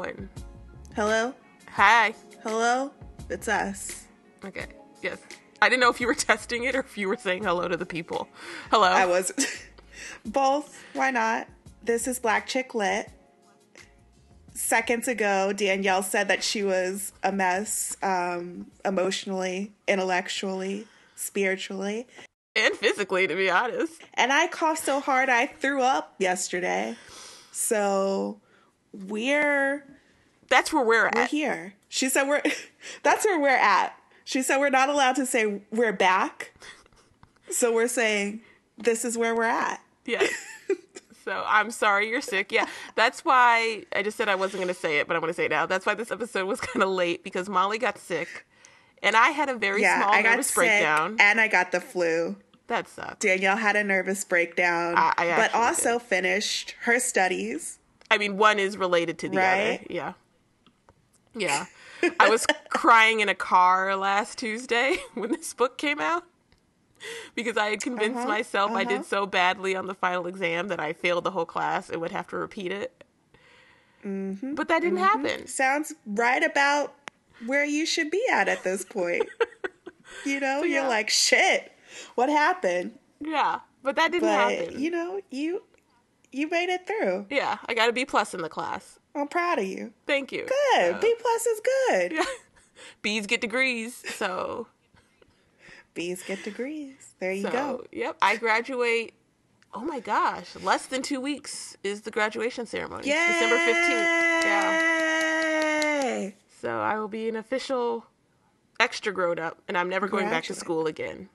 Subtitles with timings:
[0.00, 0.28] going?
[0.94, 1.32] Hello?
[1.72, 2.14] Hi.
[2.42, 2.92] Hello?
[3.30, 4.04] It's us.
[4.44, 4.66] Okay.
[5.02, 5.18] Yes.
[5.62, 7.76] I didn't know if you were testing it or if you were saying hello to
[7.78, 8.28] the people.
[8.70, 8.88] Hello.
[8.88, 9.32] I was
[10.26, 10.82] both.
[10.92, 11.48] Why not?
[11.82, 13.10] This is Black Chick Lit.
[14.52, 22.06] Seconds ago, Danielle said that she was a mess um, emotionally, intellectually, spiritually.
[22.54, 23.94] and physically, to be honest.
[24.14, 26.96] And I coughed so hard I threw up yesterday.
[27.52, 28.40] So
[29.06, 29.84] we're
[30.48, 31.14] That's where we're at.
[31.14, 31.30] we're at.
[31.30, 31.74] here.
[31.88, 32.42] She said we're
[33.02, 33.94] that's where we're at.
[34.24, 36.52] She said we're not allowed to say we're back.
[37.50, 38.40] So we're saying
[38.76, 39.80] this is where we're at.
[40.04, 40.30] Yes.
[41.24, 42.50] so I'm sorry you're sick.
[42.52, 42.66] Yeah.
[42.96, 45.36] That's why I just said I wasn't going to say it, but I'm going to
[45.36, 45.66] say it now.
[45.66, 48.46] That's why this episode was kind of late because Molly got sick
[49.02, 51.16] and I had a very Yeah, small I got nervous breakdown.
[51.20, 52.36] and I got the flu.
[52.68, 53.20] That sucked.
[53.20, 57.78] Danielle had a nervous breakdown, I- I but also finished her studies.
[58.10, 59.80] I mean, one is related to the Right?
[59.80, 59.86] other.
[59.90, 60.12] Yeah.
[61.34, 61.66] Yeah.
[62.20, 66.24] I was crying in a car last Tuesday when this book came out
[67.34, 68.90] because I had convinced Uh-huh, myself I uh-huh.
[68.90, 72.12] did so badly on the final exam that I failed the whole class and would
[72.12, 73.04] have to repeat it.
[74.04, 75.46] Mm-hmm, But that didn't happen.
[75.46, 76.94] Sounds right about
[77.44, 79.26] where you should be at at this point.
[80.24, 80.80] you know, yeah.
[80.80, 81.72] you're like, shit,
[82.14, 82.98] what happened?
[83.20, 83.60] Yeah.
[83.82, 84.80] But that didn't But happen.
[84.80, 85.62] you know, you
[86.36, 87.26] you made it through.
[87.30, 87.58] yeah.
[87.66, 88.98] I got a B plus in the class.
[89.14, 89.92] I'm proud of you.
[90.06, 90.42] Thank you.
[90.46, 90.94] Good.
[90.94, 92.12] So- B plus is good.
[92.12, 92.24] Yeah.
[93.02, 94.02] B's get degrees.
[94.16, 94.66] So,
[95.94, 97.14] B's get degrees.
[97.18, 97.84] There you so go.
[97.90, 98.18] yep.
[98.20, 99.14] I graduate.
[99.72, 100.54] Oh my gosh.
[100.62, 103.08] Less than two weeks is the graduation ceremony.
[103.08, 103.26] Yay!
[103.28, 104.42] December 15th.
[104.44, 106.30] Yeah.
[106.60, 108.06] So I will be an official
[108.78, 111.28] extra grown up and I'm never going back to school again.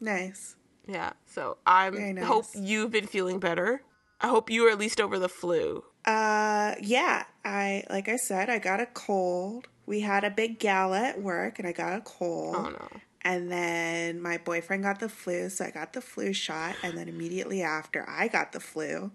[0.00, 0.56] Nice.
[0.90, 1.12] Yeah.
[1.26, 2.24] So I'm nice.
[2.24, 3.82] hope you've been feeling better.
[4.20, 5.84] I hope you are at least over the flu.
[6.04, 9.68] Uh yeah, I like I said, I got a cold.
[9.86, 12.56] We had a big gala at work and I got a cold.
[12.56, 12.88] Oh no.
[13.22, 16.74] And then my boyfriend got the flu, so I got the flu shot.
[16.82, 19.12] And then immediately after, I got the flu.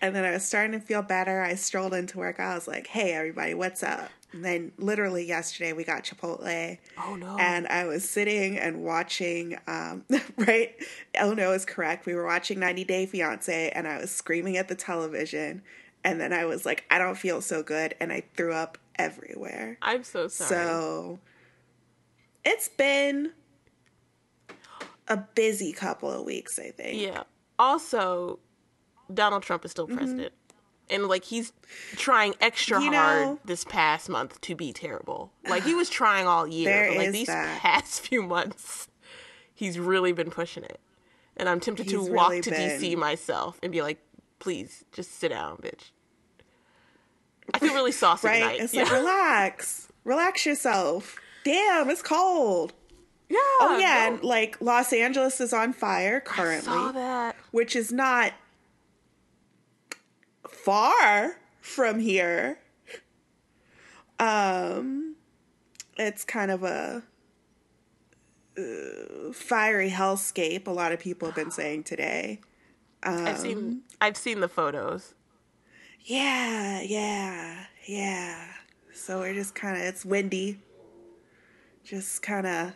[0.00, 1.42] And then I was starting to feel better.
[1.42, 2.38] I strolled into work.
[2.38, 4.10] I was like, hey, everybody, what's up?
[4.32, 6.78] And then literally yesterday, we got Chipotle.
[7.02, 7.36] Oh no.
[7.38, 10.04] And I was sitting and watching, um,
[10.36, 10.74] right?
[11.18, 12.04] Oh no, is correct.
[12.04, 15.62] We were watching 90 Day Fiance, and I was screaming at the television.
[16.04, 17.94] And then I was like, I don't feel so good.
[17.98, 19.78] And I threw up everywhere.
[19.82, 20.48] I'm so sorry.
[20.48, 21.18] So
[22.44, 23.32] it's been
[25.08, 27.00] a busy couple of weeks, I think.
[27.00, 27.24] Yeah.
[27.58, 28.38] Also,
[29.12, 29.96] Donald Trump is still mm-hmm.
[29.98, 30.32] president.
[30.88, 31.52] And like he's
[31.96, 35.32] trying extra You hard know- this past month to be terrible.
[35.48, 37.58] Like he was trying all year, but like these that.
[37.60, 38.88] past few months,
[39.52, 40.78] he's really been pushing it.
[41.36, 43.98] And I'm tempted to He's walk really to been- DC myself and be like,
[44.38, 45.90] "Please, just sit down, bitch."
[47.52, 48.40] I feel really saucy Right?
[48.40, 48.60] tonight.
[48.60, 48.84] It's yeah.
[48.84, 49.88] like, relax.
[50.04, 51.16] Relax yourself.
[51.44, 52.72] Damn, it's cold.
[53.28, 53.36] yeah.
[53.60, 54.08] Oh, yeah.
[54.08, 57.36] no, And like Los Angeles is on fire I currently, saw that.
[57.52, 58.32] which is not
[60.64, 62.58] far from here.
[64.18, 65.16] Um,
[65.96, 67.02] it's kind of a
[68.58, 70.66] uh, fiery hellscape.
[70.66, 72.40] A lot of people have been saying today.
[73.02, 75.14] I've Um, seen I've seen the photos.
[76.00, 78.46] Yeah, yeah, yeah.
[78.94, 80.58] So we're just kind of, it's windy.
[81.84, 82.72] Just kind of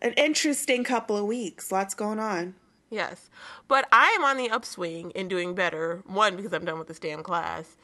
[0.00, 1.72] an interesting couple of weeks.
[1.72, 2.54] Lots going on.
[2.90, 3.28] Yes.
[3.66, 6.02] But I am on the upswing and doing better.
[6.06, 7.76] One, because I'm done with this damn class.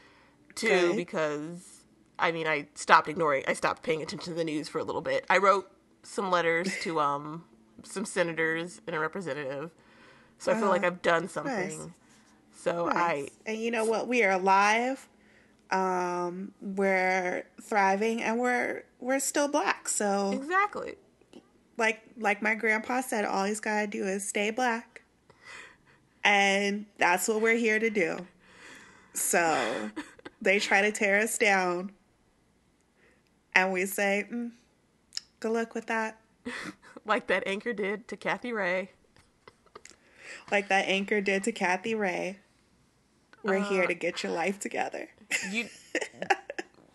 [0.55, 0.97] Two, Okay.
[0.97, 1.83] because
[2.19, 5.01] I mean I stopped ignoring I stopped paying attention to the news for a little
[5.03, 5.27] bit.
[5.29, 5.71] I wrote
[6.03, 7.45] some letters to um
[7.83, 9.71] some senators and a representative.
[10.39, 11.93] So I feel like I've done something.
[12.57, 14.09] So I and you know what?
[14.09, 15.09] We are alive.
[15.71, 19.89] Um, we're thriving, and we're we're still black.
[19.89, 20.95] So, exactly.
[21.77, 24.94] like like my grandpa said, all he's gotta do is stay black,
[26.25, 28.27] and that's what we're here to do.
[29.13, 29.91] So,
[30.43, 31.93] they try to tear us down,
[33.55, 34.51] and we say, mm,
[35.41, 36.21] "Good luck with that."
[37.07, 38.93] Like that anchor did to Kathy Ray.
[40.51, 42.39] Like that anchor did to Kathy Ray.
[43.43, 45.11] We're Uh, here to get your life together.
[45.51, 45.69] You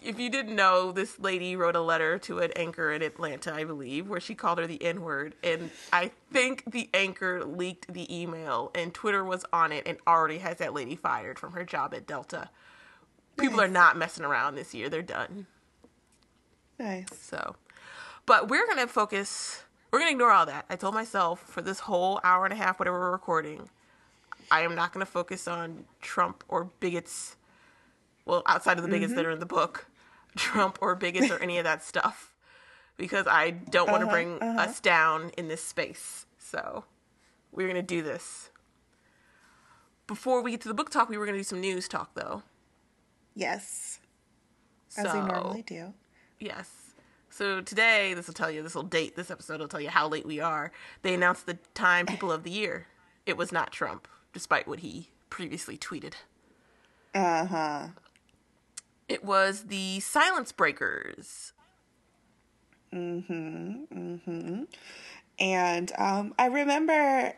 [0.01, 3.65] if you didn't know, this lady wrote a letter to an anchor in Atlanta, I
[3.65, 5.35] believe, where she called her the N word.
[5.43, 10.37] And I think the anchor leaked the email, and Twitter was on it and already
[10.37, 12.49] has that lady fired from her job at Delta.
[13.37, 15.47] People are not messing around this year, they're done.
[16.77, 17.07] Nice.
[17.19, 17.55] So,
[18.25, 20.65] but we're going to focus, we're going to ignore all that.
[20.69, 23.69] I told myself for this whole hour and a half, whatever we're recording,
[24.49, 27.35] I am not going to focus on Trump or bigots
[28.25, 29.29] Well, outside of the bigots that mm-hmm.
[29.29, 29.88] are in the book,
[30.35, 32.33] Trump or bigots or any of that stuff,
[32.97, 36.25] because I don't want to Uh-huh, bring us down in this space.
[36.37, 36.85] So
[37.51, 38.49] we're gonna do this.
[40.07, 42.43] Before we get to the book talk, we were gonna do some news talk though.
[43.35, 43.99] Yes,
[44.97, 45.93] as so, we normally do.
[46.39, 46.71] Yes.
[47.29, 50.07] So today, this will tell you, this will date this episode, will tell you how
[50.07, 50.71] late we are.
[51.03, 52.87] They announced the Time People of the Year.
[53.25, 56.13] It was not Trump, despite what he previously tweeted.
[57.13, 57.87] Uh huh.
[59.09, 61.53] It was the Silence Breakers.
[62.94, 63.88] Mhm.
[63.89, 64.67] Mhm.
[65.39, 67.33] And um, I remember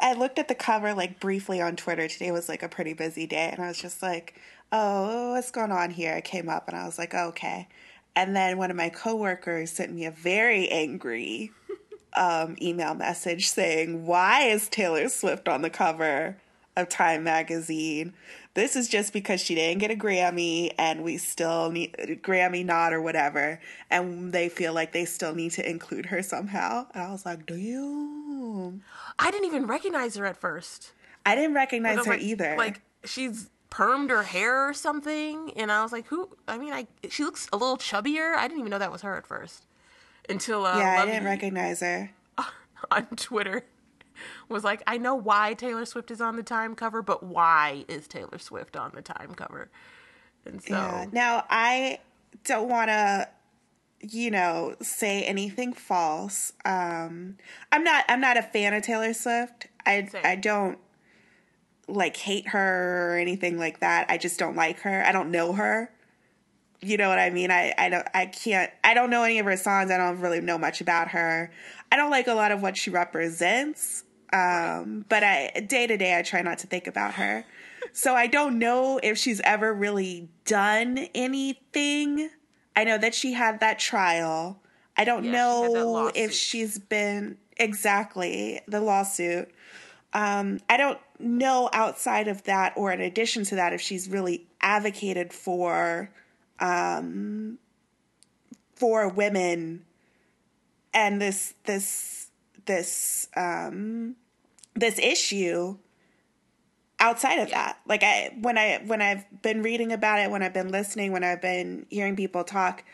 [0.00, 2.08] I looked at the cover like briefly on Twitter.
[2.08, 4.40] Today was like a pretty busy day, and I was just like,
[4.72, 7.68] "Oh, what's going on here?" It came up, and I was like, oh, "Okay."
[8.16, 11.52] And then one of my coworkers sent me a very angry
[12.14, 16.36] um, email message saying, "Why is Taylor Swift on the cover
[16.76, 18.14] of Time magazine?
[18.54, 21.92] This is just because she didn't get a Grammy, and we still need
[22.22, 23.60] Grammy nod or whatever,
[23.90, 27.46] and they feel like they still need to include her somehow." And I was like,
[27.46, 28.80] "Do you?"
[29.18, 30.92] I didn't even recognize her at first.
[31.26, 32.54] I didn't recognize her like, either.
[32.56, 36.86] Like she's permed her hair or something, and I was like, "Who?" I mean, I
[37.08, 38.36] she looks a little chubbier.
[38.36, 39.66] I didn't even know that was her at first
[40.28, 42.12] until uh, yeah, I didn't recognize her.
[42.90, 43.64] on Twitter
[44.48, 48.06] was like, "I know why Taylor Swift is on the Time cover, but why is
[48.08, 49.70] Taylor Swift on the Time cover?"
[50.44, 51.06] And so, Yeah.
[51.12, 52.00] Now I
[52.44, 53.28] don't want to,
[54.00, 56.52] you know, say anything false.
[56.64, 57.36] Um,
[57.72, 58.04] I'm not.
[58.08, 59.68] I'm not a fan of Taylor Swift.
[59.86, 60.22] I Same.
[60.24, 60.78] I don't
[61.88, 64.06] like hate her or anything like that.
[64.08, 65.04] I just don't like her.
[65.04, 65.90] I don't know her.
[66.80, 67.50] You know what I mean?
[67.50, 69.90] I, I don't I can't I don't know any of her songs.
[69.90, 71.50] I don't really know much about her.
[71.90, 74.03] I don't like a lot of what she represents.
[74.32, 77.44] Um, but I day to day I try not to think about her.
[77.92, 82.30] So I don't know if she's ever really done anything.
[82.74, 84.60] I know that she had that trial.
[84.96, 85.36] I don't Yeah, she
[85.72, 86.16] know lawsuit.
[86.16, 89.50] if she's been exactly the lawsuit.
[90.12, 94.46] Um, I don't know outside of that or in addition to that if she's really
[94.60, 96.10] advocated for
[96.60, 97.58] um,
[98.76, 99.84] for women
[100.92, 102.13] and this this
[102.66, 104.16] this um,
[104.74, 105.76] this issue
[107.00, 107.78] outside of that.
[107.86, 111.24] Like i when i when i've been reading about it when i've been listening when
[111.24, 112.84] i've been hearing people talk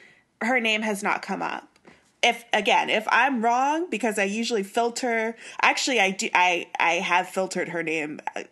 [0.43, 1.78] her name has not come up.
[2.22, 7.28] If again if i'm wrong because i usually filter actually i do i i have
[7.28, 8.43] filtered her name uh,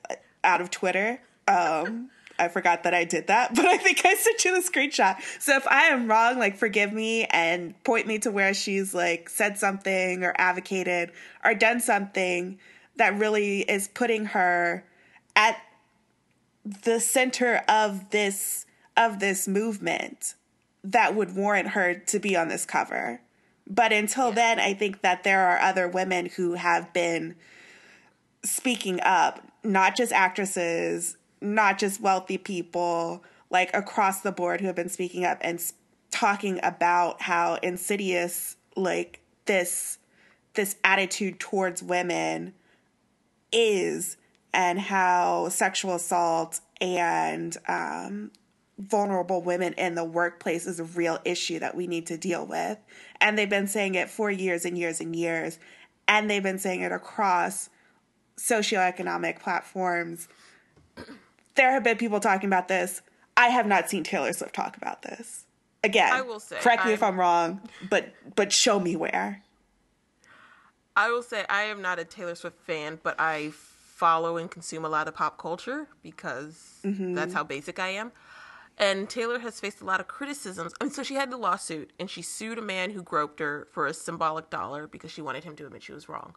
[0.43, 4.45] out of twitter um i forgot that i did that but i think i sent
[4.45, 8.31] you the screenshot so if i am wrong like forgive me and point me to
[8.31, 11.11] where she's like said something or advocated
[11.45, 12.59] or done something
[12.97, 14.85] that really is putting her
[15.35, 15.57] at
[16.85, 20.35] the center of this of this movement
[20.83, 23.21] that would warrant her to be on this cover.
[23.67, 27.37] But until then, I think that there are other women who have been
[28.43, 34.77] speaking up, not just actresses, not just wealthy people, like across the board who have
[34.77, 35.61] been speaking up and
[36.11, 39.99] talking about how insidious like this
[40.55, 42.53] this attitude towards women
[43.53, 44.17] is
[44.53, 48.31] and how sexual assault and um,
[48.79, 52.79] vulnerable women in the workplace is a real issue that we need to deal with.
[53.21, 55.59] And they've been saying it for years and years and years.
[56.07, 57.69] And they've been saying it across
[58.37, 60.29] socioeconomic platforms.
[61.59, 63.03] There have been people talking about this.
[63.37, 65.45] I have not seen Taylor Swift talk about this.
[65.85, 69.43] Again, I will say, correct me if I'm- I'm wrong, but but show me where.
[70.97, 74.85] I will say I am not a Taylor Swift fan, but I follow and consume
[74.85, 77.15] a lot of pop culture because mm-hmm.
[77.15, 78.13] that's how basic I am.
[78.77, 80.73] And Taylor has faced a lot of criticisms.
[80.81, 83.67] I mean, so she had the lawsuit and she sued a man who groped her
[83.73, 86.35] for a symbolic dollar because she wanted him to admit she was wrong.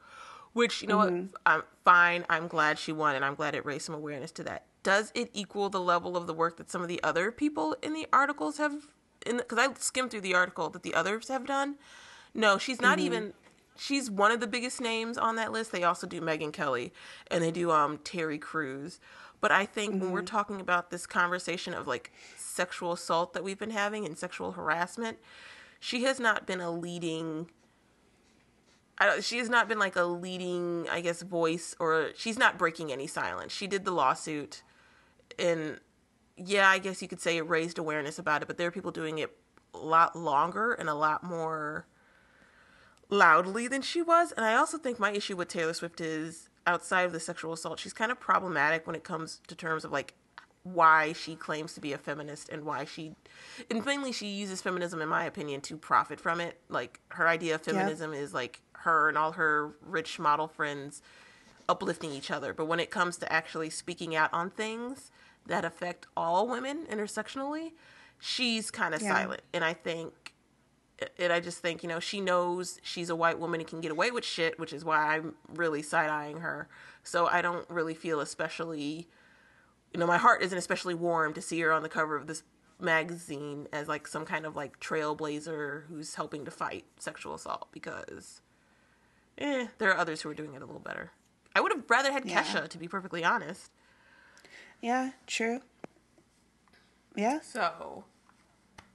[0.54, 1.14] Which, you know what?
[1.14, 1.36] Mm-hmm.
[1.46, 2.26] I'm fine.
[2.30, 4.66] I'm glad she won and I'm glad it raised some awareness to that.
[4.84, 7.94] Does it equal the level of the work that some of the other people in
[7.94, 8.74] the articles have?
[9.26, 11.76] in Because I skimmed through the article that the others have done.
[12.34, 13.34] No, she's not even.
[13.78, 15.72] She's one of the biggest names on that list.
[15.72, 16.94] They also do Megyn Kelly
[17.30, 19.00] and they do um Terry Crews.
[19.42, 23.58] But I think when we're talking about this conversation of like sexual assault that we've
[23.58, 25.18] been having and sexual harassment,
[25.80, 27.50] she has not been a leading.
[29.00, 32.60] I don't, she has not been like a leading, I guess, voice, or she's not
[32.60, 33.52] breaking any silence.
[33.52, 34.62] She did the lawsuit,
[35.40, 35.80] and
[36.38, 38.92] yeah, I guess you could say it raised awareness about it, but there are people
[38.92, 39.36] doing it
[39.74, 41.86] a lot longer and a lot more
[43.10, 44.32] loudly than she was.
[44.32, 47.80] And I also think my issue with Taylor Swift is outside of the sexual assault,
[47.80, 50.14] she's kind of problematic when it comes to terms of like
[50.64, 53.16] why she claims to be a feminist and why she
[53.72, 57.56] and mainly she uses feminism in my opinion to profit from it like her idea
[57.56, 61.02] of feminism is like her and all her rich model friends
[61.68, 65.10] uplifting each other but when it comes to actually speaking out on things
[65.48, 67.72] that affect all women intersectionally
[68.20, 69.14] she's kind of Yeah.
[69.16, 70.34] silent and i think
[71.18, 73.92] and I just think, you know, she knows she's a white woman and can get
[73.92, 76.70] away with shit, which is why I'm really side eyeing her.
[77.02, 79.08] So I don't really feel especially,
[79.92, 82.44] you know, my heart isn't especially warm to see her on the cover of this
[82.80, 88.42] magazine as like some kind of like trailblazer who's helping to fight sexual assault because,
[89.40, 91.14] eh, there are others who are doing it a little better.
[91.56, 92.44] I would have rather had Yeah.
[92.44, 93.72] Kesha, to be perfectly honest.
[94.82, 95.62] Yeah, true.
[97.16, 97.40] Yeah.
[97.42, 98.06] So,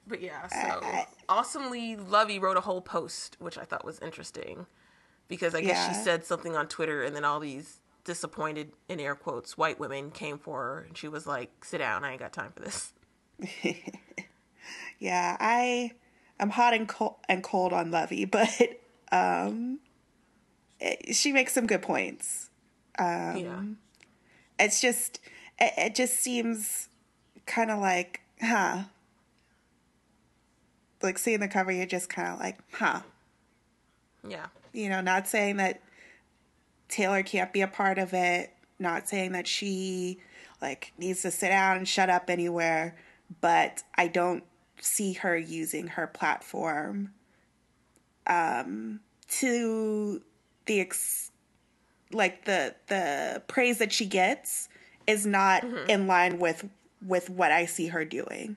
[0.07, 4.67] but yeah, so I- awesomely Luvvie wrote a whole post, which I thought was interesting
[5.29, 9.15] because I guess she said something on Twitter, and then all these disappointed in air
[9.15, 12.33] quotes white women came for her, and she was like, "Sit down, I ain't got
[12.33, 12.93] time for this."
[14.99, 15.93] Yeah, I
[16.41, 18.81] I'm hot and cold and cold on Luvvie, but
[19.13, 19.79] um
[20.81, 22.51] it- she makes some good points.
[22.99, 23.63] Um, yeah,
[24.59, 25.21] It's just
[25.59, 26.89] it, it just seems
[27.47, 28.85] kind of like, huh.
[31.03, 33.01] Like seeing the cover, you're just kind of like, huh.
[34.27, 35.81] yeah, You know, not saying that
[36.89, 40.19] Taylor can't be a part of it, not saying that she
[40.63, 42.97] like needs to sit down and shut up anywhere,
[43.41, 44.45] but I don't
[44.81, 47.11] see her using her platform
[48.27, 50.21] um to
[50.67, 51.31] the ex-
[52.13, 54.69] like the the praise that she gets
[55.07, 55.91] is not mm-hmm.
[55.91, 56.69] in line with
[57.05, 58.57] with what I see her doing.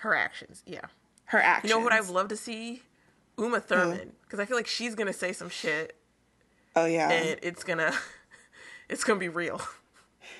[0.00, 0.86] her actions, yeah.
[1.26, 1.70] Her actions.
[1.70, 2.82] You know what I'd love to see?
[3.38, 5.96] Uma Thurman, because I feel like she's gonna say some shit,
[6.76, 7.10] Oh yeah.
[7.10, 7.92] and it's gonna,
[8.88, 9.60] it's gonna be real.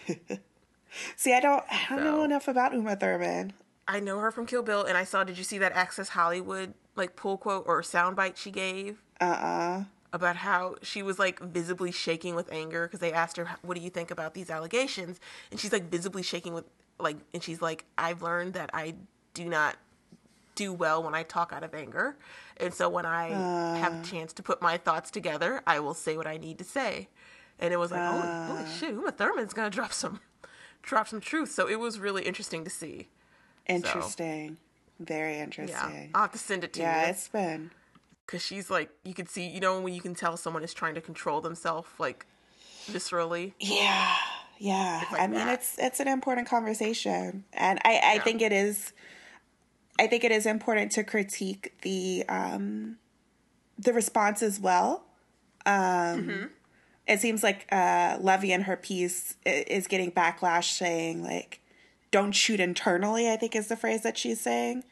[1.17, 3.55] See, I don't I don't know enough about Uma Thurman.
[3.89, 5.25] I know her from Kill Bill, and I saw.
[5.25, 9.85] Did you see that Access Hollywood like pull quote or soundbite she gave Uh-uh.
[10.13, 13.81] About how she was like visibly shaking with anger because they asked her, "What do
[13.83, 15.19] you think about these allegations?"
[15.51, 16.65] And she's like visibly shaking with
[16.99, 18.95] like, and she's like, "I've learned that I
[19.35, 19.77] do not
[20.55, 22.17] do well when I talk out of anger,
[22.59, 23.29] and so when I
[23.79, 26.65] have a chance to put my thoughts together, I will say what I need to
[26.65, 27.09] say."
[27.59, 28.69] And it was like, "Holy, holy uh.
[28.69, 30.21] shit, Uma Thurman's gonna drop some,
[30.83, 33.09] drop some truth." So it was really interesting to see.
[33.67, 34.59] Interesting.
[35.01, 35.77] Very interesting.
[35.79, 36.07] Yeah.
[36.15, 37.71] I'll have to send it to Yeah, you Yeah, it's been.
[38.27, 40.95] Because she's like, you can see, you know, when you can tell someone is trying
[40.95, 42.27] to control themselves, like
[42.89, 43.53] viscerally.
[43.61, 44.15] Yeah.
[44.59, 45.05] Yeah.
[45.11, 45.55] like I mean that.
[45.55, 47.45] it's it's an important conversation.
[47.53, 48.23] And I, I Yeah.
[48.23, 48.93] think it is
[49.99, 52.99] I think it is important to critique the um
[53.79, 55.05] the response as well.
[55.67, 56.51] Um
[57.07, 61.59] it seems like uh Luvvie in her piece is getting backlash saying like
[62.13, 64.85] don't shoot internally, I think is the phrase that she's saying.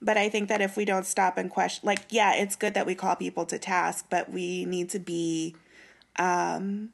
[0.00, 2.86] But I think that if we don't stop and question, like, yeah, it's good that
[2.86, 5.56] we call people to task, but we need to be
[6.16, 6.90] um,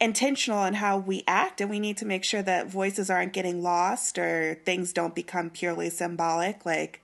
[0.00, 3.62] intentional in how we act, and we need to make sure that voices aren't getting
[3.62, 6.66] lost or things don't become purely symbolic.
[6.66, 7.02] Like,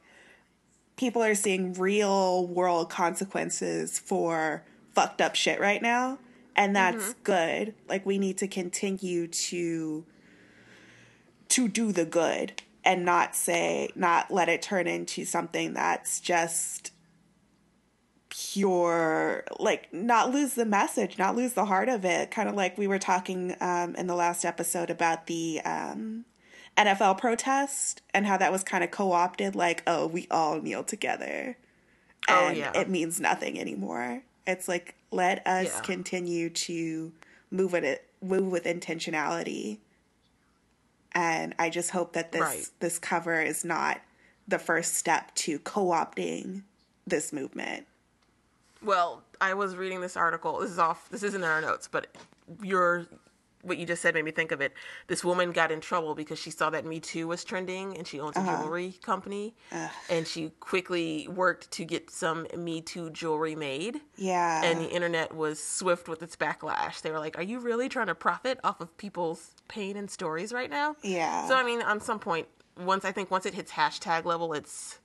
[0.96, 6.18] people are seeing real world consequences for fucked up shit right now,
[6.54, 7.74] and that's good.
[7.88, 10.04] Like, we need to continue to
[11.48, 16.92] to do the good and not say not let it turn into something that's just
[18.28, 22.76] pure like not lose the message not lose the heart of it kind of like
[22.76, 26.24] we were talking um, in the last episode about the um,
[26.76, 31.56] nfl protest and how that was kind of co-opted like oh we all kneel together
[32.28, 32.72] Oh, and yeah.
[32.74, 35.80] it means nothing anymore it's like let us Yeah.
[35.82, 37.12] continue to
[37.50, 39.78] move with it move with intentionality
[41.16, 42.68] and I just hope that this Right.
[42.78, 44.02] this cover is not
[44.46, 46.62] the first step to co-opting
[47.06, 47.86] this movement.
[48.82, 50.58] Well, I was reading this article.
[50.60, 51.08] This is off.
[51.08, 52.08] This isn't in our notes, but
[52.62, 53.06] your
[53.66, 54.72] what you just said made me think of it.
[55.08, 58.20] This woman got in trouble because she saw that Me Too was trending, and she
[58.20, 58.62] owns a uh-huh.
[58.62, 59.54] jewelry company,
[60.08, 64.00] and she quickly worked to get some Me Too jewelry made.
[64.16, 64.62] Yeah.
[64.64, 67.00] and the internet was swift with its backlash.
[67.02, 70.52] They were like, "Are you really trying to profit off of people's pain and stories
[70.52, 71.48] right now?" Yeah.
[71.48, 72.46] So I mean, on some point,
[72.78, 74.98] once I think once it hits hashtag level, it's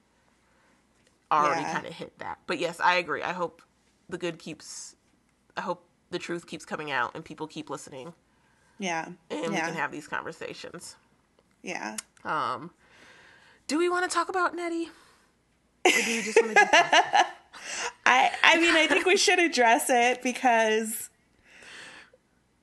[1.31, 1.73] already Yeah.
[1.73, 2.39] kind of hit that.
[2.45, 3.23] But yes, I agree.
[3.23, 3.61] I hope
[4.09, 4.95] the good keeps.
[5.57, 8.13] I hope the truth keeps coming out and people keep listening,
[8.81, 9.05] yeah.
[9.29, 10.95] and we can have these conversations.
[11.61, 11.97] yeah.
[12.23, 12.71] Um,
[13.67, 14.87] do we want to talk about Nnedi?
[15.85, 16.69] Or do you just want to?
[18.05, 21.09] I I mean I think we should address it because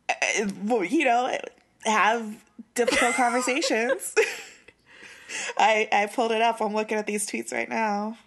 [0.08, 1.36] uh, well, you know,
[1.84, 2.44] have
[2.74, 4.14] difficult conversations.
[5.58, 6.60] I I pulled it up.
[6.60, 8.18] I'm looking at these tweets right now.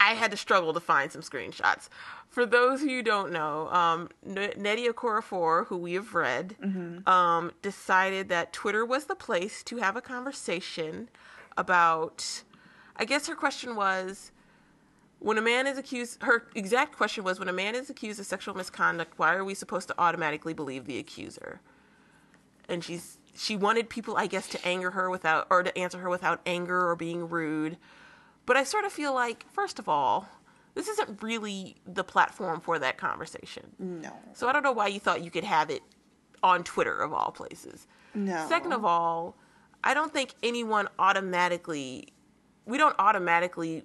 [0.00, 1.88] I had to struggle to find some screenshots.
[2.34, 6.56] For those who don't know, um, N- Nnedi Okorafor, who we have read,
[7.06, 11.08] um, decided that Twitter was the place to have a conversation
[11.56, 12.42] about.
[12.96, 14.32] I guess her question was
[15.20, 18.26] when a man is accused, her exact question was when a man is accused of
[18.26, 21.60] sexual misconduct, why are we supposed to automatically believe the accuser?
[22.68, 26.08] And she's she wanted people, I guess, to anger her without or to answer her
[26.08, 27.76] without anger or being rude.
[28.44, 30.28] But I sort of feel like, first of all,
[30.74, 33.70] this isn't really the platform for that conversation.
[33.78, 34.12] No.
[34.32, 35.82] So I don't know why you thought you could have it
[36.42, 37.86] on Twitter of all places.
[38.14, 38.46] No.
[38.48, 39.36] Second of all,
[39.82, 42.08] I don't think anyone automatically
[42.66, 43.84] we don't automatically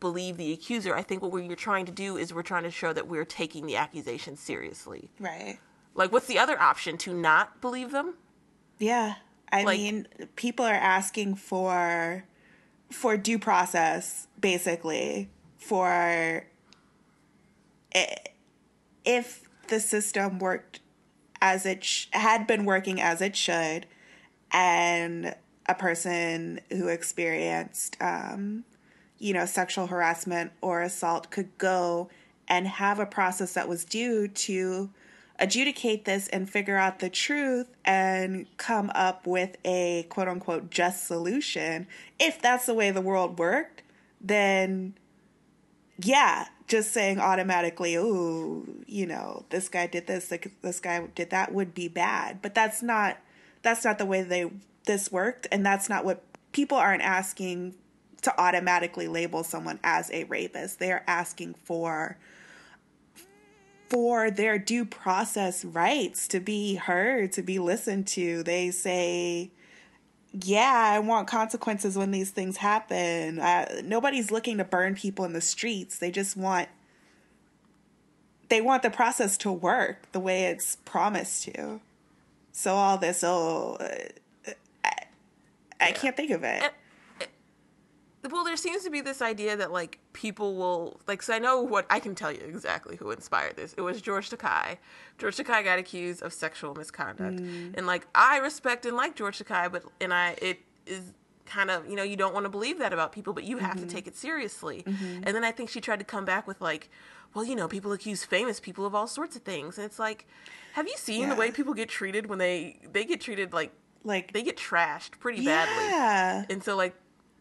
[0.00, 0.94] believe the accuser.
[0.94, 3.66] I think what we're trying to do is we're trying to show that we're taking
[3.66, 5.10] the accusation seriously.
[5.18, 5.58] Right.
[5.94, 8.14] Like what's the other option to not believe them?
[8.78, 9.14] Yeah.
[9.50, 12.24] I Like- mean, people are asking for
[12.90, 16.46] for due process basically for
[19.04, 20.80] if the system worked
[21.40, 23.86] as it sh- had been working as it should
[24.50, 25.34] and
[25.66, 28.64] a person who experienced um,
[29.18, 32.08] you know sexual harassment or assault could go
[32.48, 34.90] and have a process that was due to
[35.38, 41.06] adjudicate this and figure out the truth and come up with a quote unquote just
[41.06, 41.86] solution
[42.18, 43.82] if that's the way the world worked
[44.20, 44.94] then
[46.00, 51.52] yeah, just saying automatically, oh, you know, this guy did this, this guy did that
[51.52, 52.40] would be bad.
[52.42, 53.18] But that's not
[53.62, 54.50] that's not the way they
[54.84, 57.74] this worked, and that's not what people aren't asking
[58.22, 60.78] to automatically label someone as a rapist.
[60.78, 62.16] They are asking for
[63.88, 68.42] for their due process rights to be heard, to be listened to.
[68.42, 69.50] They say
[70.44, 73.38] yeah, I want consequences when these things happen.
[73.38, 75.98] Uh, nobody's looking to burn people in the streets.
[75.98, 76.68] They just want
[78.48, 81.80] they want the process to work the way it's promised to.
[82.52, 84.52] So all this, oh, uh,
[84.84, 84.92] I,
[85.80, 86.62] I can't think of it.
[88.28, 91.62] Well there seems to be this idea that like people will like so i know
[91.62, 93.74] what i can tell you exactly who inspired this.
[93.74, 94.78] It was george takei
[95.18, 97.38] george takei got accused of sexual misconduct.
[97.40, 97.76] Mm.
[97.76, 101.12] And like i respect and like george takei but and i it is
[101.46, 103.76] kind of you know you don't want to believe that about people but you have
[103.76, 103.88] to mm-hmm.
[103.88, 104.82] take it seriously.
[104.86, 105.22] Mm-hmm.
[105.24, 106.90] And then i think she tried to come back with like
[107.34, 109.78] well you know people accuse famous people of all sorts of things.
[109.78, 110.26] And it's like
[110.72, 113.72] have you seen the way people get treated when they they get treated like
[114.04, 115.84] Like, they get trashed pretty badly?
[116.50, 116.94] And so like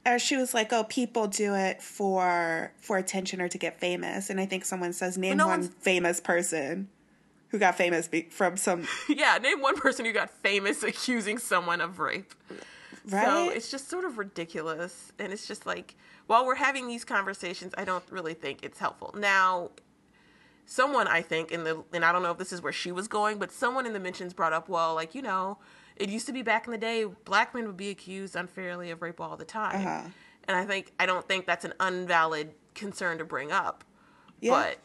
[0.07, 4.29] Or she was like, "Oh, people do it for for attention or to get famous."
[4.29, 6.87] And I think someone says, "Name no one one's- famous person
[7.49, 11.81] who got famous be- from some Yeah, name one person who got famous accusing someone
[11.81, 12.33] of rape.
[13.09, 15.11] right." So it's just sort of ridiculous.
[15.19, 15.95] And it's just like,
[16.27, 19.13] while we're having these conversations, I don't really think it's helpful.
[19.17, 19.71] Now,
[20.65, 23.07] someone I think in the, and I don't know if this is where she was
[23.07, 25.57] going, but someone in the mentions brought up, well, like, you know,
[25.99, 29.01] it used to be back in the day, black men would be accused unfairly of
[29.01, 29.85] rape all the time.
[29.85, 30.09] Uh-huh.
[30.47, 33.83] And I think, I don't think that's an unvalid concern to bring up.
[34.39, 34.51] Yeah.
[34.51, 34.77] But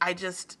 [0.00, 0.58] I just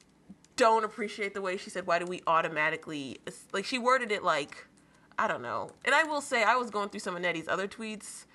[0.56, 3.18] don't appreciate the way she said, why do we automatically,
[3.52, 4.66] like, she worded it like,
[5.18, 5.70] I don't know.
[5.84, 8.26] And I will say, I was going through some of Nnedi's other tweets,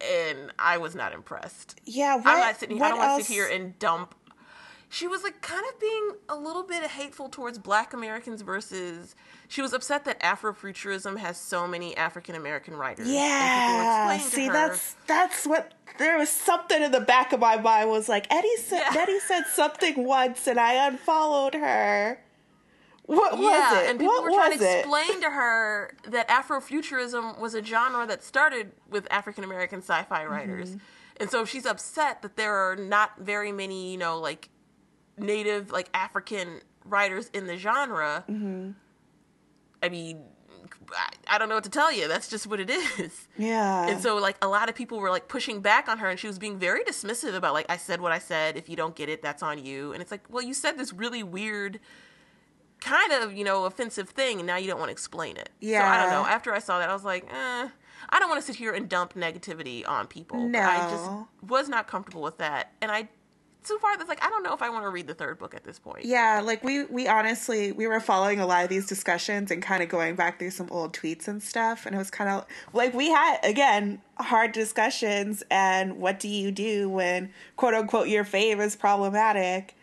[0.00, 1.80] and I was not impressed.
[1.84, 4.14] yeah, what, I'm not sitting here, I don't want to sit here and dump.
[4.88, 9.14] She was like kind of being a little bit hateful towards black Americans versus.
[9.50, 13.06] She was upset that Afrofuturism has so many African American writers.
[13.08, 17.32] And people were Yeah, see, her- that's that's what there was something in the back
[17.32, 18.82] of my mind was like Nnedi said.
[18.92, 19.06] Yeah.
[19.06, 22.20] Nnedi said something once, and I unfollowed her.
[23.06, 23.90] What was yeah, it?
[23.90, 24.78] and people what were trying was to it?
[24.80, 30.30] explain to her that Afrofuturism was a genre that started with African American sci-fi Mm-hmm.
[30.32, 30.76] writers,
[31.18, 34.50] and so she's upset that there are not very many, you know, like
[35.16, 38.24] native, like African writers in the genre.
[38.28, 38.72] Mm-hmm.
[39.82, 40.22] I mean,
[41.28, 42.08] I, don't know what to tell you.
[42.08, 43.28] That's just what it is.
[43.38, 46.18] Yeah, And so, like, a lot of people were like pushing back on her, and
[46.18, 48.56] she was being very dismissive about, like, I said what I said.
[48.56, 49.92] If you don't get it, that's on you.
[49.92, 51.78] And it's like, well, you said this really weird,
[52.80, 55.50] kind of, you know, offensive thing, and now you don't want to explain it.
[55.60, 55.80] Yeah.
[55.80, 56.28] So I don't know.
[56.28, 57.68] After I saw that, I was like, eh,
[58.10, 60.48] I don't want to sit here and dump negativity on people.
[60.50, 61.10] But I just
[61.48, 62.72] was not comfortable with that.
[62.80, 63.08] And I,
[63.68, 65.54] so far, that's like, I don't know if I want to read the third book
[65.54, 66.04] at this point.
[66.04, 66.40] yeah.
[66.44, 69.88] Like we we honestly we were following a lot of these discussions and kind of
[69.88, 73.08] going back through some old tweets and stuff, and it was kind of like we
[73.10, 75.42] had again hard discussions.
[75.50, 79.76] And what do you do when quote unquote your fave is problematic?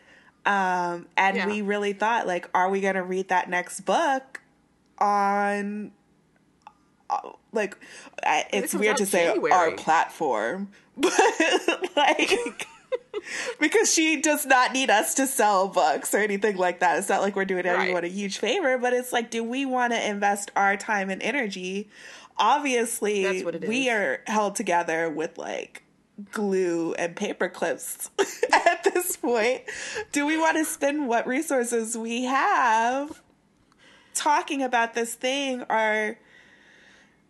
[0.45, 1.47] Um, and Yeah.
[1.47, 4.41] we really thought like, are we gonna read that next book?
[4.97, 5.91] on
[7.09, 7.19] uh,
[7.51, 7.77] like
[8.53, 11.11] it's weird to say our platform but
[11.97, 12.65] like
[13.59, 16.97] because she does not need us to sell books or anything like that.
[16.97, 18.11] It's not like we're doing everyone Right.
[18.11, 21.89] a huge favor but it's like do we want to invest our time and energy?
[22.37, 23.93] Obviously That's what it we is.
[23.93, 25.83] are held together with like
[26.31, 28.09] glue and paper clips
[28.53, 29.61] at this point.
[30.11, 33.21] Do we want to spend what resources we have
[34.13, 36.17] talking about this thing or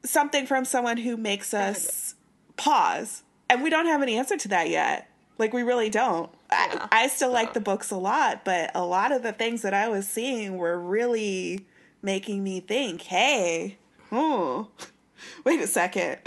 [0.04, 2.16] something from someone who makes us
[2.58, 3.24] pause?
[3.50, 6.88] And we don't have an answer to that yet like we really don't Yeah.
[6.92, 9.74] I, I still like the books a lot but a lot of the things that
[9.74, 11.66] i was seeing were really
[12.02, 13.78] making me think hey
[14.12, 14.70] oh
[15.44, 16.20] wait a second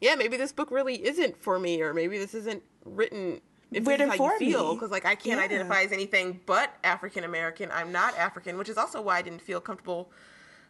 [0.00, 3.40] yeah, maybe this book really isn't for me, or maybe this isn't written.
[3.72, 5.44] If this Written is how you feel, because like I can't Yeah.
[5.44, 7.70] identify as anything but African American.
[7.72, 10.10] I'm not African, which is also why I didn't feel comfortable.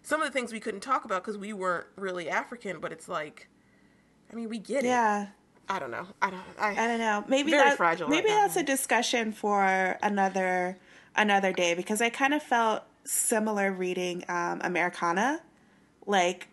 [0.02, 3.06] Some of the things we couldn't talk about because we weren't really African, but it's
[3.08, 3.48] like,
[4.32, 4.88] I mean, we get it.
[4.88, 5.26] yeah
[5.68, 6.06] I don't know.
[6.22, 6.42] I don't.
[6.58, 7.24] I, I don't know.
[7.28, 8.42] Maybe Very that, fragile Maybe right now.
[8.42, 10.78] that's a discussion for another
[11.14, 15.40] another day because I kind of felt similar reading um, Americanah,
[16.06, 16.48] like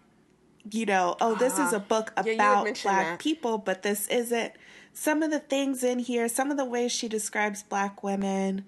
[0.72, 3.20] you know, oh, this is a book Yeah, you had about mentioned black that.
[3.20, 4.54] people, but this isn't.
[4.94, 8.66] Some of the things in here, some of the ways she describes black women,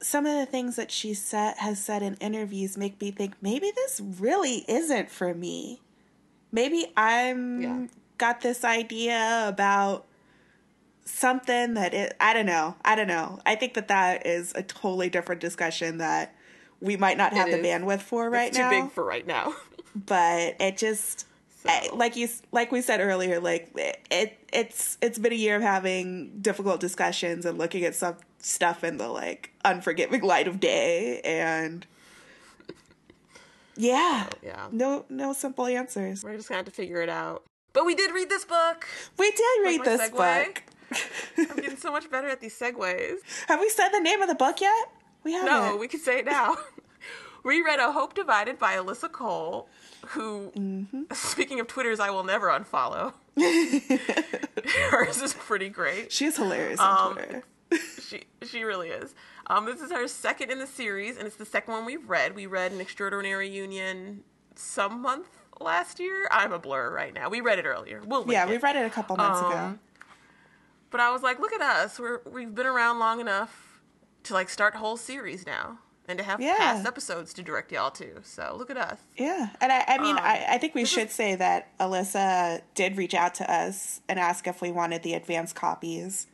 [0.00, 3.70] some of the things that she said has said in interviews make me think maybe
[3.74, 5.80] this really isn't for me.
[6.50, 7.86] Maybe I'm Yeah.
[8.18, 10.04] Got this idea about
[11.04, 12.74] something that it I don't know.
[12.84, 13.40] I don't know.
[13.46, 16.34] I think that that is a totally different discussion that
[16.80, 17.66] we might not have the is.
[17.66, 18.70] bandwidth for right it's too now.
[18.70, 19.54] big for right now.
[19.96, 21.26] but it just
[21.66, 25.32] eh, So- I- like you like we said earlier like it, it it's it's been
[25.32, 30.20] a year of having difficult discussions and looking at some stuff in the like unforgiving
[30.22, 31.86] light of day and
[33.76, 34.68] yeah yeah.
[34.72, 37.44] no no simple answers We're just gonna have to figure it out.
[37.72, 38.86] But we did read this book.
[39.18, 40.16] we did read this segue?
[40.16, 40.62] book
[41.38, 43.18] I'm getting so much better at these segues.
[43.46, 44.88] have we said the name of the book yet
[45.22, 46.56] we haven't No, we can say it now.
[47.44, 49.68] we read A Hope Divided by Alyssa Cole,
[50.08, 51.02] who, Mm-hmm.
[51.12, 53.12] speaking of Twitters, I will never unfollow.
[54.90, 56.10] Hers is pretty great.
[56.12, 57.42] she is hilarious Um, on Twitter
[58.02, 59.14] She she really is.
[59.48, 62.34] Um, this is her second in the series, and it's the second one we've read.
[62.34, 64.22] We read An Extraordinary Union
[64.54, 65.28] some month
[65.60, 66.28] last year.
[66.30, 67.28] I'm a blur right now.
[67.28, 68.02] We read it earlier.
[68.04, 69.80] We'll yeah we read it a couple months ago Um,
[70.90, 71.98] But I was like, look at us.
[71.98, 73.80] We're we've been around long enough
[74.24, 76.56] to like start whole series now and to have Yeah.
[76.56, 78.20] past episodes to direct y'all to.
[78.22, 78.98] So look at us.
[79.16, 82.62] Yeah, and I, I mean, Um, I, I think we is- should say that Alyssa
[82.74, 86.26] did reach out to us and ask if we wanted the advanced copies,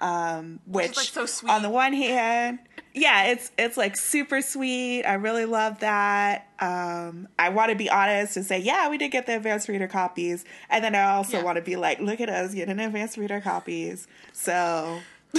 [0.00, 1.50] um, which, like, so sweet.
[1.50, 2.60] on the one hand,
[2.94, 5.04] yeah, it's it's like super sweet.
[5.04, 6.48] I really love that.
[6.60, 9.88] Um, I want to be honest and say, yeah, we did get the advanced reader
[9.88, 11.42] copies, and then I also Yeah.
[11.44, 14.06] want to be like, look at us getting advanced reader copies.
[14.32, 15.00] So,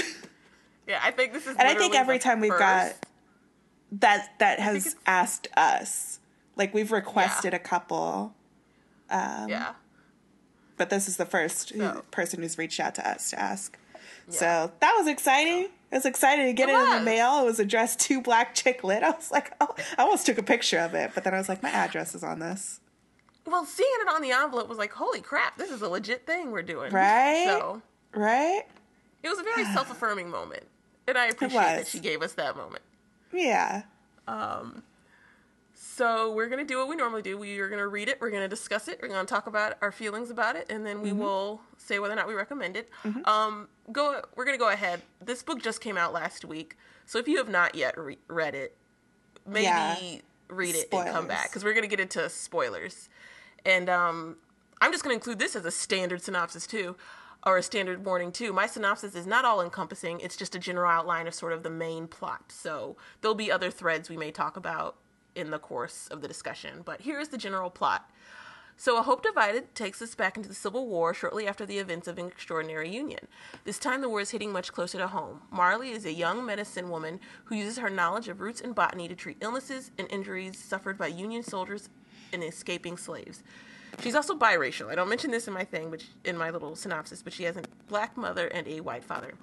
[0.88, 1.56] Yeah, I think this is.
[1.58, 2.94] and I think every time we've got
[3.94, 6.20] that that has asked us,
[6.56, 8.34] like we've requested a couple.
[9.10, 9.74] Um, yeah.
[10.78, 13.78] but this is the first So- person who's reached out to us to ask.
[14.32, 14.38] Yeah.
[14.38, 15.64] So that was exciting.
[15.92, 17.42] It was exciting to get It it, in the mail.
[17.42, 19.02] It was addressed to Black Chick Lit.
[19.04, 21.50] I was like, oh, I almost took a picture of it, but then I was
[21.50, 22.80] like, my address is on this.
[23.46, 26.52] Well, seeing it on the envelope was like, holy crap, this is a legit thing
[26.52, 26.92] we're doing.
[26.94, 27.46] Right?
[27.48, 27.82] So
[28.14, 28.64] Right?
[29.24, 30.64] it was a very self affirming moment.
[31.08, 32.84] And I appreciate that she gave us that moment.
[33.34, 33.84] Yeah.
[34.28, 34.84] Um,
[36.00, 37.38] So we're gonna do what we normally do.
[37.38, 38.22] We are gonna read it.
[38.22, 39.00] We're gonna discuss it.
[39.02, 41.20] We're gonna talk about our feelings about it, and then we Mm-hmm.
[41.20, 42.90] will say whether or not we recommend it.
[43.26, 44.22] Um, go.
[44.38, 45.02] We're gonna go ahead.
[45.22, 48.56] This book just came out last week, so if you have not yet re- read
[48.56, 48.78] it,
[49.46, 49.98] maybe Yeah.
[50.48, 53.10] read it and come back because we're gonna get into spoilers.
[53.66, 54.38] And um,
[54.80, 56.96] I'm just gonna include this as a standard synopsis too,
[57.46, 58.54] or a standard warning too.
[58.54, 60.22] My synopsis is not all encompassing.
[60.22, 62.54] It's just a general outline of sort of the main plot.
[62.54, 64.96] So there'll be other threads we may talk about
[65.40, 66.82] in the course of the discussion.
[66.84, 68.10] But here's the general plot.
[68.82, 72.08] So, A Hope Divided takes us back into the Civil War shortly after the events
[72.08, 73.28] of an extraordinary union.
[73.66, 75.42] This time, the war is hitting much closer to home.
[75.52, 79.16] Marley is a young medicine woman who uses her knowledge of roots and botany to
[79.16, 81.90] treat illnesses and injuries suffered by Union soldiers
[82.32, 83.44] and escaping slaves.
[84.02, 84.90] She's also biracial.
[84.90, 87.58] I don't mention this in my thing, but in my little synopsis, but she has
[87.58, 89.34] a black mother and a white father.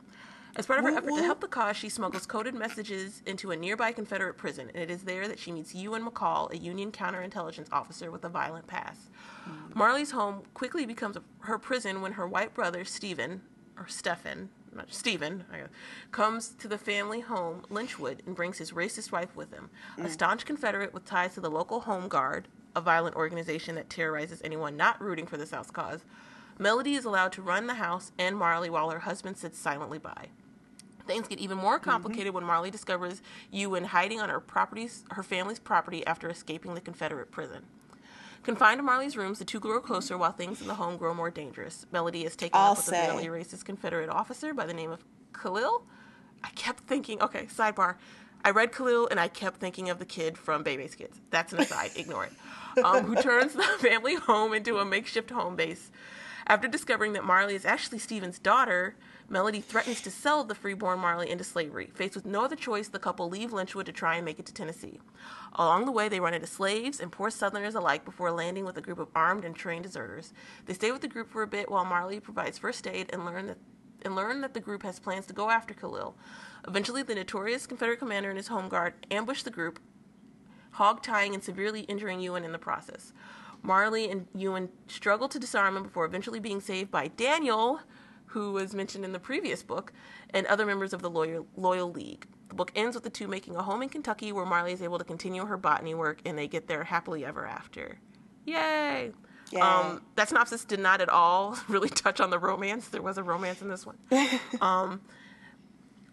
[0.56, 3.50] As part of her Whoop, effort to help the cause, she smuggles coded messages into
[3.50, 6.90] a nearby Confederate prison, and it is there that she meets Ewan McCall, a Union
[6.90, 9.10] counterintelligence officer with a violent past.
[9.44, 9.78] Hmm.
[9.78, 13.42] Marley's home quickly becomes her prison when her white brother, Stephen,
[13.76, 15.68] or Stephen, not Stephen, I guess,
[16.10, 19.68] comes to the family home, Lynchwood, and brings his racist wife with him.
[19.98, 20.08] A hmm.
[20.08, 24.74] staunch Confederate with ties to the local Home Guard, a violent organization that terrorizes anyone
[24.74, 26.00] not rooting for the South's cause.
[26.58, 30.28] Melody is allowed to run the house and Marley while her husband sits silently by.
[31.06, 35.58] Things get even more complicated when Marley discovers Ewan hiding on her properties, her family's
[35.58, 37.64] property after escaping the Confederate prison.
[38.42, 41.30] Confined to Marley's rooms, the two grow closer while things in the home grow more
[41.30, 41.86] dangerous.
[41.90, 45.04] Melody is taken I'll up with a violently racist Confederate officer by the name of
[45.32, 45.84] Khalil.
[46.44, 47.96] I kept thinking, okay, sidebar.
[48.44, 51.20] I read Khalil and I kept thinking of the kid from Baby's Kids.
[51.30, 52.84] That's an aside, ignore it.
[52.84, 55.90] Um, who turns the family home into a makeshift home base.
[56.46, 58.94] After discovering that Marley is actually Stephen's daughter,
[59.28, 61.90] Melody threatens to sell the freeborn Marley into slavery.
[61.92, 64.54] Faced with no other choice, the couple leave Lynchwood to try and make it to
[64.54, 65.00] Tennessee.
[65.54, 68.80] Along the way, they run into slaves and poor Southerners alike before landing with a
[68.80, 70.32] group of armed and trained deserters.
[70.66, 73.46] They stay with the group for a bit while Marley provides first aid and learn
[73.46, 73.58] that
[74.02, 76.16] and learn that the group has plans to go after Khalil.
[76.68, 79.80] Eventually, the notorious Confederate commander and his home guard ambush the group,
[80.72, 83.12] hog tying and severely injuring Ewan in the process.
[83.62, 87.80] Marley and Ewan struggle to disarm him before eventually being saved by Daniel,
[88.26, 89.92] who was mentioned in the previous book,
[90.30, 92.26] and other members of the Loyal, Loyal League.
[92.48, 94.98] The book ends with the two making a home in Kentucky where Marley is able
[94.98, 97.98] to continue her botany work and they get there happily ever after.
[98.44, 99.12] Yay!
[99.52, 99.60] Yay.
[99.60, 102.88] Um, that synopsis did not at all really touch on the romance.
[102.88, 103.98] There was a romance in this one.
[104.60, 105.00] um,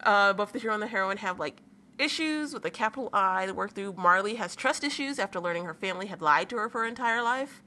[0.02, 1.60] uh, both the hero and the heroine have like
[1.98, 3.94] issues with a capital I that work through.
[3.94, 7.22] Marley has trust issues after learning her family had lied to her for her entire
[7.22, 7.62] life,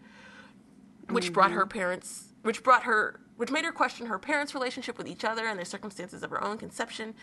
[1.10, 5.08] which brought her parents, which brought her, which made her question her parents' relationship with
[5.08, 7.14] each other and their circumstances of her own conception.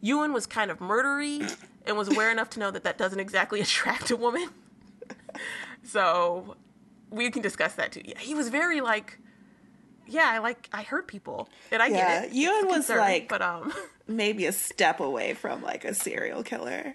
[0.00, 1.54] Ewan was kind of murdery
[1.86, 4.48] and was aware enough to know that that doesn't exactly attract a woman.
[5.84, 6.56] so
[7.10, 8.02] we can discuss that too.
[8.04, 9.18] Yeah, he was very like,
[10.06, 12.32] yeah, I like I hurt people, and I Yeah, get it.
[12.34, 13.72] Ewan was concern, like- but um.
[14.10, 16.94] Maybe a step away from like a serial killer.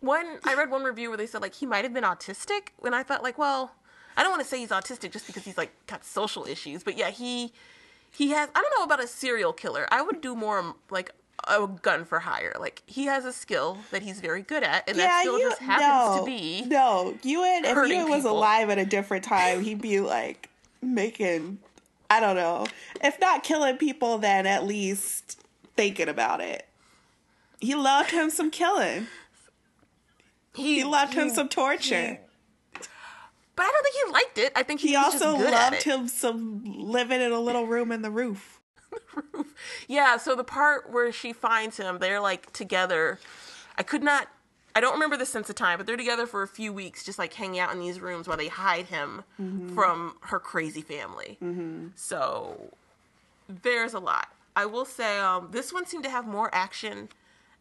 [0.00, 2.94] one I read one review where they said like he might have been autistic, and
[2.94, 3.72] I thought like, well,
[4.16, 6.96] I don't want to say he's autistic just because he's like got social issues, but
[6.96, 7.52] yeah, he
[8.10, 8.48] he has.
[8.54, 9.86] I don't know about a serial killer.
[9.90, 11.12] I would do more like
[11.48, 12.54] a gun for hire.
[12.58, 15.60] Like he has a skill that he's very good at, and that skill you just
[15.60, 17.14] happens no, to be no.
[17.22, 18.38] Ewan, if Ewan was people.
[18.38, 21.58] alive at a different time, he'd be like making.
[22.10, 22.66] I don't know.
[23.02, 25.40] If not killing people, then at least
[25.76, 26.68] thinking about it.
[27.58, 29.06] He loved him some killing.
[30.54, 32.18] He loved him some torture.
[33.62, 34.52] But I don't think he liked it.
[34.56, 38.10] I think he, He also loved him some living in a little room in the
[38.10, 38.58] roof.
[39.86, 43.20] Yeah, so the part where she finds him, they're like together.
[43.78, 44.26] I could not.
[44.74, 47.20] I don't remember the sense of time, but they're together for a few weeks, just
[47.20, 49.22] like hanging out in these rooms while they hide him
[49.74, 51.38] from her crazy family.
[51.94, 52.72] So
[53.48, 54.28] there's a lot.
[54.56, 57.10] I will say um, this one seemed to have more action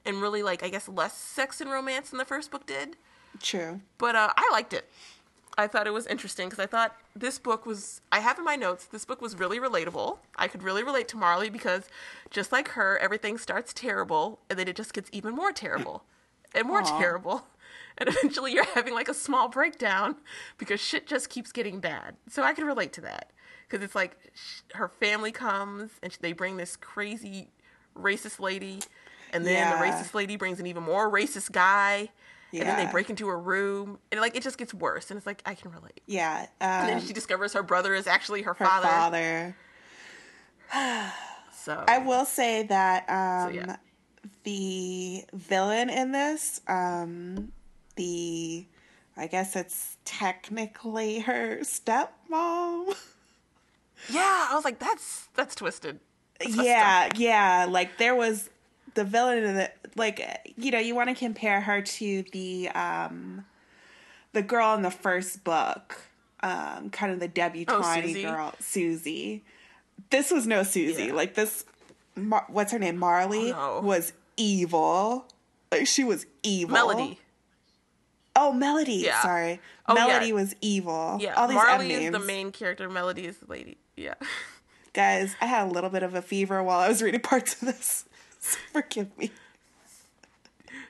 [0.03, 2.95] and really like I guess less sex and romance than the first book did.
[3.39, 3.81] True.
[3.99, 4.89] But uh, I liked it.
[5.57, 8.01] I thought it was interesting because I thought this book was.
[8.11, 8.85] I have in my notes.
[8.85, 10.17] This book was really relatable.
[10.35, 11.83] I could really relate to Marley because,
[12.29, 16.03] just like her, everything starts terrible and then it just gets even more terrible
[16.53, 16.99] and more Aw.
[16.99, 17.45] terrible,
[17.97, 20.15] and eventually you're having like a small breakdown
[20.57, 22.15] because shit just keeps getting bad.
[22.29, 23.31] So I could relate to that
[23.67, 27.49] because it's like sh- her family comes and they bring this crazy
[27.97, 28.79] racist lady,
[29.33, 32.09] and then the racist lady brings an even more racist guy.
[32.59, 35.09] And then they break into her room, and like it just gets worse.
[35.09, 36.01] And it's like I can relate.
[36.05, 36.47] Yeah.
[36.59, 39.55] And then Um, she discovers her brother is actually her, her father.
[40.73, 41.11] father.
[41.63, 43.75] So I will say that um, yeah.
[44.43, 47.51] the villain in this, um,
[47.97, 48.65] the
[49.15, 52.95] I guess it's technically her stepmom.
[54.09, 55.99] yeah, I was like, that's that's twisted.
[56.39, 57.67] That's yeah, yeah.
[57.69, 58.49] Like there was
[58.93, 60.21] the villain in the like
[60.57, 63.45] you know you want to compare her to the um
[64.33, 65.97] the girl in the first book,
[66.41, 68.23] um, kind of the debutante Oh, Susie?
[68.23, 69.43] girl, Susie.
[70.09, 71.05] This was no Susie.
[71.05, 71.13] Yeah.
[71.13, 71.65] Like this,
[72.15, 72.97] Mar- what's her name?
[72.97, 73.87] Marley Oh, no.
[73.87, 75.25] was evil.
[75.71, 76.73] Like she was evil.
[76.73, 77.19] Melody.
[78.35, 78.93] Oh, Melody.
[78.95, 79.21] Yeah.
[79.21, 80.05] Sorry, Oh, yeah.
[80.07, 81.17] Melody was evil.
[81.19, 82.89] Yeah, All these Marley M is the main character.
[82.89, 83.77] Melody is the lady.
[83.97, 84.13] Yeah.
[84.93, 87.67] Guys, I had a little bit of a fever while I was reading parts of
[87.67, 88.05] this.
[88.73, 89.31] Forgive me.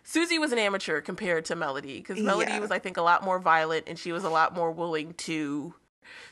[0.04, 2.60] Susie was an amateur compared to Melody because Melody Yeah.
[2.60, 5.74] was, I think, a lot more violent and she was a lot more willing to.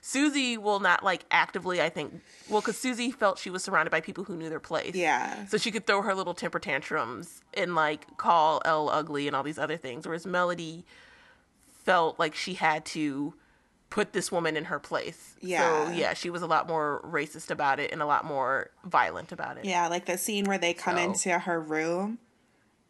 [0.02, 4.02] Susie will not like actively, I think, well, because Susie felt she was surrounded by
[4.02, 4.96] people who knew their place.
[4.96, 5.46] Yeah.
[5.48, 9.44] So she could throw her little temper tantrums and like call Elle ugly and all
[9.44, 10.06] these other things.
[10.06, 10.86] Whereas Melody
[11.86, 13.34] felt like she had to
[13.90, 15.36] put this woman in her place.
[15.42, 15.88] Yeah.
[15.88, 19.32] So yeah, she was a lot more racist about it and a lot more violent
[19.32, 19.66] about it.
[19.66, 22.20] Yeah, like the scene where they come So- into her room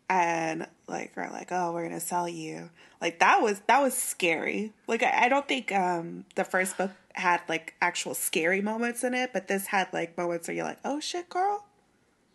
[0.09, 4.73] and like are like, "Oh, we're gonna sell you." Like that was that was scary.
[4.88, 9.13] Like I, I don't think um the first book had like actual scary moments in
[9.13, 11.65] it, but this had like moments where you're like, "Oh shit, girl,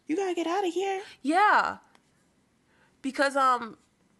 [0.06, 1.78] you gotta get out of here." Yeah.
[3.02, 3.76] Because um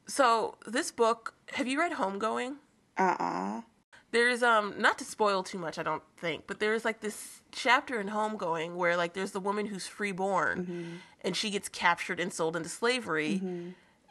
[0.07, 2.57] so this book, have you read Homegoing?
[2.99, 3.61] Uh uh
[4.15, 8.01] There's um not to spoil too much, I don't think, but there's like this chapter
[8.01, 12.55] in Homegoing where like there's the woman who's freeborn and she gets captured and sold
[12.57, 13.43] into slavery.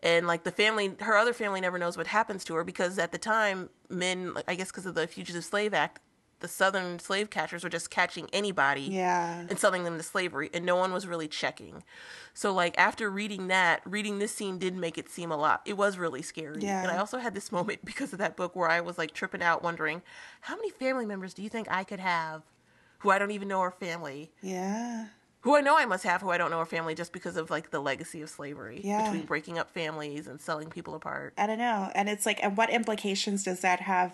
[0.01, 3.13] And like the family, her other family never knows what happens to her because at
[3.13, 6.01] the time, men, I guess because of the Fugitive Slave Act,
[6.43, 9.45] the Southern slave catchers were just catching anybody Yeah.
[9.49, 11.83] and selling them to slavery, and no one was really checking.
[12.35, 15.61] So, like after reading that, reading this scene did make it seem a lot.
[15.65, 16.59] It was really scary.
[16.61, 16.81] Yeah.
[16.83, 19.41] And I also had this moment because of that book where I was like tripping
[19.41, 20.01] out, wondering
[20.41, 22.43] how many family members do you think I could have,
[22.99, 25.07] who I don't even know are family, Yeah.
[25.41, 27.49] who I know I must have, who I don't know are family, just because of
[27.49, 29.03] like the legacy of slavery Yeah.
[29.03, 31.33] between breaking up families and selling people apart.
[31.37, 31.89] I don't know.
[31.95, 34.11] And it's like, and what implications does that have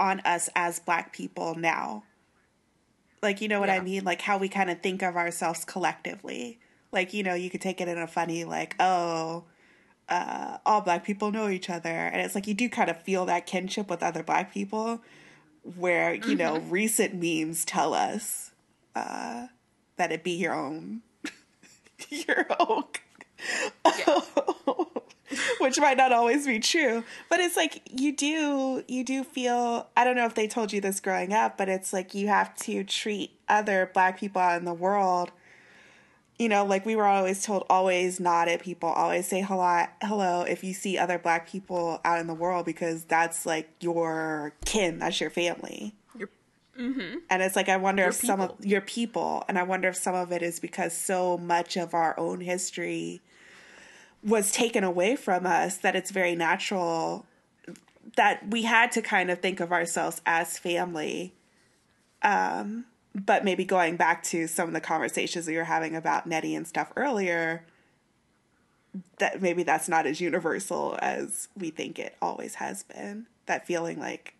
[0.00, 2.02] on us as Black people now?
[3.22, 4.02] Like, you know what I mean?
[4.02, 6.58] Like, how we kind of think of ourselves collectively.
[6.90, 9.44] Like, you know, you could take it in a funny, like, oh,
[10.08, 11.88] uh, all Black people know each other.
[11.88, 15.02] And it's like, you do kind of feel that kinship with other Black people,
[15.76, 18.52] where, you know, recent memes tell us
[18.96, 19.48] uh,
[19.96, 21.02] that it be your own.
[22.08, 22.84] your own.
[25.58, 30.04] which might not always be true but it's like you do you do feel i
[30.04, 32.84] don't know if they told you this growing up but it's like you have to
[32.84, 35.30] treat other black people out in the world
[36.38, 40.42] you know like we were always told always nod at people always say hello hello
[40.42, 44.98] if you see other black people out in the world because that's like your kin
[44.98, 45.94] that's your family.
[46.16, 46.28] You're,
[46.78, 47.18] mm-hmm.
[47.28, 49.96] and it's like I wonder Your if some of your people, and I wonder if
[49.96, 53.20] some of it is because so much of our own history
[54.22, 57.26] was taken away from us that it's very natural
[58.16, 61.34] that we had to kind of think of ourselves as family.
[62.22, 66.56] Um, but maybe going back to some of the conversations we were having about Nnedi
[66.56, 67.64] and stuff earlier,
[69.18, 73.26] that maybe that's not as universal as we think it always has been.
[73.46, 74.34] That feeling like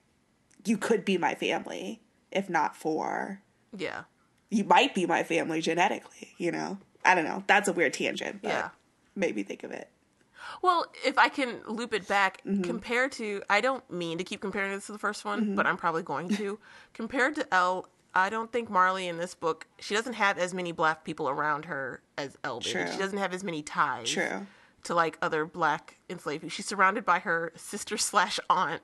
[0.64, 3.42] you could be my family if not for
[3.76, 4.02] yeah.
[4.50, 6.78] you might be my family genetically, you know?
[7.04, 7.42] I don't know.
[7.46, 8.68] That's a weird tangent, but Yeah.
[9.14, 9.88] Maybe think of it.
[10.62, 12.62] Well, if I can loop it back, Mm-hmm.
[12.62, 15.54] compared to, I don't mean to keep comparing this to the first one, Mm-hmm.
[15.54, 16.58] but I'm probably going to.
[16.94, 20.72] compared to Elle, I don't think Marlie in this book, she doesn't have as many
[20.72, 22.72] black people around her as Elle did.
[22.72, 22.86] True.
[22.92, 24.46] She doesn't have as many ties True.
[24.84, 26.50] to like other black enslaved people.
[26.50, 28.82] She's surrounded by her sister slash aunt.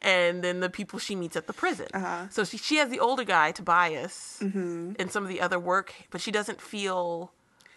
[0.00, 1.86] And then the people she meets at the prison.
[1.94, 2.28] Uh-huh.
[2.30, 4.92] So she, she has the older guy, Tobias, Mm-hmm.
[4.98, 7.32] and some of the other work, but she doesn't feel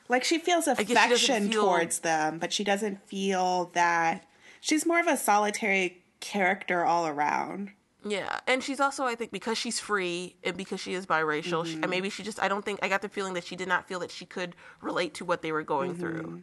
[0.09, 4.25] Like she feels guess she affection feel- towards them, but she doesn't feel that
[4.61, 7.71] she's more of a solitary character all around.
[8.05, 11.83] Yeah, and she's also, I think, because she's free and because she is biracial, Mm-hmm.
[11.83, 13.85] and maybe she just, I don't think, I got the feeling that she did not
[13.87, 15.99] feel that she could relate to what they were going Mm-hmm.
[15.99, 16.41] through.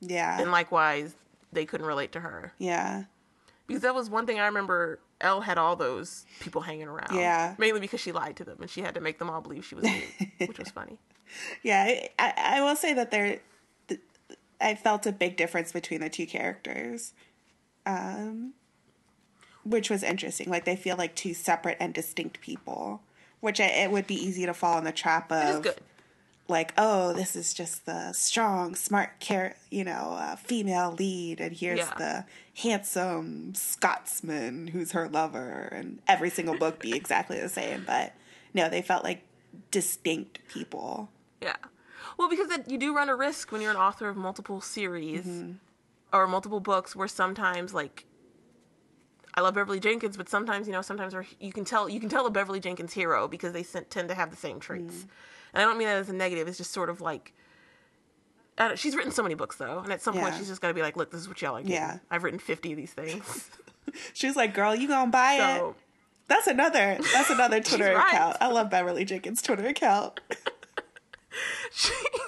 [0.00, 0.38] Yeah.
[0.38, 1.14] And likewise,
[1.52, 2.52] they couldn't relate to her.
[2.58, 3.04] yeah.
[3.66, 7.14] Because that was one thing I remember Elle had all those people hanging around.
[7.16, 7.56] Yeah.
[7.58, 9.74] Mainly because she lied to them and she had to make them all believe she
[9.74, 9.84] was
[10.38, 10.98] which was funny.
[11.62, 13.40] Yeah, I, I will say that there,
[14.60, 17.12] I felt a big difference between the two characters,
[17.84, 18.54] um,
[19.64, 20.48] which was interesting.
[20.48, 23.02] Like they feel like two separate and distinct people,
[23.40, 25.66] which I, it would be easy to fall in the trap of,
[26.48, 31.56] like, oh, this is just the strong, smart, care you know, uh, female lead, and
[31.56, 31.94] here's Yeah.
[31.98, 32.24] the
[32.62, 37.82] handsome Scotsman who's her lover, and every single book be exactly the same.
[37.84, 38.14] But
[38.54, 39.22] no, they felt like
[39.70, 41.10] distinct people.
[42.06, 42.12] Yeah.
[42.18, 45.24] Well, because it, you do run a risk when you're an author of multiple series
[45.26, 45.52] Mm-hmm.
[46.12, 48.06] or multiple books where sometimes like
[49.34, 52.26] I love Beverly Jenkins, but sometimes you know sometimes you can tell you can tell
[52.26, 54.94] a Beverly Jenkins hero because they tend to have the same traits.
[54.94, 55.08] Mm-hmm.
[55.54, 56.48] And I don't mean that as a negative.
[56.48, 57.34] It's just sort of like
[58.74, 60.80] she's written so many books though, and at some point she's just got to be
[60.82, 61.68] like, look, this is what y'all like.
[61.68, 61.98] Yeah.
[62.10, 63.50] I've written fifty of these things.
[64.14, 65.76] She's like, "Girl, you gonna buy it?" so
[66.26, 66.98] That's another.
[67.12, 68.12] That's another Twitter right.
[68.14, 68.36] account.
[68.40, 70.18] I love Beverly Jenkins' Twitter account.
[71.72, 71.88] she.
[71.92, 72.20] she-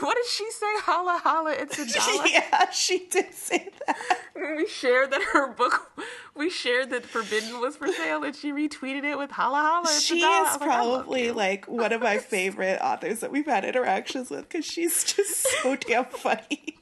[0.00, 0.66] What did she say?
[0.80, 1.86] Holla, holla, it's a
[2.16, 2.26] dollar.
[2.26, 3.96] yeah, she did say that.
[4.34, 5.92] we shared that her book,
[6.34, 9.98] we shared that Forbidden was for sale, and she retweeted it with "Holla holla." it's
[9.98, 13.64] a She dollar." Is like, probably like one of my favorite authors that we've had
[13.64, 16.78] interactions with because she's just so damn funny.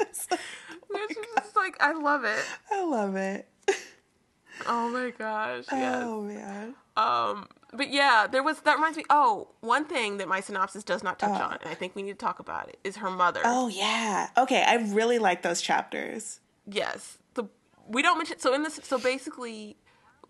[0.00, 0.40] It's like,
[1.10, 2.44] It's just like I love it.
[2.72, 3.46] I love it.
[4.66, 5.64] Oh my gosh.
[5.70, 6.02] Yes.
[6.04, 6.74] Oh man.
[6.96, 9.04] Um, but yeah, there was that reminds me.
[9.10, 12.12] Oh, one thing that my synopsis does not touch on, and I think we need
[12.12, 13.40] to talk about it, is her mother.
[13.44, 14.28] Oh yeah.
[14.36, 16.40] Okay, I really like those chapters.
[16.66, 17.44] Yes, the
[17.88, 18.38] we don't mention.
[18.38, 19.76] So in this, so basically,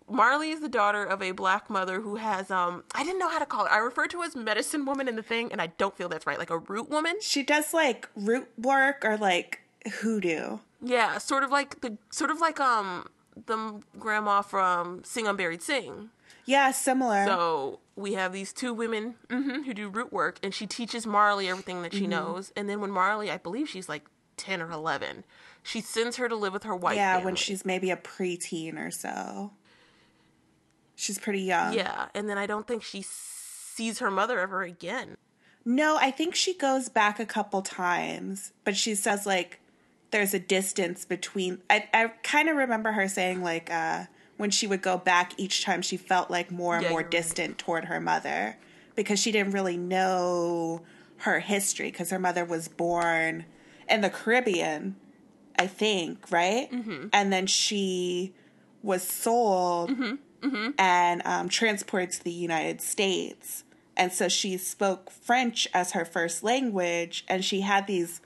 [0.09, 3.39] Marlie is the daughter of a black mother who has um I didn't know how
[3.39, 3.71] to call it.
[3.71, 6.27] I refer to her as medicine woman in the thing, and I don't feel that's
[6.27, 6.39] right.
[6.39, 7.15] Like a root woman.
[7.21, 9.61] She does like root work or like
[9.99, 10.59] hoodoo.
[10.81, 13.07] Yeah, sort of like the sort of like um
[13.45, 16.09] the grandma from Sing Unburied Sing.
[16.45, 17.25] Yeah, similar.
[17.25, 21.49] So we have these two women mhm, who do root work, and she teaches Marlie
[21.49, 22.09] everything that she Mm-hmm.
[22.09, 22.51] knows.
[22.55, 24.05] And then when Marlie, I believe she's like
[24.37, 25.23] ten or eleven,
[25.63, 27.25] she sends her to live with her white yeah, family.
[27.25, 29.51] when she's maybe a preteen or so.
[30.95, 31.73] She's pretty young.
[31.73, 35.17] yeah, and then I don't think she sees her mother ever again.
[35.65, 39.59] No, I think she goes back a couple times, but she says like
[40.11, 44.05] there's a distance between I I kind of remember her saying like uh
[44.37, 47.05] when she would go back each time she felt like more and Yeah, more you're
[47.07, 47.11] right.
[47.11, 48.57] distant toward her mother
[48.95, 50.81] because she didn't really know
[51.17, 53.45] her history because her mother was born
[53.87, 54.95] in the Caribbean,
[55.57, 56.71] I think, right?
[56.71, 57.07] Mm-hmm.
[57.13, 58.33] And then she
[58.81, 59.91] was sold
[60.79, 63.63] and um, transported to the United States.
[63.95, 68.21] And so she spoke French as her first language, and she had these,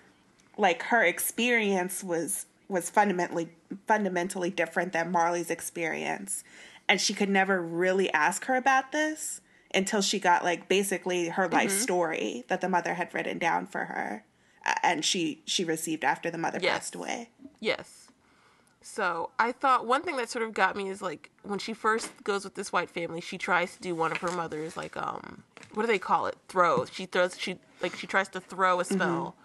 [0.58, 3.50] like her experience was was fundamentally
[3.88, 6.44] fundamentally different than Marlie's experience,
[6.90, 9.42] and she could never really ask her about this
[9.74, 11.80] until she got like basically her life Mm-hmm.
[11.80, 14.24] story that the mother had written down for her,
[14.84, 16.74] and she she received after the mother Yes.
[16.74, 17.30] passed away.
[17.60, 18.08] Yes.
[18.82, 22.12] So I thought one thing that sort of got me is like when she first
[22.24, 25.44] goes with this white family, she tries to do one of her mother's like um
[25.74, 26.36] what do they call it?
[26.48, 26.90] Throws.
[26.94, 29.36] She throws she like she tries to throw a spell.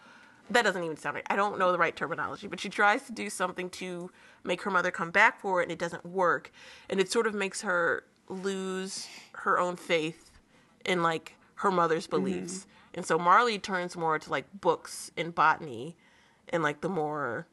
[0.51, 1.27] That doesn't even sound right.
[1.31, 4.11] I don't know the right terminology, but she tries to do something to
[4.43, 6.51] make her mother come back for it and it doesn't work.
[6.89, 10.31] And it sort of makes her lose her own faith
[10.85, 12.25] in like her mother's mm-hmm.
[12.25, 12.67] beliefs.
[12.95, 15.97] And so Marlie turns more to like books and botany
[16.49, 17.47] and like the more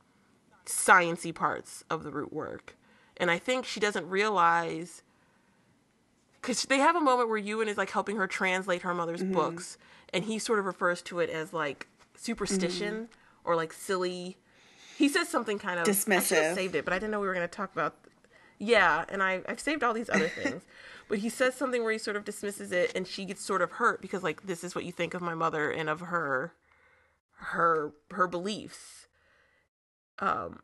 [0.66, 2.76] sciency parts of the root work.
[3.18, 5.04] And I think she doesn't realize
[6.42, 9.34] because they have a moment where Ewan is like helping her translate her mother's mm-hmm.
[9.34, 9.78] books,
[10.14, 11.88] and he sort of refers to it as like
[12.18, 13.10] superstition
[13.44, 14.38] or like silly.
[14.98, 16.56] He says something kind of I should have Dismissive.
[16.56, 17.96] saved it, but I didn't know we were going to talk about.
[18.60, 20.64] Yeah, and I I've saved all these other things,
[21.08, 23.74] but he says something where he sort of dismisses it, and she gets sort of
[23.74, 26.54] hurt because like this is what you think of my mother and of her,
[27.36, 29.08] her her beliefs.
[30.20, 30.62] Um,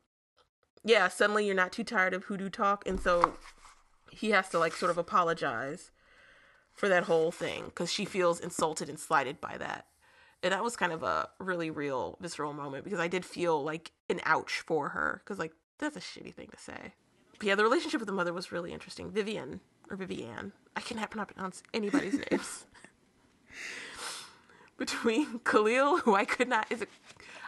[0.84, 3.34] yeah, suddenly you're not too tired of hoodoo talk, and so
[4.12, 5.92] he has to like sort of apologize
[6.74, 9.86] for that whole thing because she feels insulted and slighted by that.
[10.44, 13.92] And that was kind of a really real visceral moment because I did feel like
[14.10, 16.94] an ouch for her because like that's a shitty thing to say.
[17.40, 19.10] But yeah, the relationship with the mother was really interesting.
[19.10, 22.66] Vivian or Vivian, I cannot pronounce anybody's names.
[24.78, 26.88] Between Khalil, who I could not, is a,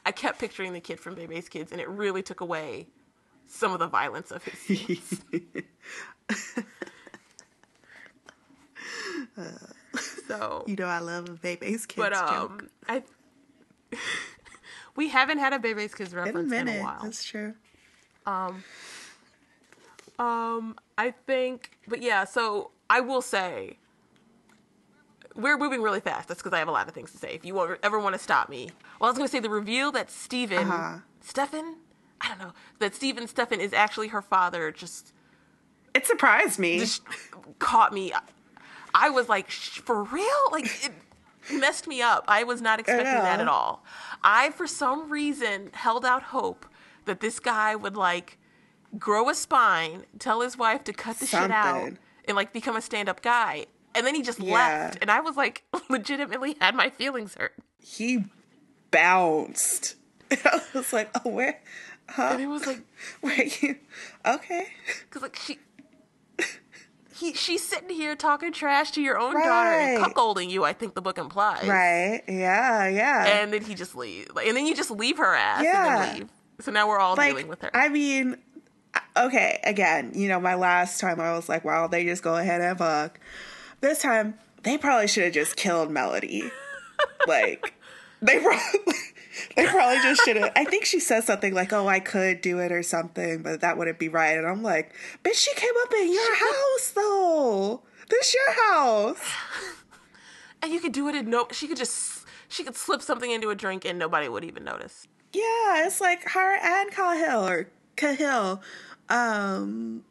[0.06, 2.88] I kept picturing the kid from Bebe's Kids, and it really took away
[3.48, 5.22] some of the violence of his scenes.
[9.38, 9.43] Uh,
[10.28, 12.64] so You know I love a baby's kids but joke.
[12.64, 13.04] um i
[14.96, 17.54] we haven't had a baby's kids In a reference in a, while that's true.
[18.26, 18.64] um
[20.18, 23.78] um, i think but yeah so i will say
[25.36, 27.43] we're moving really fast that's because i have a lot of things to say if
[27.46, 28.70] you ever want to stop me
[29.00, 30.98] well i was going to say the reveal that Stephen, Uh-huh.
[31.22, 31.76] stefan
[32.22, 35.12] i don't know that Stephen Stefan is actually her father just
[35.93, 36.80] It surprised me.
[36.80, 37.02] just
[37.60, 38.14] caught me.
[38.98, 40.41] I was like, for real?
[40.52, 40.91] Like, it
[41.54, 42.24] messed me up.
[42.28, 43.84] I was not expecting that at all.
[44.24, 46.66] I, for some reason, held out hope
[47.04, 48.38] that this guy would, like,
[48.98, 51.91] grow a spine, tell his wife to cut the shit out,
[52.26, 53.66] and, like, become a stand up guy.
[53.93, 54.54] And then he just Yeah.
[54.54, 54.98] left.
[55.02, 57.54] And I was, like, legitimately had my feelings hurt.
[57.80, 58.24] he
[58.91, 59.96] bounced.
[60.32, 61.60] I was like, oh, where,
[62.08, 62.30] Huh?
[62.34, 62.82] And it was like,
[63.22, 63.76] where you?
[64.26, 64.68] Okay.
[65.04, 65.60] because, like, she.
[67.16, 70.66] He, she's sitting here talking trash to your own daughter and cuckolding you.
[70.66, 71.66] I think the book implies.
[71.66, 72.22] Right.
[72.28, 72.88] Yeah.
[72.89, 73.26] Yeah.
[73.41, 76.26] and then he just leave, like, and then you just leave her ass and Yeah.
[76.59, 77.72] So now we're all like, dealing with her.
[77.74, 78.38] I mean,
[79.16, 79.59] okay.
[79.63, 82.78] Again, you know, my last time I was like, wow, they just go ahead and
[82.78, 83.20] fuck.
[83.82, 86.43] This time, they probably should have just killed Melody.
[87.28, 87.74] like,
[88.22, 88.93] they probably.
[89.56, 90.52] They probably just should have.
[90.56, 93.78] I think she says something like, "Oh, I could do it" or something, but that
[93.78, 94.38] wouldn't be right.
[94.38, 97.82] And I'm like, "Bitch, she came up in your house, though.
[98.10, 99.20] This your house."
[100.62, 101.48] and you could do it in no.
[101.52, 105.08] She could just she could slip something into a drink and nobody would even notice.
[105.34, 108.62] Yeah, it's like her and Cahill or Cahill.
[109.10, 110.04] Um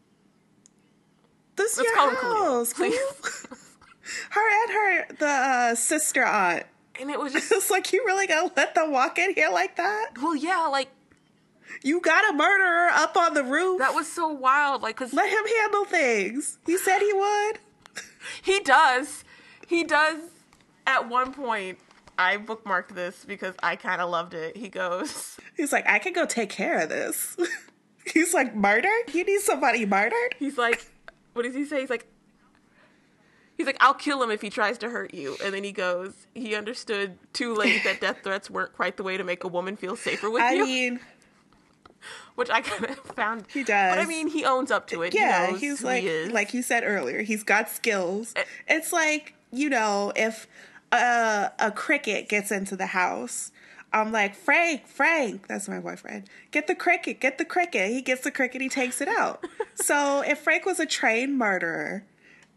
[1.57, 2.73] This Let's your him Khalil, house.
[2.75, 2.99] please.
[4.31, 6.65] her and her the uh, sister aunt.
[7.01, 9.77] And it was just It's like you really gonna let them walk in here like
[9.77, 10.11] that?
[10.23, 10.89] well, yeah, like
[11.83, 13.79] You got a murderer up on the roof.
[13.79, 14.83] that was so wild.
[14.83, 16.59] Like, cause Let him handle things.
[16.67, 17.59] He said he would.
[18.43, 19.25] he does,
[19.67, 20.19] he does.
[20.87, 21.79] At one point,
[22.19, 24.57] I bookmarked this because I kind of loved it.
[24.57, 27.37] He goes, He's like, I can go take care of this.
[28.07, 29.13] He's like, murdered?
[29.15, 30.35] You need somebody murdered?
[30.39, 30.85] he's like,
[31.33, 31.81] what does he say?
[31.81, 32.07] He's like.
[33.57, 35.37] He's like, I'll kill him if he tries to hurt you.
[35.45, 39.17] And then he goes, he understood too late that death threats weren't quite the way
[39.17, 40.65] to make a woman feel safer with I you.
[40.65, 41.01] mean,
[42.35, 43.45] which I kind of found.
[43.53, 43.95] He does.
[43.95, 45.15] But I mean, he owns up to it.
[45.15, 46.33] yeah, he he's like, he is.
[46.33, 48.33] like you said earlier, he's got skills.
[48.37, 48.45] Eh.
[48.69, 50.49] It's like, you know, if
[50.91, 53.53] a, a cricket gets into the house,
[53.93, 56.29] I'm like, Frank, Frank, that's my boyfriend.
[56.51, 57.91] Get the cricket, get the cricket.
[57.93, 59.45] He gets the cricket, he takes it out.
[59.77, 62.03] so if Frank was a trained murderer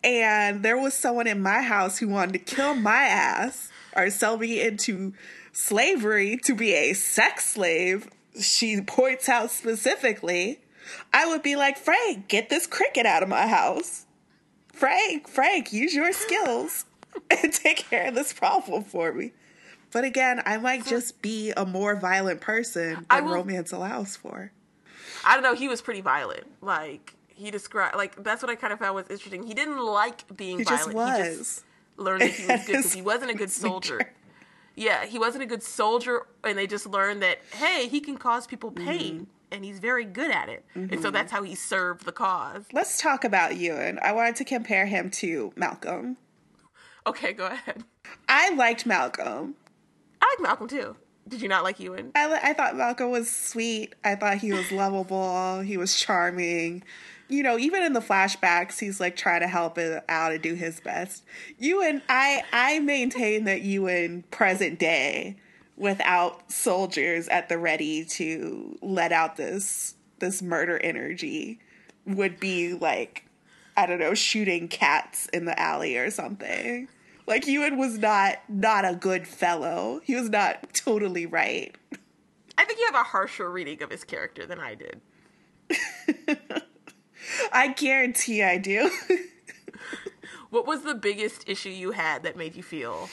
[0.03, 4.37] and there was someone in my house who wanted to kill my ass or sell
[4.37, 5.13] me into
[5.51, 10.59] slavery to be a sex slave, she points out specifically,
[11.11, 14.05] I would be like, Frank, get this cricket out of my house.
[14.71, 16.85] Frank, Frank, use your skills
[17.31, 19.31] and take care of this problem for me.
[19.91, 24.51] But again, I might just be a more violent person than will- romance allows for.
[25.25, 25.55] I don't know.
[25.55, 26.45] He was pretty violent.
[26.61, 29.43] Like he described, like that's what I kind of found was interesting.
[29.43, 30.79] He didn't like being He violent.
[30.85, 31.37] just He was.
[31.37, 31.63] just
[31.97, 34.11] learned that he was good because he wasn't a good soldier.
[34.75, 38.45] Yeah, he wasn't a good soldier, and they just learned that hey, he can cause
[38.47, 39.23] people pain, Mm-hmm.
[39.51, 40.65] and he's very good at it.
[40.75, 42.65] And so that's how he served the cause.
[42.73, 43.97] Let's talk about Ewan.
[44.03, 46.17] I wanted to compare him to Malcolm.
[47.07, 47.83] Okay, go ahead.
[48.27, 49.55] I liked Malcolm.
[50.21, 50.95] I like Malcolm too.
[51.27, 52.11] Did you not like Ewan?
[52.15, 53.95] I, I thought Malcolm was sweet.
[54.03, 55.59] I thought he was lovable.
[55.61, 56.83] He was charming.
[57.29, 60.53] You know, even in the flashbacks, he's like trying to help it out and do
[60.53, 61.23] his best.
[61.59, 65.35] Ewan, I I maintain that Ewan, present day,
[65.75, 71.59] without soldiers at the ready to let out this this murder energy,
[72.05, 73.25] would be like,
[73.75, 76.87] I don't know, shooting cats in the alley or something.
[77.27, 79.99] Like Ewan was not not a good fellow.
[80.03, 81.75] He was not totally right.
[82.57, 85.01] I think you have a harsher reading of his character than I did.
[87.51, 88.89] I guarantee I do.
[90.49, 93.09] What was the biggest issue you had that made you feel?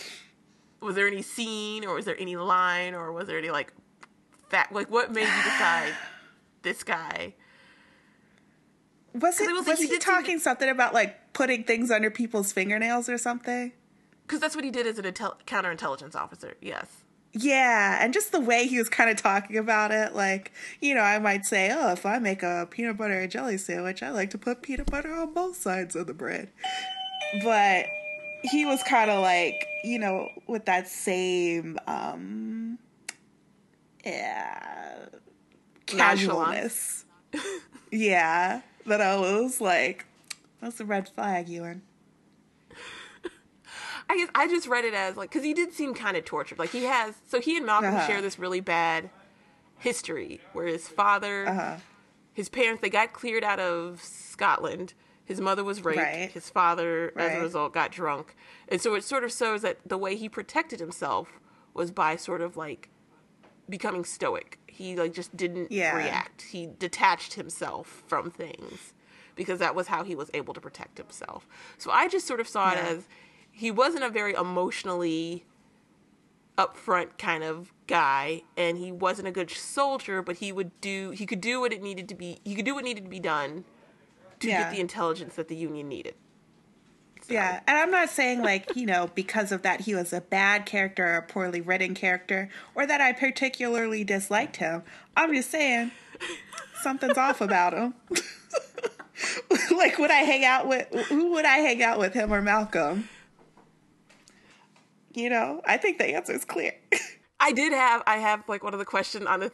[0.80, 3.72] Was there any scene, or was there any line, or was there any like
[4.48, 4.72] fact?
[4.72, 5.92] Like, what made you decide
[6.62, 7.34] this guy?
[9.14, 12.52] was it it was was, he he talking something about like putting things under people's
[12.52, 13.72] fingernails or something?
[14.26, 16.54] Because that's what he did as an intel- counterintelligence officer.
[16.60, 16.86] Yes.
[17.36, 21.00] Yeah, and just the way he was kind of talking about it, like, you know,
[21.00, 24.30] I might say, oh, if I make a peanut butter and jelly sandwich, I like
[24.30, 26.48] to put peanut butter on both sides of the bread.
[27.42, 27.86] But
[28.42, 32.78] he was kind of like, you know, with that same, um,
[34.04, 35.06] yeah,
[35.86, 37.04] casualness.
[37.90, 40.06] yeah, that I was like,
[40.60, 41.82] that's a red flag, Ewan.
[44.08, 46.58] I guess I just read it as like because he did seem kind of tortured.
[46.58, 48.06] Like he has, so he and Malcolm Uh-huh.
[48.06, 49.10] share this really bad
[49.78, 51.76] history where his father, Uh-huh.
[52.32, 54.94] his parents, they got cleared out of Scotland.
[55.24, 56.00] His mother was raped.
[56.02, 56.30] Right.
[56.30, 58.36] His father, as a result, got drunk,
[58.68, 61.40] and so it sort of shows that the way he protected himself
[61.72, 62.90] was by sort of like
[63.68, 64.58] becoming stoic.
[64.66, 65.96] He like just didn't Yeah.
[65.96, 66.42] react.
[66.42, 68.92] He detached himself from things
[69.34, 71.46] because that was how he was able to protect himself.
[71.78, 73.08] So I just sort of saw it as
[73.54, 75.44] he wasn't a very emotionally
[76.58, 81.26] upfront kind of guy and he wasn't a good soldier but he would do he
[81.26, 83.64] could do what it needed to be he could do what needed to be done
[84.40, 84.62] to Yeah.
[84.62, 86.14] get the intelligence that the union needed
[87.28, 90.66] Yeah, and I'm not saying like, you know, because of that he was a bad
[90.66, 94.82] character or a poorly written character or that I particularly disliked him.
[95.16, 95.90] I'm just saying
[96.82, 97.94] something's off about him.
[99.76, 103.08] like would I hang out with who would I hang out with him or Malcolm?
[105.14, 106.72] You know, I think the answer is clear.
[107.40, 109.52] i did have i have like one of the questions on the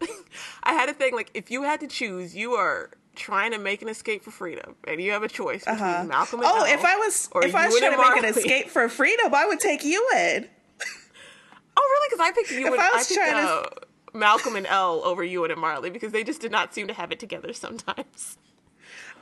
[0.62, 3.80] i had a thing like if you had to choose you are trying to make
[3.80, 6.04] an escape for freedom and you have a choice between Uh-huh.
[6.04, 8.68] malcolm and Oh, Elle if I was if I was trying to make an escape
[8.68, 10.46] for freedom, I would take you in.
[11.76, 13.68] oh really because i picked you If and I i, was picked trying to- uh,
[14.12, 17.10] malcolm and Elle over you and marlie because they just did not seem to have
[17.10, 18.36] it together sometimes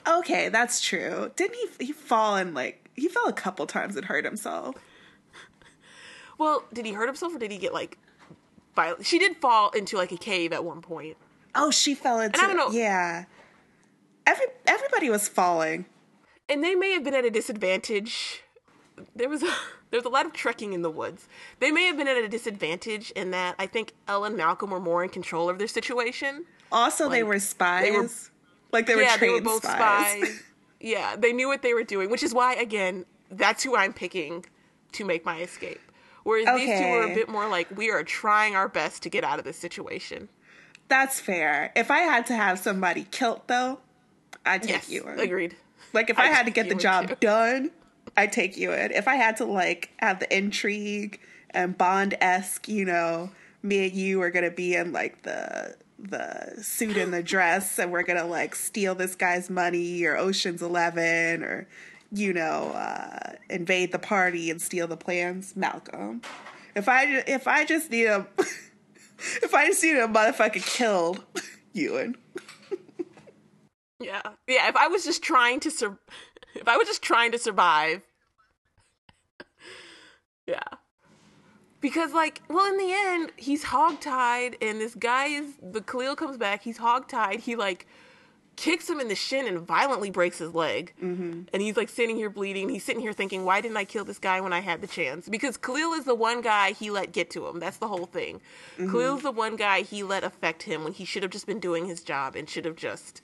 [0.08, 1.32] Okay, that's true.
[1.36, 4.76] Didn't he he fall and like he fell a couple times and hurt himself?
[6.38, 7.98] Well, did he hurt himself or did he get like
[8.74, 9.06] violent?
[9.06, 11.16] She did fall into like a cave at one point.
[11.54, 12.38] Oh, she fell into.
[12.40, 13.24] I don't know- Yeah.
[14.26, 15.86] Every everybody was falling.
[16.48, 18.42] and they may have been at a disadvantage.
[19.14, 19.46] There was a
[19.90, 21.28] there was a lot of trekking in the woods.
[21.60, 24.80] They may have been at a disadvantage in that I think Elle and Malcolm were
[24.80, 26.44] more in control of their situation.
[26.72, 27.84] Also, they were spies.
[27.84, 28.10] they were-
[28.72, 30.18] like they were yeah, trained they were both spies.
[30.26, 30.42] spies.
[30.80, 34.44] yeah, they knew what they were doing, which is why again, that's who I'm picking
[34.92, 35.80] to make my escape.
[36.26, 39.22] Whereas these two were a bit more like we are trying our best to get
[39.22, 40.28] out of this situation.
[40.88, 41.72] That's fair.
[41.76, 43.78] If I had to have somebody killed, though,
[44.44, 45.20] I'd take Yes, you in.
[45.20, 45.54] agreed.
[45.92, 47.14] Like if I, I'd had to get the job too.
[47.20, 47.70] done,
[48.16, 48.90] I'd take you in.
[48.90, 51.20] If I had to like have the intrigue
[51.50, 53.30] and Bond esque, you know,
[53.62, 57.92] me and you are gonna be in like the the suit and the dress and
[57.92, 61.68] we're gonna like steal this guy's money or Ocean's Eleven or
[62.12, 66.22] you know, uh, invade the party and steal the plans, Malcolm.
[66.74, 68.26] If I if I just need a
[69.42, 71.24] if I just need a motherfucker killed,
[71.72, 72.16] Ewan.
[73.98, 74.68] Yeah, yeah.
[74.68, 75.98] If I was just trying to sur-
[76.54, 78.02] if I was just trying to survive,
[80.46, 80.60] yeah.
[81.80, 86.36] Because like, well, in the end, he's hogtied, and this guy is the Khalil comes
[86.36, 86.62] back.
[86.62, 87.40] He's hogtied.
[87.40, 87.86] He like
[88.56, 90.92] kicks him in the shin and violently breaks his leg.
[91.02, 91.42] Mm-hmm.
[91.52, 92.68] And he's like sitting here bleeding.
[92.68, 95.28] He's sitting here thinking, why didn't I kill this guy when I had the chance?
[95.28, 97.60] Because Khalil is the one guy he let get to him.
[97.60, 98.40] That's the whole thing.
[98.78, 101.86] Khalil's the one guy he let affect him when he should have just been doing
[101.86, 103.22] his job and should have just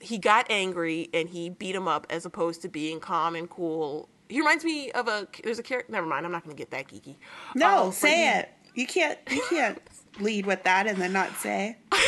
[0.00, 4.08] he got angry and he beat him up as opposed to being calm and cool.
[4.28, 5.90] He reminds me of a there's a character.
[5.92, 7.16] Never mind, I'm not going to get that geeky.
[7.54, 8.48] No, Um, say he- it.
[8.74, 9.18] You can't.
[9.30, 9.78] You can't
[10.20, 11.76] lead with that and then not say.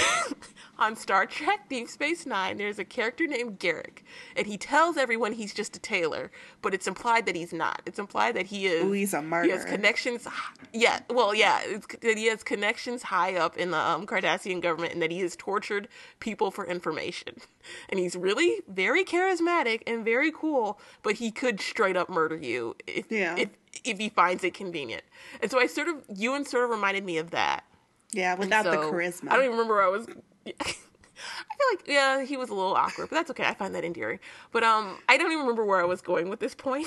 [0.80, 3.98] on Star Trek Deep Space Nine, there's a character named Garak,
[4.34, 6.30] and he tells everyone he's just a tailor,
[6.62, 7.82] but it's implied that he's not.
[7.84, 8.84] It's implied that he is.
[8.84, 10.26] Ooh, he's a He has connections.
[10.72, 14.94] Yeah, well, yeah, it's, that he has connections high up in the um, Cardassian government,
[14.94, 15.86] and that he has tortured
[16.18, 17.36] people for information.
[17.90, 22.74] And he's really very charismatic and very cool, but he could straight up murder you
[22.86, 23.36] if Yeah.
[23.36, 23.50] if
[23.84, 25.02] if he finds it convenient.
[25.42, 27.64] And so I sort of Ewan sort of reminded me of that.
[28.12, 29.30] Yeah, without the charisma.
[29.30, 30.06] I don't even remember where I was.
[30.46, 33.44] I feel like yeah, he was a little awkward, but that's okay.
[33.44, 34.20] I find that endearing.
[34.52, 36.86] But um, I don't even remember where I was going with this point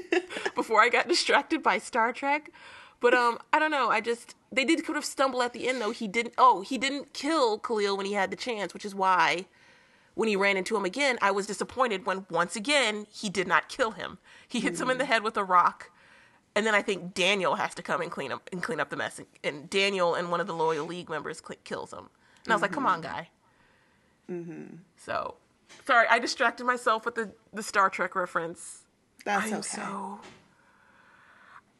[0.54, 2.50] before I got distracted by Star Trek.
[3.00, 3.90] But um, I don't know.
[3.90, 5.92] I just they did kind of stumble at the end though.
[5.92, 6.34] He didn't.
[6.36, 9.46] Oh, he didn't kill Khalil when he had the chance, which is why
[10.18, 13.68] when he ran into him again, I was disappointed when once again he did not
[13.68, 14.18] kill him.
[14.48, 15.92] He hits him in the head with a rock.
[16.54, 18.96] And then I think Daniel has to come and clean up and clean up the
[18.96, 19.18] mess.
[19.18, 22.08] And, and Daniel and one of the loyal league members cl- kills him.
[22.44, 23.28] And I was like, "Come on, guy."
[24.30, 24.76] Mm-hmm.
[24.96, 25.36] So,
[25.86, 28.84] sorry, I distracted myself with the the Star Trek reference.
[29.24, 29.62] That's I'm okay.
[29.62, 30.20] so.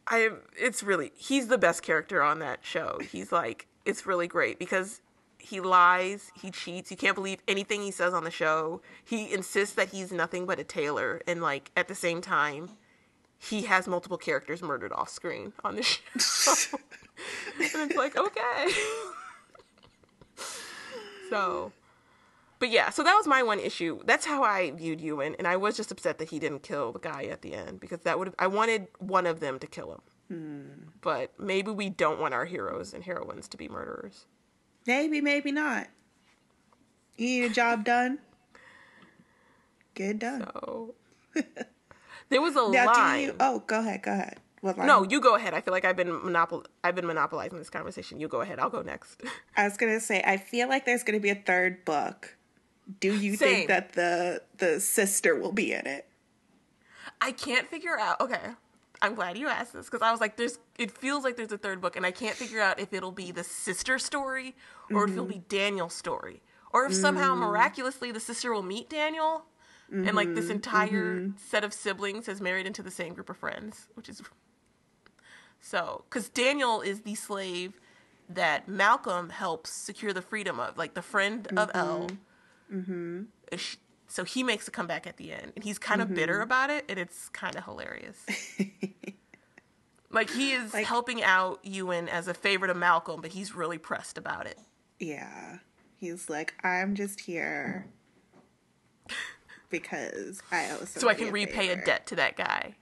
[0.07, 2.99] I it's really he's the best character on that show.
[3.11, 5.01] He's like it's really great because
[5.39, 6.91] he lies, he cheats.
[6.91, 8.83] You can't believe anything he says on the show.
[9.05, 12.71] He insists that he's nothing but a tailor, and like at the same time,
[13.39, 16.01] he has multiple characters murdered off screen on the show.
[17.59, 18.69] and it's like okay.
[21.31, 21.73] so,
[22.59, 24.01] but yeah, so that was my one issue.
[24.05, 26.99] That's how I viewed Ewan, and I was just upset that he didn't kill the
[26.99, 30.01] guy at the end because that would I wanted one of them to kill him.
[30.29, 30.89] Hmm.
[31.01, 34.27] But maybe we don't want our heroes and heroines to be murderers.
[34.87, 35.89] Maybe, maybe not.
[37.17, 38.19] You need a job done.
[39.95, 40.49] Get it done.
[40.53, 40.95] So
[42.29, 43.19] there was a now, line.
[43.19, 43.35] do you?
[43.41, 44.03] Oh, go ahead.
[44.03, 44.39] Go ahead.
[44.63, 45.55] No, you go ahead.
[45.55, 48.19] I feel like I've been monopol- I've been monopolizing this conversation.
[48.19, 48.59] You go ahead.
[48.59, 49.23] I'll go next.
[49.57, 50.23] I was gonna say.
[50.25, 52.37] I feel like there's gonna be a third book.
[53.01, 53.49] Do you Same.
[53.49, 56.09] think that the the sister will be in it?
[57.21, 58.21] I can't figure out.
[58.21, 58.41] Okay,
[59.01, 61.59] I'm glad you asked this because I was like, "There's." It feels like there's a
[61.59, 64.57] third book, and I can't figure out if it'll be the sister story
[64.91, 65.35] or if it'll mm-hmm.
[65.35, 67.39] be Daniel's story, or if somehow mm.
[67.39, 69.45] miraculously the sister will meet Daniel,
[69.91, 70.55] and like this mm-hmm.
[70.55, 71.37] entire mm-hmm.
[71.39, 74.23] set of siblings has married into the same group of friends, which is
[75.61, 77.81] so because Daniel is the slave
[78.29, 82.09] that Malcolm helps secure the freedom of, like the friend of Elle.
[82.73, 82.79] Mm-hmm.
[82.79, 83.65] mm-hmm.
[84.11, 86.87] So he makes a comeback at the end, and he's kind of bitter about it,
[86.89, 88.17] and it's kind of hilarious.
[90.11, 93.77] like he is Like- helping out Ewan as a favorite of Malcolm, but he's really
[93.77, 94.59] pressed about it.
[94.99, 95.59] Yeah.
[95.97, 97.87] He's like, I'm just here
[99.71, 102.75] because I owe So I can repay a debt to that guy.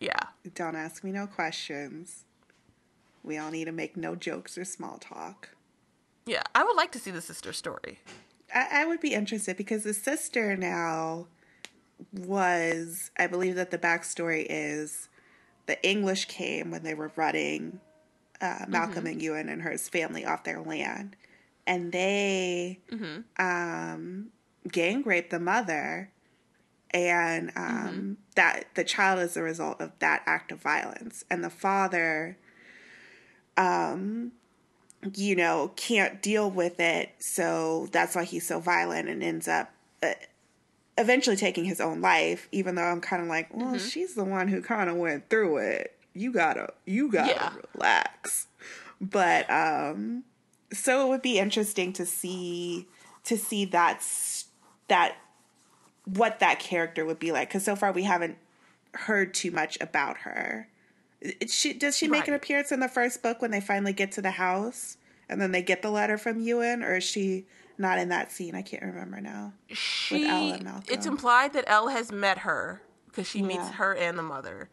[0.00, 0.18] Yeah.
[0.54, 2.24] Don't ask me no questions.
[3.22, 5.50] We all need to make no jokes or small talk.
[6.26, 6.42] Yeah.
[6.54, 8.00] I would like to see the sister story.
[8.52, 11.26] I, I would be interested because the sister now
[12.12, 15.08] was, I believe that the backstory is
[15.66, 17.78] the English came when they were running
[18.40, 21.14] uh, Malcolm and Ewan and his family off their land.
[21.64, 22.80] And they
[23.38, 24.32] um,
[24.68, 26.10] gang raped the mother
[26.94, 28.12] and um, Mm-hmm.
[28.36, 32.36] that the child is the result of that act of violence, and the father,
[33.56, 34.32] um,
[35.14, 39.72] you know, can't deal with it, so that's why he's so violent and ends up.
[40.02, 40.12] Uh,
[40.98, 43.78] eventually taking his own life even though i'm kind of like well Mm-hmm.
[43.78, 47.52] she's the one who kind of went through it you gotta you gotta Yeah.
[47.74, 48.46] relax
[49.00, 50.24] but um
[50.70, 52.88] so it would be interesting to see
[53.24, 54.44] to see that's
[54.88, 55.16] that
[56.04, 58.36] what that character would be like because so far we haven't
[58.94, 60.68] heard too much about her.
[61.46, 64.22] She, does she make an appearance in the first book when they finally get to
[64.22, 64.96] the house
[65.28, 67.46] and then they get the letter from ewan or is she
[67.78, 68.54] not in that scene?
[68.56, 69.52] I can't remember now.
[69.68, 70.84] She, Elle and Malcolm.
[70.88, 74.68] it's implied that Elle has met her because she meets her and the mother.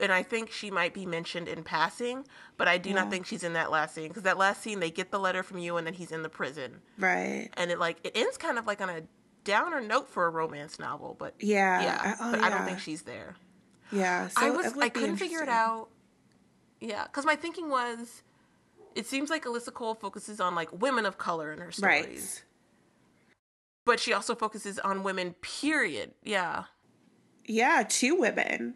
[0.00, 2.96] And I think she might be mentioned in passing, but I do Yeah.
[2.96, 5.44] not think she's in that last scene because that last scene they get the letter
[5.44, 6.80] from you and then he's in the prison.
[6.98, 7.50] Right.
[7.56, 9.02] And it like it ends kind of like on a
[9.44, 11.82] downer note for a romance novel, but Yeah.
[11.82, 13.36] yeah, I- oh, but I don't think she's there.
[13.92, 15.88] yeah so I was I couldn't figure it out.
[16.80, 18.22] Yeah, because my thinking was,
[18.94, 22.44] it seems like Alyssa Cole focuses on like women of color in her stories, right
[23.86, 25.34] but she also focuses on women.
[25.42, 26.12] Period.
[26.22, 26.64] Yeah.
[27.46, 28.74] yeah two women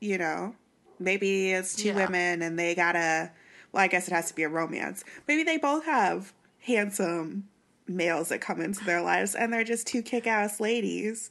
[0.00, 0.54] you know
[0.98, 1.94] maybe it's two Yeah.
[2.06, 3.30] women and they gotta
[3.70, 7.48] well i guess it has to be a romance maybe they both have handsome
[7.90, 11.30] males that come into their lives and they're just two kick-ass ladies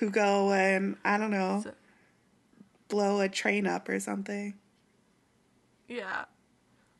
[0.00, 1.74] who go and i don't know So-
[2.88, 4.54] blow a train up or something
[5.88, 6.24] Yeah.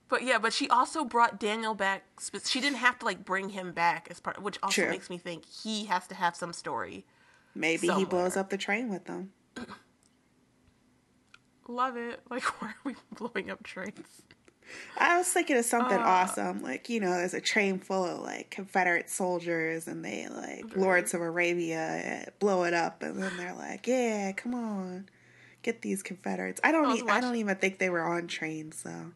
[0.09, 2.03] But yeah, but she also brought Daniel back.
[2.45, 4.91] She didn't have to like bring him back as part, which also True.
[4.91, 7.07] makes me think he has to have some story.
[7.55, 9.33] maybe he blows up the train with them
[11.69, 12.21] Love it.
[12.31, 14.23] Like, why are we blowing up trains?
[14.99, 16.03] I was thinking of something Uh.
[16.03, 20.77] awesome, like you know, there's a train full of like Confederate soldiers, and they like
[20.77, 25.09] Lawrence of Arabia eh, blow it up, and then they're like, "Yeah, come on,
[25.63, 28.83] get these Confederates." I don't, I e- I don't even think they were on trains
[28.83, 29.13] though.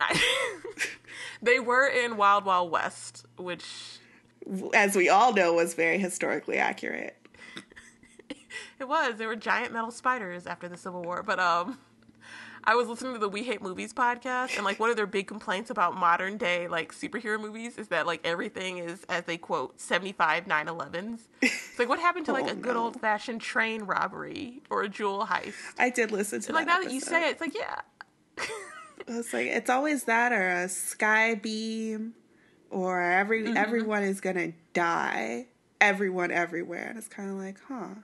[1.42, 3.64] they were in Wild Wild West, which
[4.74, 7.16] As we all know, was very historically accurate.
[8.80, 9.14] it was.
[9.16, 11.22] There were giant metal spiders after the Civil War.
[11.22, 11.78] But um,
[12.64, 15.26] I was listening to the We Hate Movies podcast, and like one of their big
[15.26, 19.80] complaints about modern day like superhero movies is that like everything is, as they quote,
[19.80, 21.20] 75 9/11s.
[21.42, 22.84] It's like what happened to like Oh, a good no.
[22.84, 25.54] old fashioned train robbery or a jewel heist?
[25.78, 27.80] I did listen to And like that now that you say it, it's like yeah.
[29.08, 32.14] It's like it's always that or a sky beam,
[32.70, 33.56] or every Mm-hmm.
[33.56, 35.48] everyone is gonna die.
[35.80, 37.94] Everyone everywhere, and it's kind of like, huh?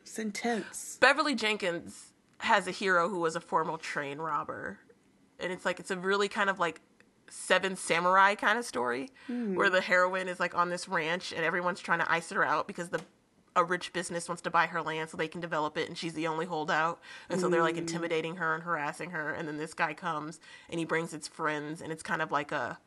[0.00, 0.96] It's intense.
[1.02, 2.11] Beverly Jenkins
[2.42, 4.78] has a hero who was a former train robber.
[5.38, 6.80] And it's like it's a really kind of like
[7.30, 9.54] seven samurai kind of story hmm.
[9.54, 12.66] where the heroine is like on this ranch and everyone's trying to ice her out
[12.66, 13.00] because the
[13.54, 16.14] a rich business wants to buy her land so they can develop it and she's
[16.14, 17.00] the only holdout.
[17.28, 17.80] And so they're like hmm.
[17.80, 21.80] intimidating her and harassing her and then this guy comes and he brings his friends
[21.80, 22.78] and it's kind of like a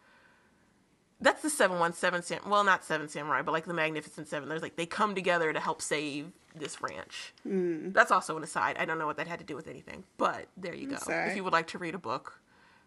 [1.26, 4.76] that's the 717 sam well not seven samurai but like the magnificent seven there's like
[4.78, 9.05] they come together to help save this ranch that's also an aside i don't know
[9.07, 11.30] what that had to do with anything but there you go Sorry.
[11.32, 12.39] if you would like to read a book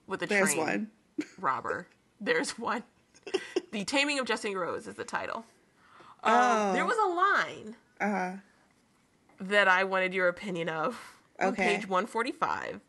[0.07, 0.91] with a There's train one.
[1.41, 1.87] robber
[2.21, 2.83] there's one
[3.73, 5.45] the taming of jessi rose is the title
[6.25, 6.73] um, Oh.
[6.73, 8.37] there was a line Uh,
[9.41, 10.99] that i wanted your opinion of
[11.41, 11.77] on Okay.
[11.77, 12.81] page 145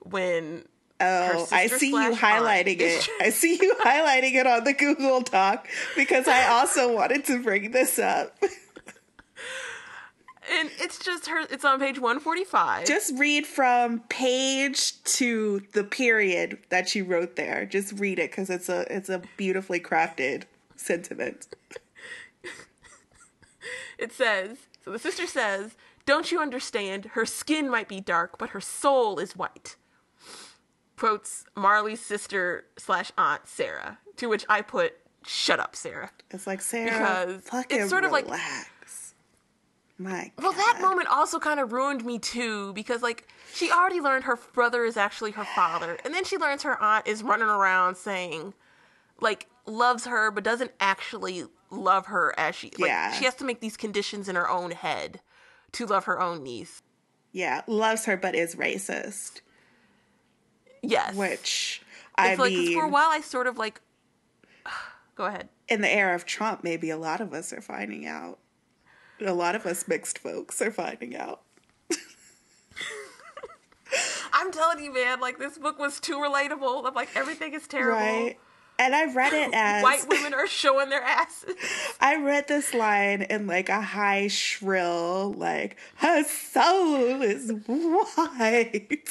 [0.00, 0.64] when
[1.00, 3.08] oh, I see you highlighting it.
[3.20, 7.70] I see you highlighting it on the Google Doc because I also wanted to bring
[7.70, 8.36] this up.
[8.42, 8.50] and
[10.78, 16.88] it's just her it's on page 145 Just read from page to the period that
[16.88, 17.66] she wrote there.
[17.66, 20.44] Just read it because it's a it's a beautifully crafted
[20.76, 21.48] sentiment.
[24.00, 25.76] It says, so the sister says,
[26.06, 27.10] Don't you understand?
[27.12, 29.76] Her skin might be dark, but her soul is white.
[31.00, 33.98] Quotes Marlie's sister slash aunt, Sarah.
[34.18, 34.92] To which I put,
[35.26, 36.10] Shut up, Sarah.
[36.30, 36.90] It's like Sarah,
[37.26, 39.14] Because fucking it's sort of like- relax.
[39.98, 44.24] My Well, that moment also kind of ruined me too, because like she already learned
[44.24, 47.96] her brother is actually her father, and then she learns her aunt is running around
[47.96, 48.52] saying,
[49.20, 53.12] like, loves her but doesn't actually love her as she like Yeah.
[53.12, 55.20] she has to make these conditions in her own head
[55.72, 56.82] to love her own niece.
[57.32, 59.40] yeah, loves her but is racist.
[60.82, 61.14] Yes.
[61.14, 61.82] Which
[62.16, 63.80] I it's like mean, for a while I sort of like
[65.16, 65.48] go ahead.
[65.68, 68.38] in the era of Trump, maybe a lot of us are finding out.
[69.24, 71.42] A lot of us mixed folks are finding out.
[74.32, 76.86] I'm telling you, man, like this book was too relatable.
[76.86, 77.98] I'm like everything is terrible.
[77.98, 78.38] Right.
[78.78, 81.54] And I read it as White women are showing their asses.
[82.00, 89.06] I read this line in like a high shrill, like, her soul is white.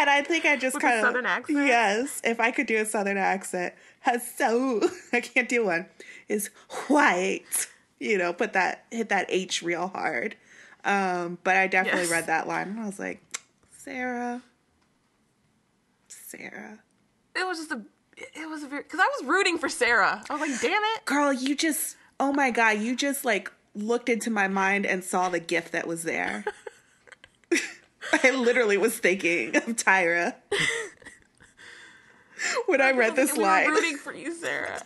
[0.00, 1.66] And I think I just kind of southern accent?
[1.66, 3.74] Yes, if I could do a southern accent,
[4.38, 4.80] soul
[5.12, 5.86] I can't do one.
[6.26, 6.48] Is
[6.88, 7.42] white.
[7.98, 10.36] You know, put that hit that H real hard.
[10.84, 12.10] Um, but I definitely Yes.
[12.10, 13.22] read that line and I was like,
[13.76, 14.40] Sarah,
[16.08, 16.78] Sarah.
[17.36, 17.82] It was just a.
[18.16, 20.22] It was a very because I was rooting for Sarah.
[20.30, 21.04] I was like, damn it.
[21.04, 25.28] Girl, you just, oh my God, you just like looked into my mind and saw
[25.28, 26.44] the gift that was there.
[28.24, 30.34] I literally was thinking of Tyra
[32.66, 33.66] when I read this we line.
[33.66, 34.80] Were rooting for you, Sarah.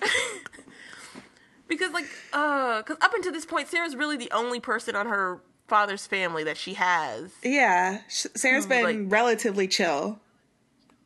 [1.69, 5.41] because like, uh, because up until this point, Sarah's really the only person on her
[5.69, 7.33] father's family that she has.
[7.43, 10.21] Yeah, Sarah's been Like- relatively chill.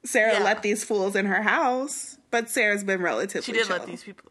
[0.05, 0.45] Sarah Yeah.
[0.45, 3.55] let these fools in her house, but Sarah's been relatively chill.
[3.55, 3.77] She did chill.
[3.79, 4.31] let these people.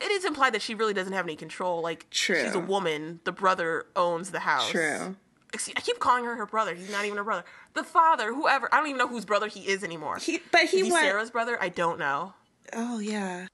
[0.00, 1.82] It is implied that she really doesn't have any control.
[1.82, 2.42] Like, True.
[2.42, 3.20] she's a woman.
[3.24, 4.70] The brother owns the house.
[4.70, 5.16] True.
[5.58, 6.74] See, I keep calling her her brother.
[6.74, 7.44] He's not even her brother.
[7.74, 8.72] The father, whoever.
[8.72, 10.18] I don't even know whose brother he is anymore.
[10.18, 11.04] He, but he he went.
[11.04, 11.58] Sarah's brother?
[11.60, 12.34] I don't know.
[12.72, 13.46] Oh yeah.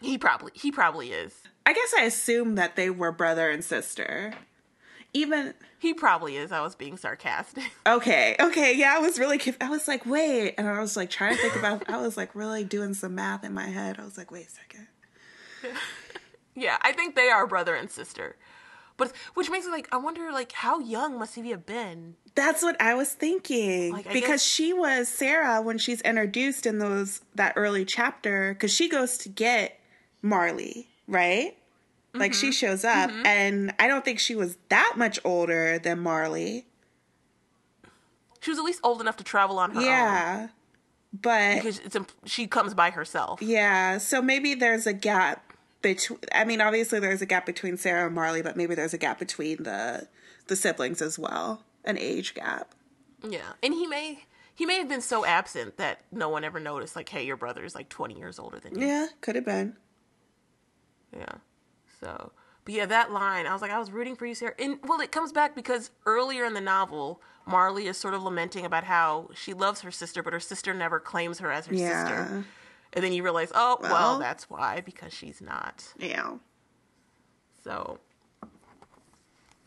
[0.00, 1.34] He probably he probably is.
[1.64, 4.34] I guess I assumed that they were brother and sister.
[5.12, 6.52] Even He probably is.
[6.52, 7.64] I was being sarcastic.
[7.86, 8.94] okay, okay, yeah.
[8.96, 9.40] I was really.
[9.60, 11.88] I was like, wait, and I was like trying to think about.
[11.88, 13.98] I was like really doing some math in my head.
[13.98, 14.88] I was like, wait a second.
[16.54, 18.36] yeah, I think they are brother and sister.
[18.98, 22.14] But which makes me like I wonder like how young must he have been?
[22.34, 26.66] That's what I was thinking Like, I because guess- she was Sarah when she's introduced
[26.66, 29.78] in those that early chapter because she goes to get
[30.22, 31.56] Marlie, right?
[32.14, 32.40] Like Mm-hmm.
[32.40, 36.64] she shows up, and I don't think she was that much older than Marlie.
[38.40, 39.84] She was at least old enough to travel on her own.
[39.84, 40.48] Yeah,
[41.12, 43.42] but Because it's she comes by herself.
[43.42, 45.52] yeah, so maybe there's a gap
[45.82, 46.18] between.
[46.32, 49.18] I mean, obviously there's a gap between Sarah and Marlie, but maybe there's a gap
[49.18, 50.08] between the
[50.48, 52.74] the siblings as well, an age gap.
[53.28, 54.24] Yeah, and he may
[54.54, 56.96] he may have been so absent that no one ever noticed.
[56.96, 58.86] Like, hey, your brother is like twenty years older than you.
[58.86, 59.76] Yeah, could have been.
[61.16, 61.34] Yeah.
[62.00, 62.32] So,
[62.64, 64.54] but yeah, that line, I was like, I was rooting for you, Sarah.
[64.58, 68.64] And well, it comes back because earlier in the novel, Marlie is sort of lamenting
[68.66, 72.04] about how she loves her sister, but her sister never claims her as her Yeah.
[72.04, 72.44] sister.
[72.92, 74.18] And then you realize, oh, well, Well.
[74.18, 75.84] that's why, because she's not.
[75.98, 76.36] Yeah.
[77.62, 77.98] So,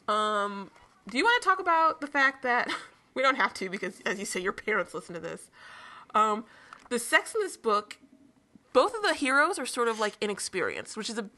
[0.08, 0.72] um,
[1.10, 2.70] do you want to talk about the fact that
[3.14, 5.50] we don't have to because, as you say, your parents listen to this.
[6.16, 6.46] Um,
[6.90, 7.98] the sex in this book,
[8.74, 11.30] both of the heroes are sort of like inexperienced, which is a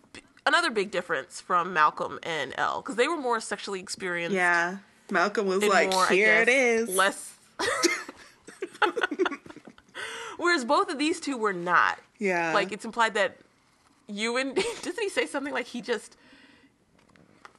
[0.45, 4.35] another big difference from Malcolm and Elle because they were more sexually experienced.
[4.35, 4.77] Yeah.
[5.11, 6.95] Malcolm was like, more, here it guess, is.
[6.95, 7.35] Less.
[10.37, 11.99] Whereas both of these two were not.
[12.19, 12.53] Yeah.
[12.53, 13.37] Like it's implied that
[14.07, 16.17] Ewan doesn't he say something like he just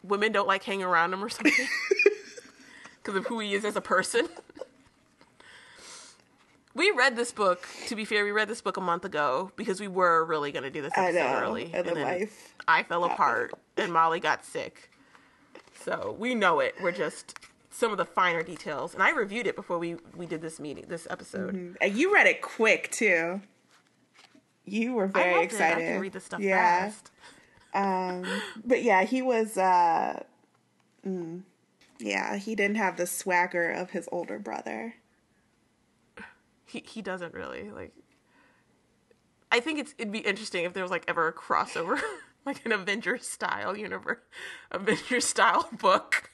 [0.02, 1.52] women don't like hanging around him or something
[3.02, 4.28] because of who he is as a person.
[6.74, 7.68] We read this book.
[7.88, 10.62] To be fair, we read this book a month ago because we were really going
[10.62, 11.38] to do this I know.
[11.40, 14.90] early, And then then life I fell apart and Molly got sick.
[15.84, 16.74] So we know it.
[16.80, 17.38] We're just
[17.72, 20.84] some of the finer details, and I reviewed it before we we did this meeting,
[20.88, 21.76] this episode.
[21.80, 23.40] And you read it quick too.
[24.64, 25.82] You were very excited.
[25.82, 25.88] It.
[25.88, 26.90] I can read the stuff yeah.
[26.90, 27.10] fast.
[27.74, 28.24] Um,
[28.64, 29.56] but yeah, he was.
[29.56, 30.22] uh
[31.06, 31.42] mm,
[31.98, 34.94] Yeah, he didn't have the swagger of his older brother.
[36.66, 37.92] He he doesn't really like.
[39.50, 42.00] I think it's it'd be interesting if there was like ever a crossover,
[42.46, 44.20] like an Avengers style universe,
[44.70, 46.30] Avengers style book.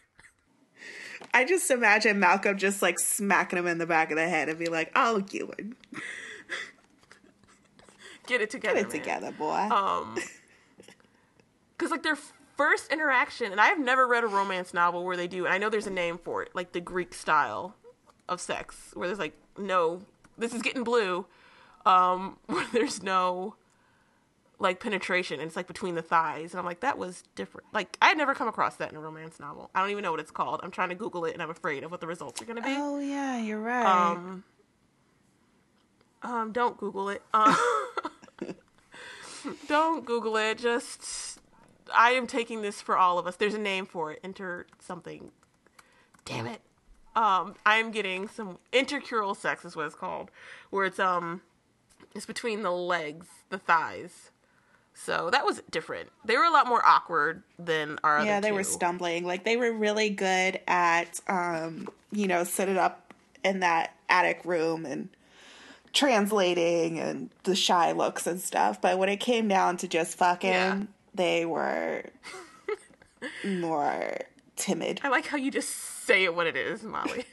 [1.35, 4.59] I just imagine Malcolm just like smacking him in the back of the head and
[4.59, 5.77] be like, "Oh, Ewan,
[8.27, 8.75] Get it together.
[8.75, 8.99] get it man.
[9.01, 10.17] together, boy." Um,
[11.77, 12.19] because like their
[12.57, 15.59] first interaction, and I have never read a romance novel where they do, and I
[15.59, 17.75] know there's a name for it, like the Greek style
[18.29, 20.03] of sex, where there's like no,
[20.37, 21.27] this is getting blue,
[21.87, 23.55] um, where there's no
[24.59, 27.69] like penetration, and it's like between the thighs, and I'm like that was different.
[27.73, 29.71] Like I had never come across that in a romance novel.
[29.75, 30.61] I don't even know what it's called.
[30.63, 32.71] I'm trying to Google it, and I'm afraid of what the results are gonna be.
[32.71, 33.87] oh yeah, you're right.
[33.87, 34.45] Um,
[36.23, 37.23] um, don't Google it.
[37.33, 37.57] Um,
[39.69, 40.59] don't Google it.
[40.59, 41.41] Just,
[41.95, 43.37] I am taking this for all of us.
[43.37, 44.21] There's a name for it.
[44.25, 45.31] Enter something.
[46.25, 46.61] Damn it.
[47.15, 50.31] Um, I am getting some intercrural sex is what it's called,
[50.71, 51.43] where it's um,
[52.15, 54.31] it's between the legs, the thighs.
[55.05, 56.11] So that was different.
[56.25, 59.25] They were a lot more awkward than our other yeah, they were stumbling.
[59.25, 64.41] Like they were really good at, um, you know, set it up in that attic
[64.45, 65.09] room and
[65.93, 68.81] translating and the shy looks and stuff.
[68.83, 70.83] But when it came down to just fucking, Yeah.
[71.15, 72.05] they were
[73.47, 74.19] more
[74.57, 75.01] timid.
[75.05, 77.25] I like how you just say it what it is, Molly.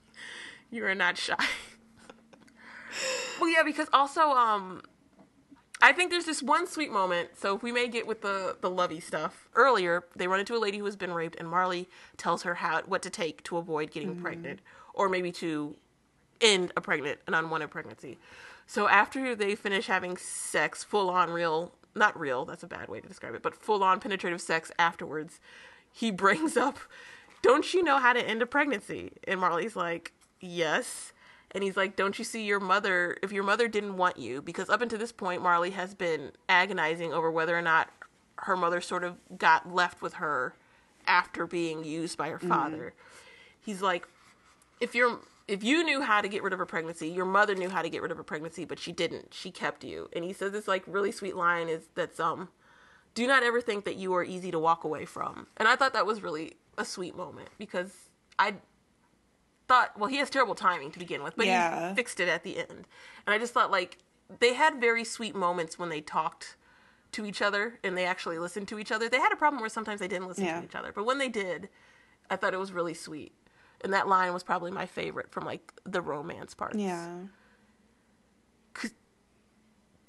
[0.70, 1.36] you are not shy.
[3.40, 4.82] well, yeah, because also, um,
[5.84, 7.36] I think there's this one sweet moment.
[7.36, 10.58] So if we may get with the the lovey stuff earlier, they run into a
[10.58, 13.90] lady who has been raped, and Marlie tells her how what to take to avoid
[13.90, 14.22] getting mm-hmm.
[14.22, 14.60] pregnant,
[14.94, 15.76] or maybe to
[16.40, 18.16] end a pregnant an unwanted pregnancy.
[18.66, 23.00] So after they finish having sex, full on real, not real, that's a bad way
[23.02, 25.38] to describe it, but full on penetrative sex afterwards,
[25.92, 26.78] he brings up,
[27.42, 31.12] "Don't you know how to end a pregnancy?" And Marlie's like, "Yes."
[31.54, 33.16] And he's like, "Don't you see your mother?
[33.22, 37.12] If your mother didn't want you, because up until this point, Marlie has been agonizing
[37.12, 37.90] over whether or not
[38.38, 40.54] her mother sort of got left with her
[41.06, 42.94] after being used by her father.
[43.60, 44.06] He's like,
[44.80, 47.68] if you're if you knew how to get rid of a pregnancy, your mother knew
[47.68, 49.34] how to get rid of a pregnancy, but she didn't.
[49.34, 50.08] She kept you.
[50.14, 52.48] And he says this like really sweet line is that's um
[53.14, 55.46] do not ever think that you are easy to walk away from.
[55.56, 57.92] And I thought that was really a sweet moment because
[58.38, 58.54] I
[59.68, 61.90] thought well he has terrible timing to begin with, but Yeah.
[61.90, 62.70] he fixed it at the end.
[63.26, 63.98] And I just thought like
[64.40, 66.56] they had very sweet moments when they talked
[67.12, 69.08] to each other and they actually listened to each other.
[69.08, 70.58] They had a problem where sometimes they didn't listen Yeah.
[70.60, 71.68] to each other, but when they did,
[72.30, 73.32] I thought it was really sweet.
[73.82, 76.76] And that line was probably my favorite from like the romance parts.
[76.76, 77.18] Yeah.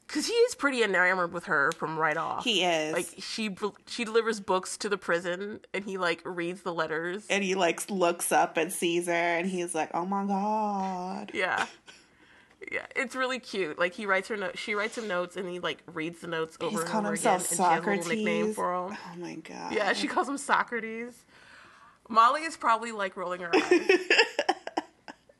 [0.08, 2.44] Cuz he is pretty enamored with her from right off.
[2.44, 2.94] He is.
[2.94, 3.56] Like she
[3.88, 7.26] she delivers books to the prison and he like reads the letters.
[7.30, 11.66] and he like looks up and sees her and he's like, "Oh my god." Yeah.
[12.72, 13.78] Yeah, it's really cute.
[13.78, 16.58] Like he writes her note, she writes him notes, and he like reads the notes
[16.62, 17.34] over He's and over again.
[17.34, 18.08] himself And she has a Socrates.
[18.08, 18.98] nickname for him.
[19.14, 19.72] Oh my god.
[19.74, 21.26] Yeah, she calls him Socrates.
[22.10, 23.90] Molly is probably like rolling her eyes.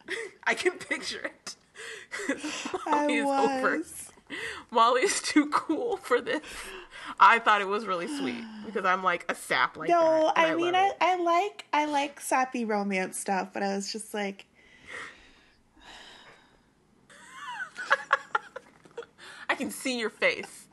[0.44, 1.56] I can picture it.
[2.86, 3.84] I Molly is over.
[4.30, 4.38] Was.
[4.72, 6.42] Molly is too cool for this.
[7.20, 9.94] I thought it was really sweet because I'm like a sap like that.
[9.94, 10.92] No, and I, mean I.
[11.00, 14.46] I like I like sappy romance stuff, but I was just like,
[19.50, 20.68] I can see your face.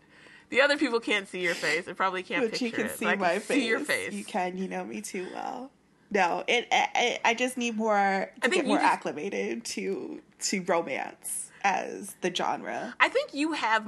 [0.48, 1.86] The other people can't see your face.
[1.86, 2.98] They probably can't but picture you can it.
[2.98, 3.58] see I can my face.
[3.58, 4.12] See your face.
[4.12, 4.58] You can.
[4.58, 5.70] You know me too well.
[6.10, 6.68] No, it.
[6.70, 12.16] I, I just need more to think get more just- acclimated to to romance as
[12.20, 12.94] the genre.
[13.00, 13.86] I think you have.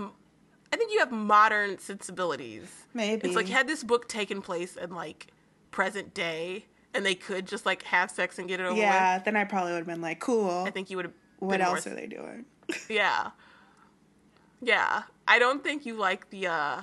[0.72, 2.68] I think you have modern sensibilities.
[2.94, 5.28] Maybe It's like had this book taken place in like
[5.70, 9.16] present day, and they could just like have sex and get it over yeah.
[9.16, 9.24] with.
[9.24, 10.64] Then I probably would have been like, cool.
[10.66, 11.14] I think you would have.
[11.38, 12.46] what else are they doing?
[12.88, 13.30] Yeah.
[14.62, 15.02] Yeah.
[15.28, 16.80] I don't think you like the uh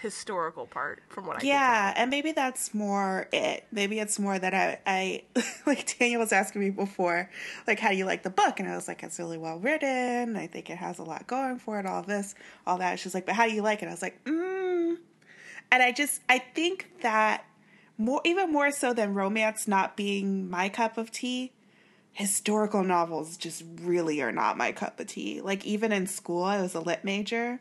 [0.00, 3.64] historical part from what I can Yeah, and maybe that's more it.
[3.72, 5.22] Maybe it's more that I, I
[5.66, 7.30] like Daniel was asking me before,
[7.66, 8.60] like, how do you like the book?
[8.60, 10.36] And I was like, it's really well written.
[10.36, 11.86] I think it has a lot going for it.
[11.86, 12.34] All this,
[12.66, 12.98] all that.
[12.98, 13.86] She's like, but how do you like it?
[13.88, 14.96] I was like, mm.
[15.70, 17.44] And I just, I think that
[17.98, 21.52] more, even more so than romance not being my cup of tea,
[22.12, 25.40] historical novels just really are not my cup of tea.
[25.40, 27.60] Like even in school, I was a lit major.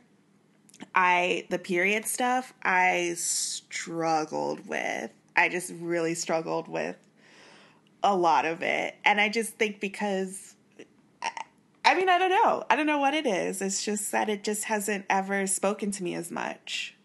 [0.95, 5.11] I the period stuff I struggled with.
[5.35, 6.95] I just really struggled with
[8.03, 8.95] a lot of it.
[9.05, 10.55] And I just think because
[11.21, 11.29] I,
[11.85, 12.63] I mean, I don't know.
[12.69, 13.61] I don't know what it is.
[13.61, 16.95] It's just that it just hasn't ever spoken to me as much.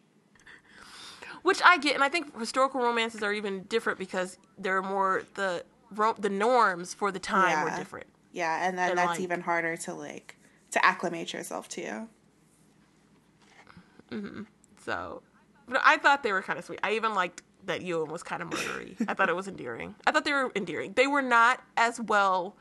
[1.42, 5.64] Which I get, and I think historical romances are even different because they're more the
[6.18, 7.76] the norms for the time were Yeah.
[7.78, 8.06] different.
[8.32, 10.36] Yeah, and then And, that's like- even harder to like
[10.70, 12.08] to acclimate yourself to.
[14.12, 14.42] Mm-hmm.
[14.84, 15.22] So,
[15.68, 16.80] but I thought they were kind of sweet.
[16.82, 18.96] I even liked that Ewan was kind of murdery.
[19.08, 19.94] I thought it was endearing.
[20.06, 20.92] I thought they were endearing.
[20.94, 22.56] They were not as well.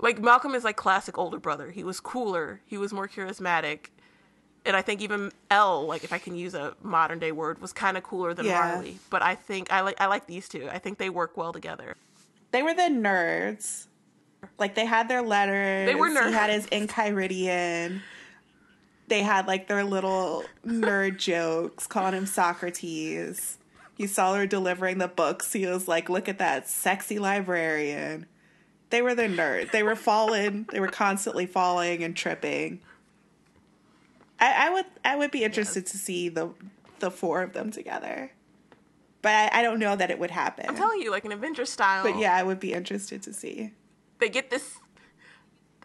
[0.00, 1.70] Like Malcolm is like classic older brother.
[1.70, 2.60] He was cooler.
[2.66, 3.86] He was more charismatic.
[4.66, 7.72] And I think even Elle, like if I can use a modern day word, was
[7.72, 8.60] kind of cooler than Yeah.
[8.74, 8.98] Marlie.
[9.10, 10.68] But I think I like I like these two.
[10.70, 11.96] I think they work well together.
[12.50, 13.86] They were the nerds.
[14.58, 15.86] Like they had their letters.
[15.86, 16.28] They were nerds.
[16.28, 18.00] He had his Enchiridion.
[19.08, 23.58] They had like their little nerd jokes, calling him Socrates.
[23.96, 25.52] He saw her delivering the books.
[25.52, 28.26] He was like, "Look at that sexy librarian."
[28.90, 29.70] They were the nerd.
[29.72, 30.66] They were falling.
[30.70, 32.80] They were constantly falling and tripping.
[34.40, 34.86] I, I would.
[35.04, 36.50] I would be interested to see the
[37.00, 38.32] the four of them together,
[39.22, 40.66] but I, I don't know that it would happen.
[40.68, 42.04] I'm telling you, like an Avenger style.
[42.04, 43.72] But yeah, I would be interested to see.
[44.18, 44.78] they get this.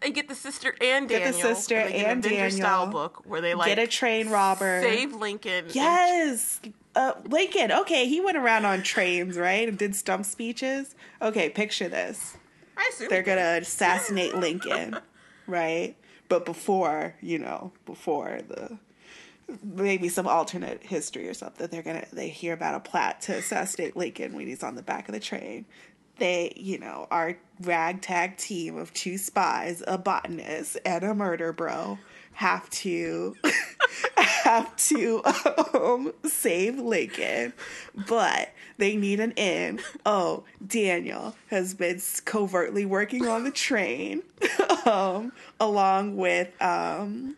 [0.00, 1.08] They get the sister and Daniel.
[1.08, 1.54] Get the Daniel.
[1.56, 4.80] sister they get an and Avenger style book where they like Get a train robber.
[4.82, 5.66] save Lincoln.
[5.66, 6.60] and Yes.
[6.94, 7.70] Uh, Lincoln.
[7.70, 10.94] Okay, he went around on trains, right, and did stump speeches.
[11.22, 12.36] Okay, picture this.
[12.76, 14.98] I assume They're gonna assassinate Lincoln,
[15.46, 15.94] right?
[16.28, 18.78] But before, you know, before the
[19.64, 23.96] maybe some alternate history or something, they're gonna they hear about a plot to assassinate
[23.96, 25.66] Lincoln when he's on the back of the train.
[26.20, 31.98] They, you know, our ragtag team of two spies, a botanist, and a murder bro
[32.34, 33.36] have to
[34.16, 35.22] have to
[35.74, 37.54] um, save Lincoln,
[38.06, 39.80] but they need an in.
[40.04, 44.22] Oh, Daniel has been covertly working on the train,
[44.86, 47.36] um, along with um,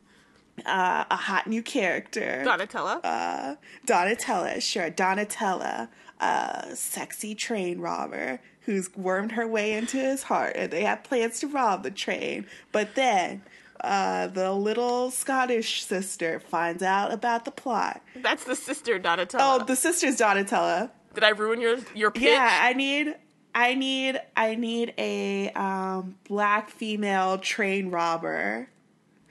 [0.66, 3.00] uh, a hot new character, Donatella.
[3.04, 3.56] uh,
[3.86, 4.60] Donatella.
[4.62, 5.88] Sure, Donatella,
[6.20, 11.40] a sexy train robber who's wormed her way into his heart, and they have plans
[11.40, 12.46] to rob the train.
[12.72, 13.42] But then.
[13.84, 18.00] Uh, the little Scottish sister finds out about the plot.
[18.14, 19.38] That's the sister Donatella.
[19.40, 20.90] Oh, the sister's Donatella.
[21.14, 22.22] Did I ruin your your pitch?
[22.22, 23.16] Yeah, I need,
[23.56, 28.68] I need, I need a um, black female train robber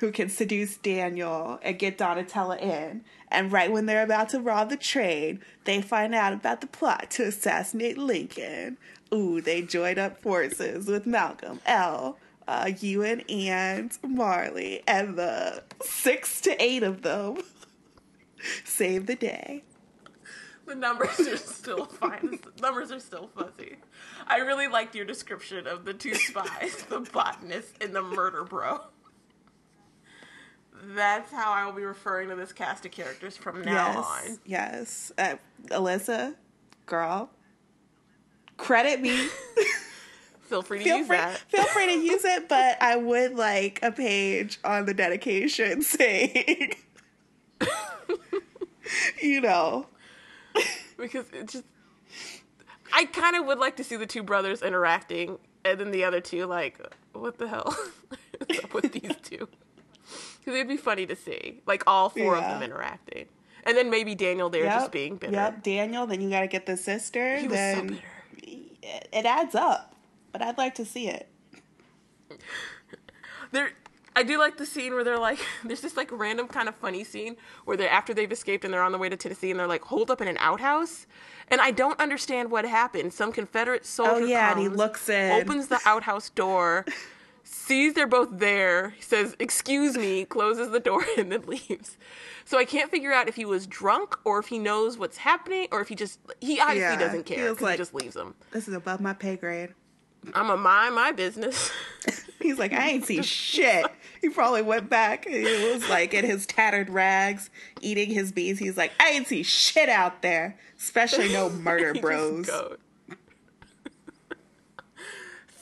[0.01, 3.03] who can seduce Daniel and get Donatella in.
[3.29, 7.11] And right when they're about to rob the train, they find out about the plot
[7.11, 8.77] to assassinate Lincoln.
[9.13, 12.17] Ooh, they join up forces with Malcolm Elle.
[12.47, 17.37] Uh, Ewan and Marlie, and the six to eight of them
[18.65, 19.63] save the day.
[20.65, 22.39] The numbers are still fine.
[22.41, 23.77] The numbers are still fuzzy.
[24.27, 28.81] I really liked your description of the two spies, the botanist and the murder bro.
[30.83, 34.39] That's how I will be referring to this cast of characters from now yes, on.
[34.45, 35.11] Yes.
[35.17, 35.35] Uh,
[35.67, 36.35] Alyssa,
[36.85, 37.29] girl,
[38.57, 39.27] credit me.
[40.51, 41.37] Feel free to feel use free, that.
[41.47, 46.73] feel free to use it, but I would like a page on the dedication saying,
[49.21, 49.85] you know,
[50.97, 51.63] because it just
[52.91, 56.19] I kind of would like to see the two brothers interacting, and then the other
[56.19, 56.77] two like,
[57.13, 57.73] what the hell
[58.49, 59.47] is up with these two?
[60.41, 63.27] Because it'd be funny to see, like all four of them interacting,
[63.63, 65.33] and then maybe Daniel there yep, just being bitter.
[65.33, 66.07] Yep, Daniel.
[66.07, 67.37] Then you got to get the sister.
[67.37, 68.01] He was so then bitter.
[68.81, 69.95] It, it adds up,
[70.31, 71.29] but I'd like to see it.
[73.53, 73.71] There,
[74.15, 77.03] I do like the scene where they're like, there's this like random kind of funny
[77.03, 79.67] scene where they're after they've escaped and they're on the way to Tennessee and they're
[79.67, 81.07] like holed up in an outhouse,
[81.47, 83.13] and I don't understand what happened.
[83.13, 85.41] Some Confederate oh, soldier Oh, yeah, and he looks in.
[85.41, 86.85] opens the outhouse door,
[87.51, 91.97] sees they're both there, says "excuse me," closes the door, and then leaves.
[92.45, 95.67] So I can't figure out if he was drunk or if he knows what's happening
[95.71, 98.35] or if he just he obviously Yeah, doesn't care 'cause like- he just leaves them.
[98.51, 99.73] This is above my pay grade.
[100.35, 101.71] I'm a mind my business.
[102.39, 103.85] He's like, I ain't see shit.
[104.19, 107.49] He probably went back and he was like in his tattered rags,
[107.81, 108.59] eating his beans.
[108.59, 112.45] He's like, I ain't see shit out there, especially no murder bros.
[112.47, 112.77] goes.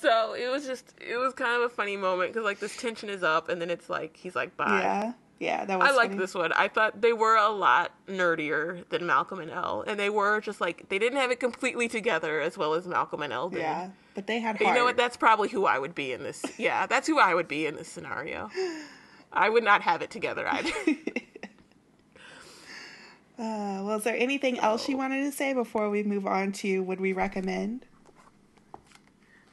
[0.02, 3.10] So it was just it was kind of a funny moment because like this tension
[3.10, 4.82] is up and then it's like he's like bye.
[4.82, 5.90] Yeah, yeah, that was.
[5.90, 6.52] I like this one.
[6.54, 10.60] I thought they were a lot nerdier than Malcolm and Elle, and they were just
[10.60, 13.60] like they didn't have it completely together as well as Malcolm and Elle did.
[13.60, 14.60] Yeah, but they had.
[14.60, 14.98] You know what?
[14.98, 16.44] That's probably who I would be in this.
[16.58, 18.50] Yeah, that's who I would be in this scenario.
[19.32, 20.72] I would not have it together either.
[23.40, 26.84] Uh, well, is there anything else you wanted to say before we move on to
[26.84, 27.86] would we recommend?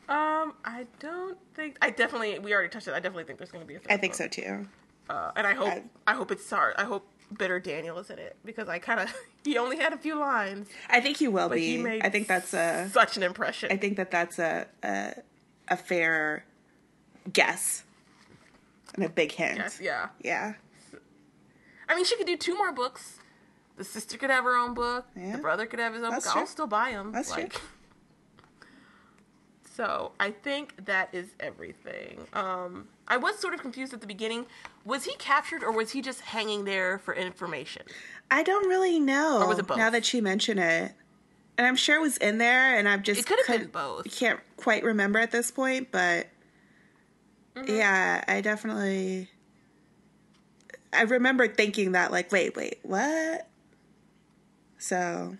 [0.08, 2.92] Um, I don't think I definitely we already touched it.
[2.92, 4.18] I definitely think there's going to be a third I think book.
[4.18, 4.66] so too.
[5.08, 6.74] Uh, and I hope I- I, hope it's sorry.
[6.76, 7.06] I hope
[7.36, 9.12] bitter Daniel is in it because I kind of
[9.44, 11.82] he only had a few lines, I think he will but he be.
[11.82, 12.88] made I think that's a.
[12.92, 13.70] such an impression.
[13.72, 15.14] I think that that's a a,
[15.68, 16.44] a fair
[17.32, 17.82] guess
[18.94, 19.58] and a big hint.
[19.58, 20.08] yes, yeah.
[20.22, 20.54] Yeah.
[21.88, 23.18] I mean, she could do two more books.
[23.76, 25.06] The sister could have her own book.
[25.16, 25.32] Yeah.
[25.36, 26.32] The brother could have his own That's book.
[26.32, 26.40] true.
[26.40, 27.12] I'll still buy them.
[27.12, 27.48] That's true.
[29.76, 32.26] So I think that is everything.
[32.32, 34.46] Um, I was sort of confused at the beginning.
[34.86, 37.82] Was he captured or was he just hanging there for information?
[38.30, 39.42] I don't really know.
[39.42, 39.76] Or was it both?
[39.76, 40.92] Now that you mention it,
[41.58, 44.10] and I'm sure it was in there, and I've just It could have been both.
[44.16, 46.28] Can't quite remember at this point, but
[47.54, 47.74] Mm-hmm.
[47.74, 49.30] yeah, I definitely.
[50.92, 53.48] I remember thinking that, like, wait, wait, what?
[54.78, 55.36] So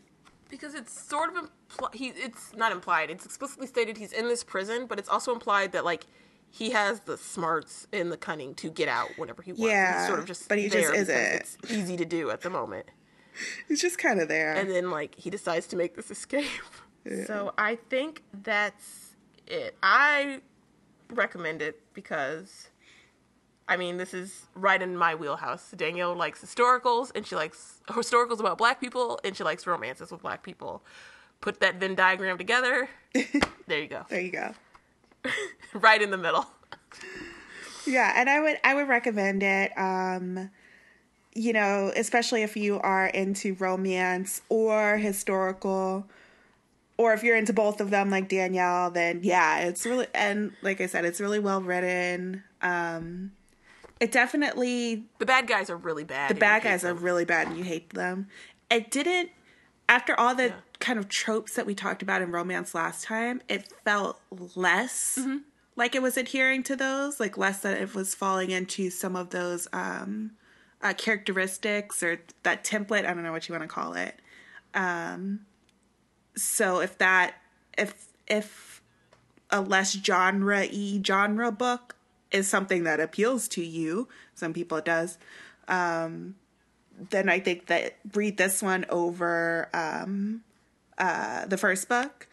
[0.48, 3.10] Because it's sort of impli- he it's not implied.
[3.10, 6.06] It's explicitly stated he's in this prison, but it's also implied that like
[6.50, 9.64] he has the smarts and the cunning to get out whenever he wants.
[9.64, 11.16] Yeah, he's sort of just but he just isn't.
[11.16, 12.86] It's easy to do at the moment.
[13.68, 14.54] He's just kind of there.
[14.54, 16.46] and then like he decides to make this escape.
[17.26, 19.14] So I think that's
[19.46, 19.76] it.
[19.80, 20.40] I
[21.08, 22.70] recommend it because
[23.68, 25.70] I mean this is right in my wheelhouse.
[25.76, 30.22] Danielle likes historicals and she likes historicals about black people and she likes romances with
[30.22, 30.82] black people.
[31.46, 32.88] Put that Venn diagram together.
[33.68, 34.04] there you go.
[34.08, 34.52] there you go.
[35.74, 36.44] right in the middle.
[37.86, 39.70] Yeah, and I would I would recommend it.
[39.78, 40.50] Um,
[41.36, 46.08] you know, especially if you are into romance or historical,
[46.96, 50.80] or if you're into both of them, like Danielle, then yeah, it's really and like
[50.80, 52.42] I said, it's really well written.
[52.60, 53.30] Um,
[54.00, 56.28] it definitely The bad guys are really bad.
[56.28, 58.26] the bad guys are really bad and you hate them.
[58.68, 59.30] It didn't
[59.88, 63.72] after all the kind of tropes that we talked about in romance last time, it
[63.84, 64.20] felt
[64.54, 65.18] less
[65.76, 69.30] like it was adhering to those, like less that it was falling into some of
[69.30, 70.32] those um
[70.82, 74.20] uh, characteristics or that template, I don't know what you want to call it.
[74.74, 75.46] Um
[76.36, 77.34] so if that
[77.76, 78.82] if if
[79.50, 81.96] a less genre y genre book
[82.30, 85.18] is something that appeals to you, some people it does,
[85.68, 86.34] um,
[87.10, 90.42] then I think that read this one over um,
[90.98, 92.28] uh, the first book.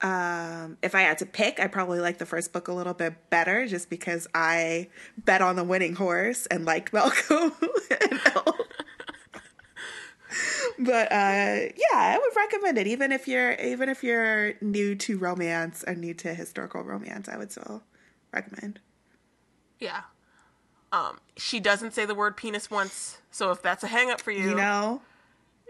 [0.00, 3.30] Um, if I had to pick, I probably like the first book a little bit
[3.30, 7.52] better just because I bet on the winning horse and liked Malcolm
[7.90, 8.20] and
[10.78, 15.16] But uh, yeah, I would recommend it even if you're even if you're new to
[15.16, 17.28] romance or new to historical romance.
[17.28, 17.82] I would still
[18.32, 18.80] recommend.
[19.78, 20.02] Yeah.
[20.92, 24.30] Um, she doesn't say the word penis once, so if that's a hang up for
[24.30, 25.02] you, You know,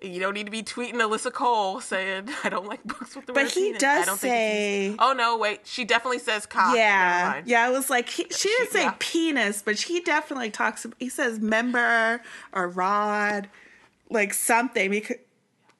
[0.02, 3.32] you don't need to be tweeting Alyssa Cole saying I don't like books with the
[3.32, 3.80] But word he penis.
[3.80, 5.60] does I don't think it's- say- Oh no, wait.
[5.64, 6.76] She definitely says cock.
[6.76, 7.64] Yeah, yeah.
[7.64, 8.94] I was like, he, she didn't say yeah.
[8.98, 10.86] penis, but he definitely talks.
[10.98, 12.20] He says member
[12.52, 13.48] or rod,
[14.10, 14.90] like something.
[14.90, 15.16] Because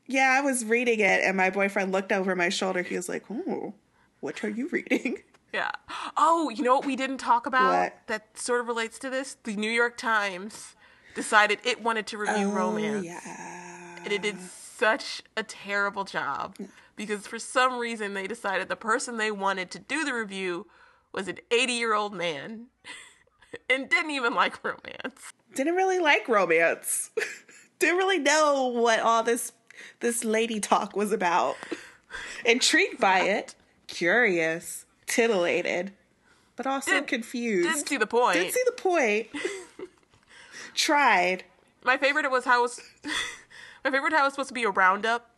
[0.07, 2.83] yeah, I was reading it, and my boyfriend looked over my shoulder.
[2.83, 3.75] He was like, "Oh,
[4.21, 5.19] what are you reading?"
[5.53, 5.71] Yeah.
[6.17, 7.99] Oh, you know what we didn't talk about What?
[8.09, 9.37] that sort of relates to this?
[9.45, 10.75] The New York Times
[11.15, 12.97] decided it wanted to review oh, romance.
[12.99, 13.64] Oh, yeah.
[14.05, 16.57] And it did such a terrible job
[16.95, 20.67] because for some reason they decided the person they wanted to do the review
[21.13, 22.67] was an 80 year old man
[23.71, 25.33] and didn't even like romance.
[25.55, 27.11] Didn't really like romance.
[27.79, 29.53] Didn't really know what all this
[30.01, 31.57] this lady talk was about.
[32.45, 33.55] Intrigued by it,
[33.87, 35.93] curious, titillated,
[36.57, 37.69] but also Did- confused.
[37.69, 38.35] Didn't see the point.
[38.39, 39.27] Didn't see the point.
[40.75, 41.45] Tried.
[41.85, 42.81] My favorite was how it was
[43.85, 45.31] my favorite how it was supposed to be a roundup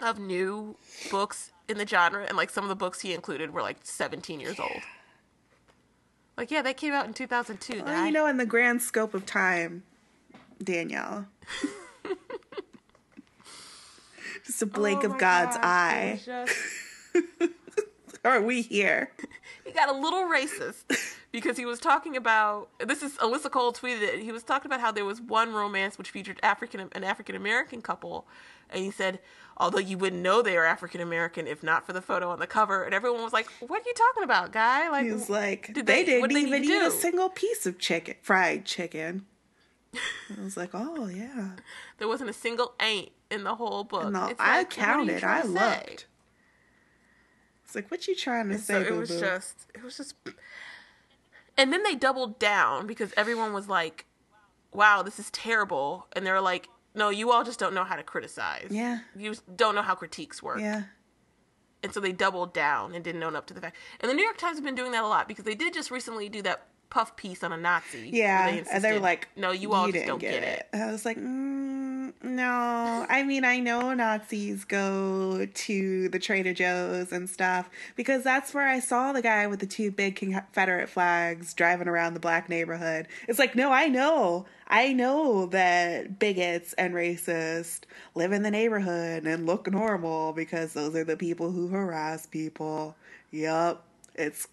[0.00, 0.76] of new
[1.10, 4.40] books in the genre and like some of the books he included were like 17
[4.40, 4.70] years old.
[6.36, 7.74] Like yeah, that came out in 2002.
[7.76, 8.06] Well, guy.
[8.06, 9.82] you know, in the grand scope of time,
[10.62, 11.26] Danielle.
[14.46, 16.20] Just a blink Oh of God's gosh, eye.
[16.24, 16.56] just-
[18.24, 19.12] Are we here?
[19.64, 20.84] he got a little racist
[21.32, 24.22] because he was talking about this is Alyssa Cole tweeted it.
[24.22, 27.80] He was talking about how there was one romance which featured African an African American
[27.80, 28.26] couple,
[28.68, 29.20] and he said,
[29.56, 32.46] although you wouldn't know they are African American if not for the photo on the
[32.46, 35.72] cover, and everyone was like, "What are you talking about, guy?" Like, He was like,
[35.72, 39.24] did they, what didn't did even eat a single piece of chicken, fried chicken.
[39.94, 41.52] I was like, oh yeah.
[41.98, 44.12] There wasn't a single ain't in the whole book.
[44.12, 45.24] No, I like, you counted.
[45.24, 46.06] I looked.
[47.70, 50.16] It's like, what you trying to So say, it boo was just, it was just,
[51.56, 54.06] and then they doubled down because everyone was like,
[54.72, 57.94] "Wow, this is terrible," and they were like, "No, you all just don't know how
[57.94, 58.66] to criticize.
[58.70, 59.00] Yeah.
[59.16, 60.82] you don't know how critiques work." Yeah.
[61.84, 63.76] And so they doubled down and didn't own up to the fact.
[64.00, 65.92] And the New York Times have been doing that a lot because they did just
[65.92, 68.10] recently do that puff piece on a Nazi.
[68.12, 70.68] Yeah, and they were like, "No, you all just don't get, it.
[70.72, 73.06] And I was like, mm, no.
[73.08, 78.66] I mean, I know Nazis go to the Trader Joe's and stuff because that's where
[78.66, 83.08] I saw the guy with the two big Confederate flags driving around the black neighborhood.
[83.28, 84.46] It's like, no, I know.
[84.66, 87.80] I know that bigots and racists
[88.14, 92.96] live in the neighborhood and look normal because those are the people who harass people.
[93.30, 93.84] Yup.
[94.14, 94.46] It's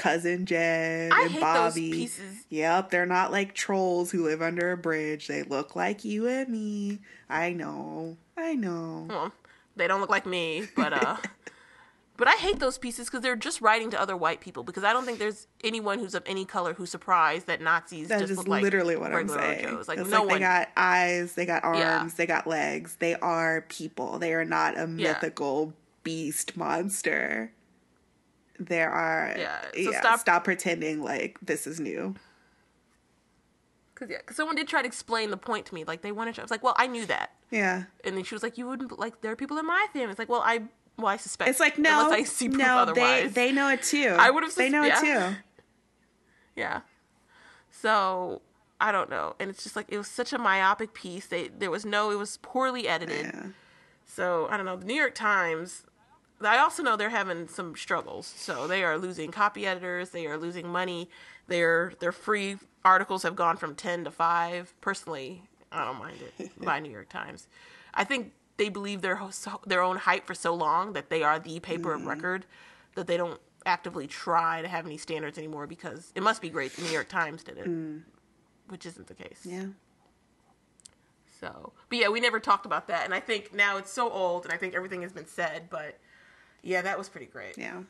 [0.00, 2.10] cousin Jed I and Bobby.
[2.48, 5.28] Yep, they're not like trolls who live under a bridge.
[5.28, 7.00] They look like you and me.
[7.28, 8.16] I know.
[8.36, 9.06] I know.
[9.08, 9.32] Well,
[9.76, 11.16] they don't look like me, but uh
[12.16, 14.92] but I hate those pieces because they're just writing to other white people because I
[14.92, 18.48] don't think there's anyone who's of any color who's surprised that Nazis That just look
[18.48, 19.64] like literally what I'm saying.
[19.64, 19.88] Joes.
[19.88, 22.08] Like it's no like they one got eyes, they got arms, Yeah.
[22.16, 22.96] they got legs.
[22.98, 24.18] They are people.
[24.18, 25.12] They are not a Yeah.
[25.12, 25.74] mythical
[26.04, 27.52] beast monster.
[28.60, 32.14] There are Yeah, so yeah, stop- stop pretending like this is new.
[33.94, 35.84] Cause yeah, cause someone did try to explain the point to me.
[35.84, 36.42] Like they wanted to.
[36.42, 37.32] I was like, well, I knew that.
[37.50, 37.84] Yeah.
[38.04, 39.20] And then she was like, you wouldn't like.
[39.22, 40.10] There are people in my family.
[40.10, 40.62] It's like, well, I
[40.96, 41.50] well, I suspect.
[41.50, 43.32] It's like no, unless I see proof no, they otherwise.
[43.32, 44.14] they know it too.
[44.18, 44.98] I would've They know yeah.
[44.98, 45.36] it too.
[46.56, 46.80] Yeah.
[47.70, 48.42] So
[48.80, 51.26] I don't know, and it's just like it was such a myopic piece.
[51.26, 52.10] They there was no.
[52.10, 53.26] It was poorly edited.
[53.26, 53.46] Yeah.
[54.04, 54.76] So I don't know.
[54.76, 55.84] The New York Times.
[56.42, 58.26] I also know they're having some struggles.
[58.26, 60.10] So they are losing copy editors.
[60.10, 61.10] They are losing money.
[61.48, 64.72] Their their free articles have gone from ten to five.
[64.80, 67.48] Personally, I don't mind it by New York Times.
[67.92, 69.20] I think they believe their
[69.66, 72.00] their own hype for so long that they are the paper mm.
[72.00, 72.46] of record
[72.94, 76.72] that they don't actively try to have any standards anymore because it must be great
[76.72, 78.02] the New York Times did it, mm.
[78.68, 79.40] which isn't the case.
[79.44, 79.66] Yeah.
[81.40, 84.44] So, but yeah, we never talked about that, and I think now it's so old,
[84.44, 85.68] and I think everything has been said.
[85.70, 85.98] But
[86.62, 87.56] yeah, that was pretty great.
[87.56, 87.82] Yeah.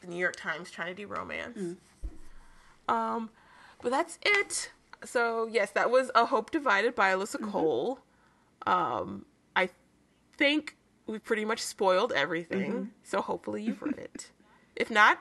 [0.00, 1.58] The New York Times trying to do romance.
[1.58, 1.76] Mm.
[2.92, 3.30] Um,
[3.82, 4.70] but that's it.
[5.04, 7.50] So yes, that was A Hope Divided by Alyssa mm-hmm.
[7.50, 8.00] Cole.
[8.66, 9.24] Um,
[9.56, 9.70] I
[10.36, 10.76] think
[11.06, 12.72] we pretty much spoiled everything.
[12.72, 12.84] Mm-hmm.
[13.02, 14.30] So hopefully you've read it.
[14.76, 15.18] if not,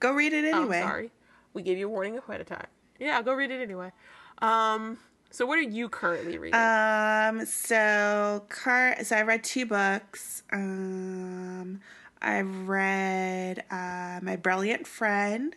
[0.00, 0.78] go read it oh, anyway.
[0.78, 1.10] I'm sorry,
[1.54, 2.66] we gave you a warning ahead of time.
[2.98, 3.92] Yeah, go read it anyway.
[4.40, 4.98] Um,
[5.30, 6.58] so what are you currently reading?
[6.58, 10.42] Um, so car so I read two books.
[10.52, 11.80] Um,
[12.20, 15.54] I've read uh, My Brilliant Friend,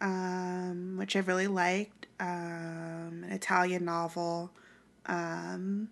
[0.00, 2.06] um, which I really liked.
[2.20, 4.50] Um, an Italian novel.
[5.06, 5.90] Um,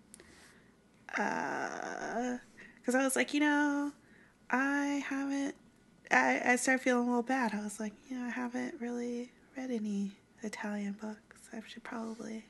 [1.17, 2.37] uh,
[2.79, 3.91] because I was like, you know,
[4.49, 5.55] I haven't.
[6.09, 7.53] I I started feeling a little bad.
[7.53, 11.49] I was like, you know, I haven't really read any Italian books.
[11.51, 12.45] I should probably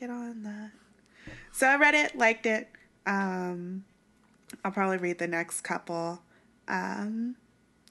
[0.00, 0.70] get on that.
[1.52, 2.68] So I read it, liked it.
[3.06, 3.84] Um,
[4.64, 6.22] I'll probably read the next couple.
[6.66, 7.36] Um,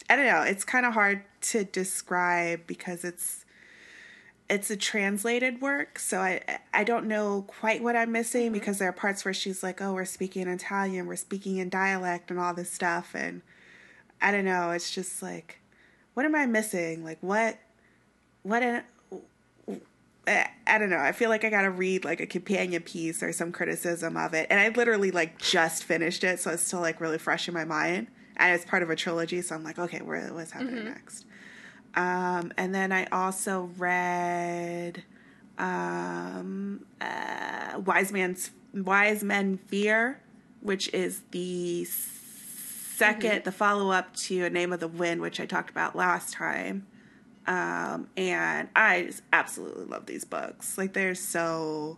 [0.09, 0.41] I don't know.
[0.41, 3.45] It's kind of hard to describe because it's
[4.49, 6.41] it's a translated work, so I
[6.73, 8.53] I don't know quite what I'm missing mm-hmm.
[8.53, 12.31] because there are parts where she's like, "Oh, we're speaking Italian, we're speaking in dialect,
[12.31, 13.43] and all this stuff," and
[14.19, 14.71] I don't know.
[14.71, 15.59] It's just like,
[16.15, 17.03] what am I missing?
[17.03, 17.59] Like what,
[18.41, 18.63] what?
[20.67, 20.99] I don't know.
[20.99, 24.47] I feel like I gotta read like a companion piece or some criticism of it,
[24.49, 27.65] and I literally like just finished it, so it's still like really fresh in my
[27.65, 28.07] mind,
[28.37, 29.41] and it's part of a trilogy.
[29.41, 30.89] So I'm like, okay, where what's happening mm-hmm.
[30.89, 31.25] next?
[31.95, 35.03] Um, and then I also read
[35.57, 40.21] um, uh, Wise Man's Wise Men Fear,
[40.61, 43.43] which is the second, mm-hmm.
[43.45, 46.85] the follow up to A Name of the Wind, which I talked about last time.
[47.49, 50.77] Um, and I just absolutely love these books.
[50.77, 51.97] Like they're so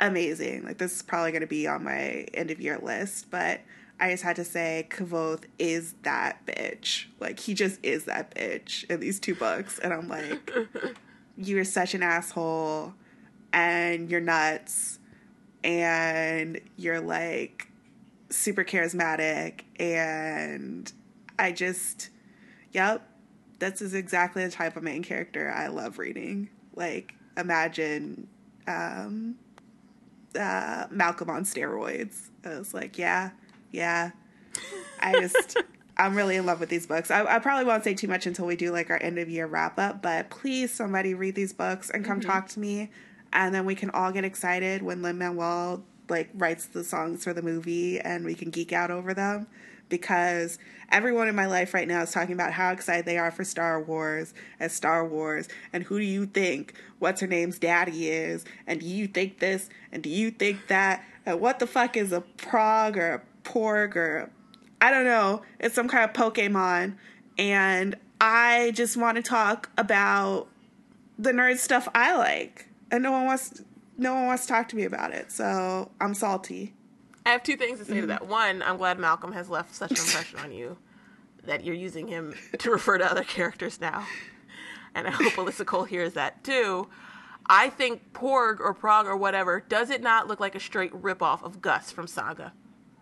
[0.00, 0.64] amazing.
[0.64, 3.60] Like this is probably going to be on my end of year list, but
[4.00, 7.06] I just had to say Kvothe is that bitch.
[7.20, 10.52] Like he just is that bitch in these two books, and I'm like,
[11.36, 12.94] you are such an asshole,
[13.52, 14.98] and you're nuts,
[15.62, 17.70] and you're like
[18.30, 20.92] super charismatic, and
[21.38, 22.10] I just,
[22.72, 23.08] yep,
[23.58, 26.48] this is exactly the type of main character I love reading.
[26.74, 28.28] Like, imagine
[28.66, 29.36] um,
[30.38, 32.28] uh, Malcolm on steroids.
[32.44, 33.30] I was like, yeah,
[33.72, 34.10] yeah.
[35.00, 35.56] I just,
[35.96, 37.10] I'm really in love with these books.
[37.10, 39.46] I, I, probably won't say too much until we do like our end of year
[39.46, 42.30] wrap up, but please, somebody read these books and come mm-hmm.
[42.30, 42.90] talk to me,
[43.32, 47.32] and then we can all get excited when Lin Manuel like writes the songs for
[47.32, 49.46] the movie, and we can geek out over them
[49.88, 50.58] because
[50.90, 53.80] everyone in my life right now is talking about how excited they are for Star
[53.80, 58.80] Wars as Star Wars and who do you think what's her name's daddy is and
[58.80, 62.20] do you think this and do you think that and what the fuck is a
[62.20, 64.30] prog or a porg or
[64.80, 66.96] I don't know it's some kind of Pokemon
[67.36, 70.48] and I just want to talk about
[71.18, 73.62] the nerd stuff I like and no one wants
[73.98, 76.74] no one wants to talk to me about it so I'm salty.
[77.28, 78.00] I have two things to say mm-hmm.
[78.00, 78.26] to that.
[78.26, 80.78] One, I'm glad Malcolm has left such an impression on you
[81.44, 84.06] that you're using him to refer to other characters now.
[84.94, 86.88] And I hope Alyssa Cole hears that too.
[87.44, 91.42] I think Porg or Prog or whatever, does it not look like a straight ripoff
[91.42, 92.54] of Gus from Saga?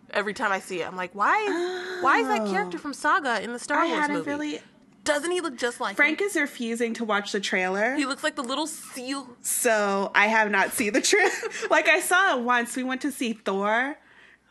[0.09, 1.99] Every time I see it, I'm like, why is oh.
[2.01, 4.29] why is that character from Saga in the Star I Wars movie?
[4.29, 4.59] Really...
[5.05, 6.27] Doesn't he look just like Frank him?
[6.27, 7.95] is refusing to watch the trailer.
[7.95, 9.37] He looks like the little seal.
[9.39, 11.31] So I have not seen the trailer.
[11.69, 12.75] like I saw it once.
[12.75, 13.97] We went to see Thor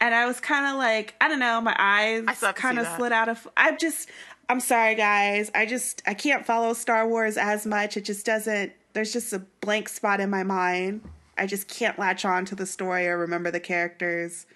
[0.01, 2.25] and I was kind of like, I don't know, my eyes
[2.55, 3.47] kind of slid out of.
[3.57, 4.09] I'm just,
[4.49, 5.51] I'm sorry, guys.
[5.55, 7.97] I just, I can't follow Star Wars as much.
[7.97, 8.73] It just doesn't.
[8.93, 11.03] There's just a blank spot in my mind.
[11.39, 14.47] I just can't latch on to the story or remember the characters.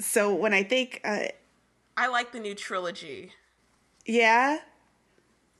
[0.00, 1.24] So when I think, uh,
[1.96, 3.32] I like the new trilogy.
[4.06, 4.58] Yeah.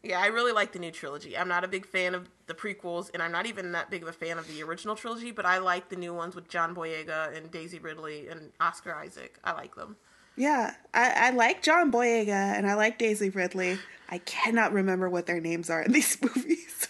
[0.03, 1.37] Yeah, I really like the new trilogy.
[1.37, 4.09] I'm not a big fan of the prequels, and I'm not even that big of
[4.09, 7.37] a fan of the original trilogy, but I like the new ones with John Boyega
[7.37, 9.39] and Daisy Ridley and Oscar Isaac.
[9.43, 9.97] I like them.
[10.37, 13.79] Yeah, I, I like John Boyega and I like Daisy Ridley.
[14.09, 16.89] I cannot remember what their names are in these movies.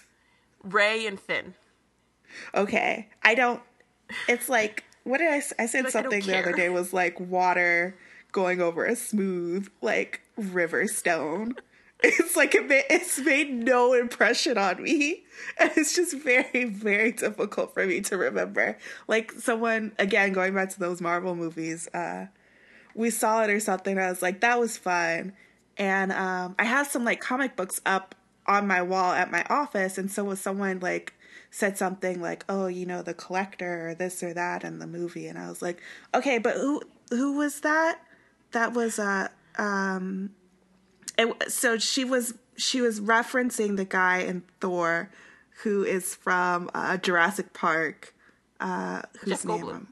[0.63, 1.55] Rey and Finn.
[2.55, 3.63] Okay, I don't.
[4.29, 5.43] It's like what did I?
[5.59, 7.97] I said like, something I the other day was like water
[8.33, 11.55] going over a smooth like river stone.
[12.01, 15.25] It's like it's made no impression on me,
[15.59, 18.79] and it's just very very difficult for me to remember.
[19.09, 22.27] Like someone again going back to those Marvel movies, uh,
[22.95, 23.99] we saw it or something.
[23.99, 25.33] I was like, that was fun,
[25.77, 28.15] and um, I had some like comic books up
[28.47, 31.15] on my wall at my office, and so was someone like
[31.51, 35.27] said something like, "Oh, you know, the collector or this or that in the movie,"
[35.27, 35.83] and I was like,
[36.15, 36.81] "Okay, but who
[37.11, 38.01] who was that?
[38.53, 40.31] That was uh um."
[41.19, 45.11] It, so she was she was referencing the guy in Thor,
[45.63, 48.15] who is from uh, Jurassic Park.
[48.61, 49.61] Uh, whose Jeff name?
[49.61, 49.87] Goldblum.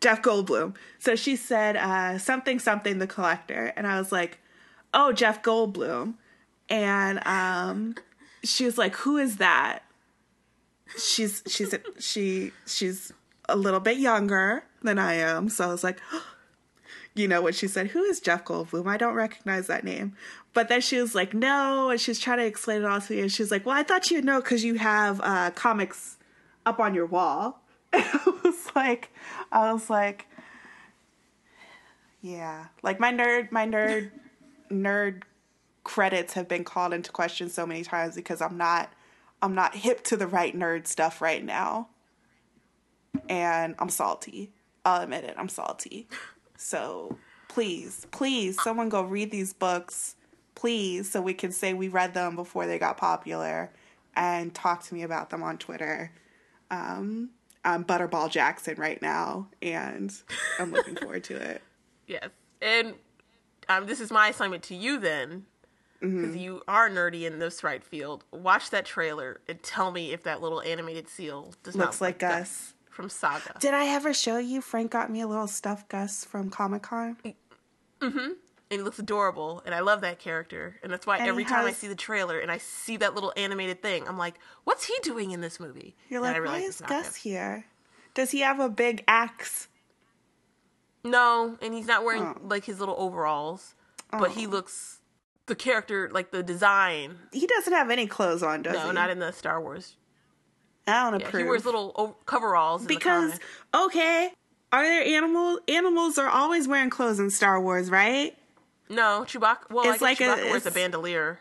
[0.00, 0.74] Jeff Goldblum.
[0.98, 4.38] So she said uh, something something the collector, and I was like,
[4.94, 6.14] "Oh, Jeff Goldblum,"
[6.68, 7.94] and um,
[8.42, 9.80] she was like, "Who is that?"
[10.98, 13.12] She's she's she she's
[13.48, 16.00] a little bit younger than I am, so I was like,
[17.14, 20.14] you know, when she said, "Who is Jeff Goldblum?" I don't recognize that name.
[20.52, 23.20] But then she was like, "No," and she's trying to explain it all to me,
[23.20, 26.16] and she's like, "Well, I thought you'd know because you have uh, comics
[26.66, 27.62] up on your wall."
[27.92, 29.12] And I was like,
[29.50, 30.26] I was like,
[32.22, 34.10] yeah, like my nerd, my nerd,
[34.70, 35.22] nerd
[35.84, 38.92] credits have been called into question so many times because I'm not,
[39.42, 41.88] I'm not hip to the right nerd stuff right now,
[43.28, 44.52] and I'm salty.
[44.84, 46.08] I'll admit it, I'm salty.
[46.60, 47.16] So
[47.48, 50.14] please, please, someone go read these books,
[50.54, 53.72] please, so we can say we read them before they got popular,
[54.14, 56.12] and talk to me about them on Twitter.
[56.70, 57.30] Um,
[57.64, 60.12] I'm Butterball Jackson right now, and
[60.58, 61.62] I'm looking forward to it.
[62.06, 62.28] Yes.
[62.60, 62.94] And
[63.70, 65.46] um, this is my assignment to you then,
[66.02, 66.22] Mm-hmm.
[66.22, 68.24] because you are nerdy in this right field.
[68.32, 72.22] Watch that trailer and tell me if that little animated seal does not Looks like
[72.22, 72.38] us.
[72.38, 72.74] Gus.
[73.00, 73.54] From Saga.
[73.58, 77.16] Did I ever show you Frank got me a little stuffed Gus from Comic Con?
[78.00, 78.18] Mm-hmm.
[78.18, 80.76] And he looks adorable, and I love that character.
[80.82, 83.32] And that's why And every time I see the trailer and I see that little
[83.36, 85.96] animated thing, I'm like, what's he doing in this movie?
[86.08, 87.30] You're And like, why is Gus him.
[87.32, 87.64] here?
[88.14, 89.68] Does he have a big axe?
[91.02, 92.36] No, and he's not wearing Oh.
[92.42, 93.74] like his little overalls,
[94.12, 95.00] but he looks
[95.46, 97.18] the character like the design.
[97.32, 98.86] He doesn't have any clothes on, does No, he?
[98.86, 99.96] No, not in the Star Wars.
[100.86, 101.42] I don't Yeah, approve.
[101.44, 103.38] he wears little coveralls in because
[103.74, 104.30] okay,
[104.72, 105.60] are there animals?
[105.68, 108.36] Animals are always wearing clothes in Star Wars, right?
[108.88, 109.70] No, Chewbacca.
[109.70, 111.40] Well, I It's like a- Chewbacca wears a bandolier.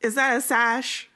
[0.00, 1.08] Is that a sash?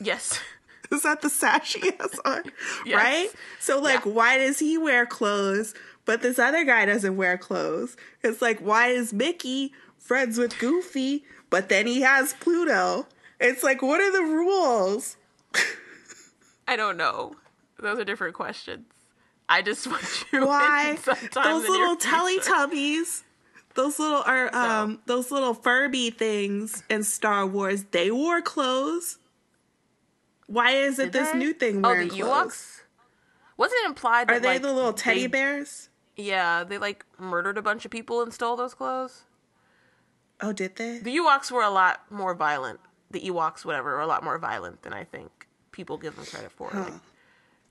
[0.00, 0.40] Yes.
[0.92, 2.42] Is that the sash he has on?
[2.86, 2.96] Yes.
[2.96, 3.28] Right?
[3.58, 4.12] So, like, Yeah.
[4.12, 5.74] why does he wear clothes,
[6.04, 7.96] but this other guy doesn't wear clothes?
[8.22, 13.08] It's like, why is Mickey friends with Goofy, but then he has Pluto?
[13.40, 15.16] It's like, what are the rules?
[16.68, 17.34] I don't know.
[17.78, 18.86] Those are different questions.
[19.48, 20.02] I just want
[20.32, 20.46] you.
[20.46, 22.08] Why those little future.
[22.16, 23.22] Teletubbies,
[23.74, 29.18] those little are um those little Furby things in Star Wars, they wore clothes.
[30.46, 31.38] Why is it Did this they?
[31.38, 32.52] new thing Oh, wearing the clothes?
[32.54, 32.80] Ewoks.
[33.56, 35.88] Wasn't it implied that Are they like, the little teddy they- bears?
[36.16, 39.22] Yeah, they like murdered a bunch of people and stole those clothes.
[40.40, 40.98] Oh, did they?
[40.98, 42.78] The Ewoks were a lot more violent.
[43.10, 45.43] The Ewoks, whatever, were a lot more violent than I think
[45.74, 46.70] people give them credit for.
[46.72, 46.92] Like,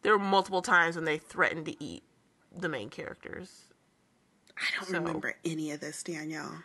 [0.03, 2.03] there were multiple times when they threatened to eat
[2.55, 3.63] the main characters.
[4.57, 6.63] I don't So- remember any of this, Danielle.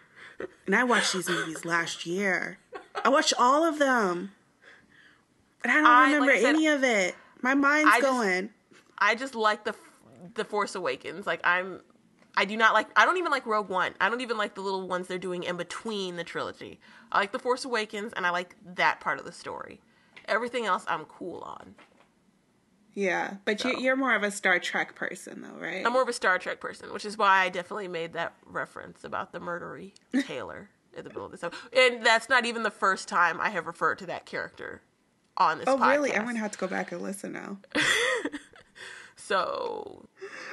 [0.67, 2.59] And I watched these movies last year.
[3.05, 4.33] I watched all of them.
[5.65, 7.15] And I don't I- like remember I said, any of it.
[7.41, 8.51] My mind's I just- going.
[8.99, 9.75] I just like the
[10.35, 11.27] the Force Awakens.
[11.27, 11.81] Like I'm,
[12.37, 12.89] I do not like.
[12.97, 13.95] I don't even like Rogue One.
[14.01, 16.81] I don't even like the little ones they're doing in between the trilogy.
[17.13, 19.81] I like the Force Awakens, and I like that part of the story.
[20.29, 21.75] Everything else, I'm cool on.
[22.95, 23.79] Yeah, but you, So.
[23.79, 25.87] you're more of a Star Trek person, though, right?
[25.87, 29.05] I'm more of a Star Trek person, which is why I definitely made that reference
[29.05, 29.93] about the murdery
[30.27, 31.45] tailor in the middle of this.
[31.45, 31.63] episode.
[31.77, 34.83] And that's not even the first time I have referred to that character
[35.37, 35.91] on this oh, podcast.
[35.93, 36.15] really?
[36.17, 37.59] I'm gonna have to go back and listen now.
[39.17, 40.07] So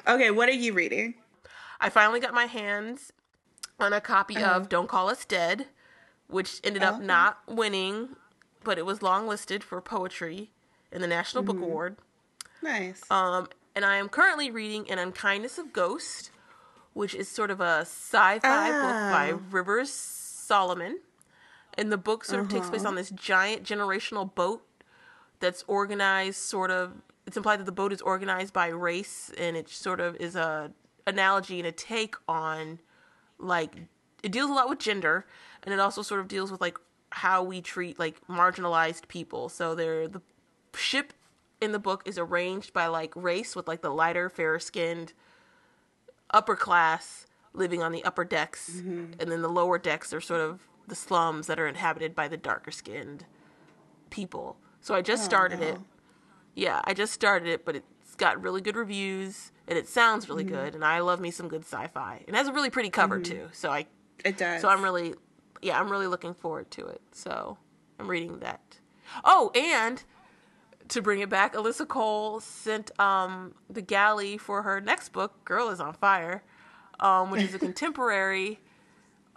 [0.07, 1.15] Okay, what are you reading?
[1.79, 3.11] I finally got my hands
[3.79, 4.55] on a copy Uh-huh.
[4.57, 5.67] of Don't Call Us Dead,
[6.27, 8.15] which ended up not winning,
[8.65, 10.51] but it was longlisted for poetry
[10.91, 11.63] in the National Book Mm-hmm.
[11.65, 11.95] Award.
[12.61, 13.01] Nice.
[13.11, 16.31] Um, and I am currently reading An Unkindness of Ghost,
[16.93, 19.41] which is sort of a sci-fi book by Oh.
[19.51, 20.99] Rivers Solomon.
[21.77, 22.69] And the book sort of takes Uh-huh.
[22.71, 24.65] place on this giant generational boat
[25.39, 26.93] that's organized sort of
[27.27, 30.71] it's implied that the boat is organized by race and it sort of is a
[31.07, 32.79] analogy and a take on
[33.37, 33.75] like
[34.23, 35.25] it deals a lot with gender
[35.63, 36.77] and it also sort of deals with like
[37.19, 40.21] how we treat like marginalized people so they're the
[40.75, 41.13] ship
[41.61, 45.13] in the book is arranged by like race with like the lighter fairer skinned
[46.31, 50.67] upper class living on the upper decks, and then the lower decks are sort of
[50.87, 53.23] the slums that are inhabited by the darker skinned
[54.09, 54.57] people.
[54.81, 55.77] So I just started it.
[56.53, 60.43] Yeah, I just started it, but it's got really good reviews and it sounds really
[60.43, 60.53] Mm-hmm.
[60.55, 60.75] good.
[60.75, 62.23] And I love me some good sci-fi.
[62.27, 63.47] It has a really pretty cover too.
[63.53, 63.85] So I,
[64.25, 64.61] It does.
[64.61, 65.15] so I'm really,
[65.61, 67.01] yeah, I'm really looking forward to it.
[67.11, 67.57] So
[67.99, 68.79] I'm reading that.
[69.23, 70.03] Oh, and
[70.89, 75.69] to bring it back, Alyssa Cole sent um the galley for her next book, Girl
[75.69, 76.43] is on Fire,
[76.99, 78.59] um, which is a contemporary.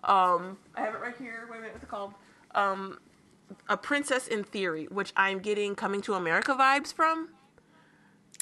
[0.05, 1.49] Um, I have it right here.
[1.51, 2.15] Wait a minute, what's it called?
[2.55, 2.99] Um,
[3.69, 7.31] a Princess in Theory, which I'm getting Coming to America vibes from.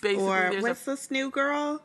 [0.03, 1.83] Basically, Or what's a this new girl?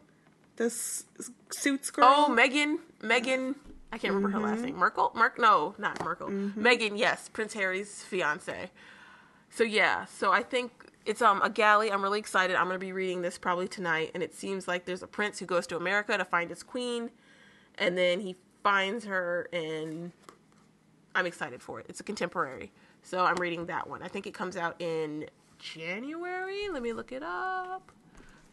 [0.58, 1.06] This
[1.52, 2.06] suits girl.
[2.06, 3.56] oh Meghan Meghan.
[3.92, 4.54] I can't remember her Mm-hmm.
[4.56, 4.76] last name.
[4.78, 5.12] Merkel?
[5.16, 5.38] Merk?
[5.38, 6.30] No, not Merkel.
[6.30, 6.98] Meghan.
[6.98, 8.72] Yes, Prince Harry's fiance.
[9.50, 10.72] So yeah, so I think
[11.06, 11.92] it's um a galley.
[11.92, 12.56] I'm really excited.
[12.56, 15.46] I'm gonna be reading this probably tonight, and it seems like there's a prince who
[15.46, 17.10] goes to America to find his queen,
[17.78, 20.12] and then he finds her, and
[21.14, 21.86] I'm excited for it.
[21.90, 22.72] It's a contemporary,
[23.04, 24.02] so I'm reading that one.
[24.04, 25.26] I think it comes out in
[25.60, 26.70] January.
[26.72, 27.92] Let me look it up,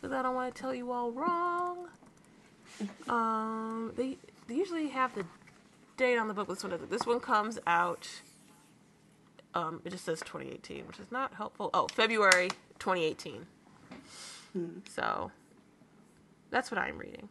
[0.01, 1.86] because I don't want to tell you all wrong.
[3.09, 4.16] Um, they
[4.49, 5.25] they usually have the
[5.97, 6.49] date on the book.
[6.49, 6.91] This one doesn't.
[6.91, 8.09] This one comes out.
[9.55, 11.70] Um, it just says 2018, which is not helpful.
[11.73, 12.49] Oh, February
[12.79, 13.47] 2018.
[14.89, 15.31] So
[16.51, 17.29] that's what I'm reading.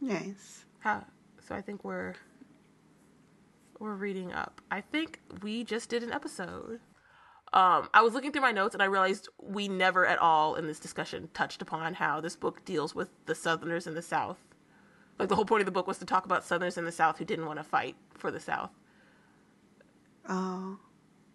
[0.00, 0.64] Nice.
[0.80, 1.04] How,
[1.46, 2.14] so I think we're
[3.78, 4.60] we're reading up.
[4.70, 6.80] I think we just did an episode.
[7.52, 10.66] Um, I was looking through my notes and I realized we never at all in
[10.66, 14.36] this discussion touched upon how this book deals with the Southerners in the South.
[15.18, 17.18] Like the whole point of the book was to talk about Southerners in the South
[17.18, 18.70] who didn't want to fight for the South.
[20.28, 20.78] Oh.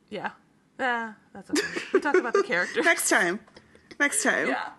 [0.09, 0.31] Yeah,
[0.79, 1.61] yeah, that's okay.
[1.93, 2.85] we talked about the characters.
[2.85, 3.39] Next time.
[3.99, 4.47] Next time.
[4.47, 4.69] Yeah.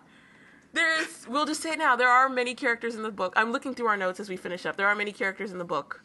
[0.73, 3.33] There is, we'll just say it now, there are many characters in the book.
[3.35, 4.75] I'm looking through our notes as we finish up.
[4.75, 6.03] There are many characters in the book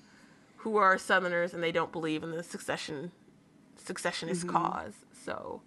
[0.59, 3.13] who are Southerners and they don't believe in the succession
[3.85, 4.93] successionist cause.
[5.25, 5.63] So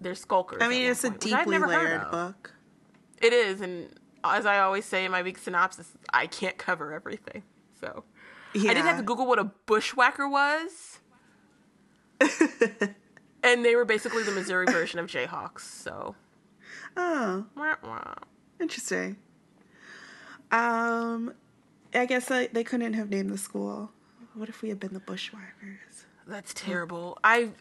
[0.00, 0.60] they're skulkers.
[0.60, 0.70] Mm-hmm.
[0.70, 2.54] I mean, it's a point, I've deeply layered book.
[3.20, 3.88] It is, and
[4.24, 7.42] as I always say in my week synopsis, I can't cover everything.
[7.80, 8.04] So
[8.54, 8.70] Yeah.
[8.72, 11.00] I did have to Google what a bushwhacker was.
[13.42, 15.60] and they were basically the Missouri version of Jayhawks.
[15.60, 16.14] So,
[16.96, 18.14] Oh, wah, wah.
[18.60, 19.16] interesting.
[20.50, 21.32] Um,
[21.94, 23.90] I guess I, they couldn't have named the school.
[24.34, 26.06] What if we had been the Bushwhackers?
[26.26, 27.18] That's terrible.
[27.24, 27.50] I.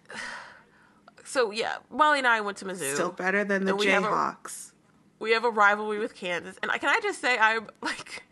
[1.25, 2.91] So yeah, Molly and I went to Mizzou.
[2.95, 4.68] Still better than the Jayhawks.
[5.19, 8.23] We have a rivalry with Kansas, and I- can I just say I'm like,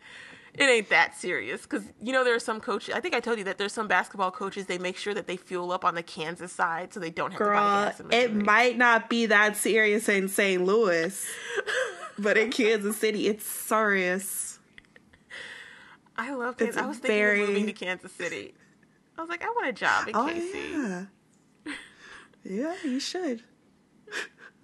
[0.54, 2.94] it ain't that serious because you know there are some coaches.
[2.94, 5.36] I think I told you that there's some basketball coaches they make sure that they
[5.36, 8.00] fuel up on the Kansas side so they don't have to buy Girl, gas.
[8.00, 10.64] In it might not be that serious in St.
[10.64, 11.24] Louis,
[12.18, 14.58] but in Kansas City, it's serious.
[16.16, 16.74] I love Kansas.
[16.76, 18.54] it's I was thinking very- of moving to Kansas City.
[19.16, 20.72] I was like, I want a job in Oh, KC.
[21.66, 21.72] yeah.
[22.44, 23.42] Yeah, you should.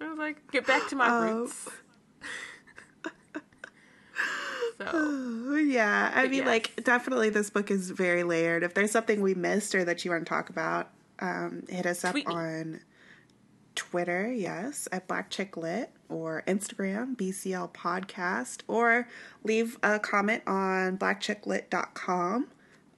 [0.01, 1.21] I was like, get back to my Oh.
[1.41, 1.69] roots.
[4.77, 6.47] So yeah, I But mean, yes.
[6.47, 8.63] like, definitely this book is very layered.
[8.63, 10.89] If there's something we missed or that you want to talk about,
[11.19, 12.25] um, hit us up me.
[12.25, 12.81] on
[13.75, 19.07] Twitter, yes, at Black Chick Lit, or Instagram, BCL Podcast, or
[19.43, 22.47] leave a comment on blackchicklit.com.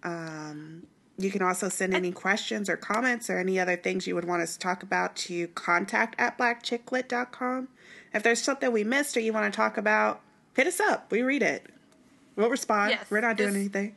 [0.03, 0.87] Um,
[1.17, 4.43] you can also send any questions or comments or any other things you would want
[4.43, 7.67] us to talk about to contact at blackchicklit.com.
[8.13, 10.21] If there's something we missed or you want to talk about,
[10.57, 11.11] hit us up.
[11.11, 11.67] We read it.
[12.35, 12.91] We'll respond.
[12.91, 13.95] Yes, We're not doing anything.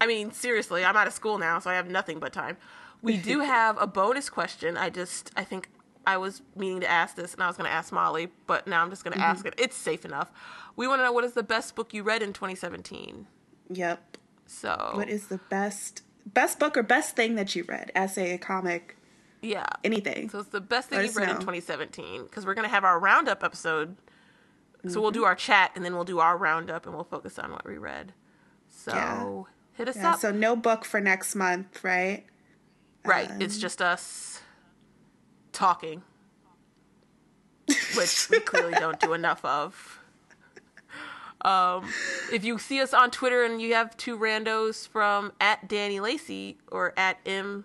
[0.00, 2.56] I mean, seriously, I'm out of school now, so I have nothing but time.
[3.02, 4.76] We do have a bonus question.
[4.76, 5.68] I just, I think
[6.06, 8.82] I was meaning to ask this, and I was going to ask Molly, but now
[8.82, 9.48] I'm just going to ask mm-hmm.
[9.48, 9.54] it.
[9.60, 10.30] It's safe enough.
[10.74, 13.26] We want to know what is the best book you read in 2017.
[13.70, 14.16] Yep.
[14.46, 17.92] So, What is the best best book or best thing that you read?
[17.94, 18.96] Essay, a comic,
[19.42, 19.66] yeah.
[19.84, 20.30] anything.
[20.30, 22.84] So it's the best thing Let you've read in 2017 because we're going to have
[22.84, 23.96] our roundup episode.
[24.88, 27.50] So we'll do our chat and then we'll do our roundup and we'll focus on
[27.52, 28.12] what we read.
[28.68, 29.42] So Yeah.
[29.74, 30.20] hit us Yeah, up.
[30.20, 32.24] so no book for next month, right?
[33.04, 33.30] Right.
[33.30, 34.40] Um, it's just us
[35.52, 36.02] talking,
[37.96, 40.00] which we clearly don't do enough of.
[41.42, 41.88] Um,
[42.32, 46.58] if you see us on Twitter and you have two randos from at Danny Lacey
[46.70, 47.64] or at M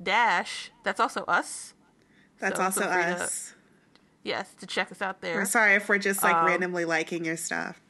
[0.00, 1.74] dash, that's also us.
[2.38, 3.54] That's So also free to- us.
[4.22, 5.34] Yes, to check us out there.
[5.36, 7.80] We're sorry if we're just like Um, randomly liking your stuff.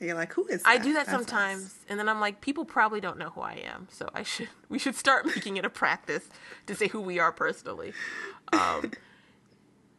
[0.00, 0.68] And you're like, who is that?
[0.68, 1.78] I do that That's sometimes, us.
[1.88, 4.78] and then I'm like, people probably don't know who I am, so I should we
[4.78, 6.28] should start making it a practice
[6.66, 7.92] to say who we are personally.
[8.52, 8.92] Um,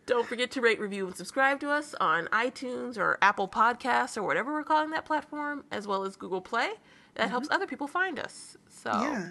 [0.08, 4.22] Don't forget to rate, review, and subscribe to us on iTunes or Apple Podcasts or
[4.22, 6.70] whatever we're calling that platform, as well as Google Play.
[7.16, 8.56] That helps other people find us.
[8.70, 9.30] So Yeah.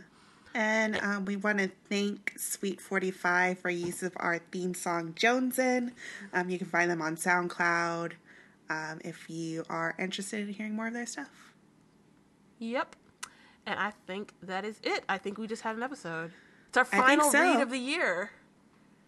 [0.54, 5.92] And um, we want to thank Sweet 45 for use of our theme song, Jonesin.
[6.32, 8.12] Um, you can find them on SoundCloud
[8.70, 11.54] um, if you are interested in hearing more of their stuff.
[12.60, 12.94] Yep.
[13.66, 15.04] And I think that is it.
[15.08, 16.32] I think we just had an episode.
[16.68, 17.40] It's our final so.
[17.40, 18.30] read of the year.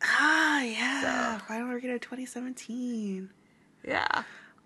[0.02, 1.38] Ah, yeah.
[1.38, 3.30] Final read of 2017.
[3.86, 4.22] Yeah.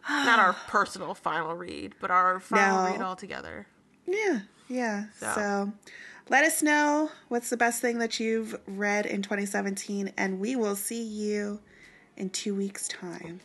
[0.08, 2.90] Not our personal final read, but our final No.
[2.90, 3.66] read altogether.
[4.06, 5.04] Yeah, yeah.
[5.18, 5.32] So.
[5.34, 5.72] So.
[6.30, 10.76] Let us know what's the best thing that you've read in 2017, and we will
[10.76, 11.60] see you
[12.16, 13.40] in two weeks' time.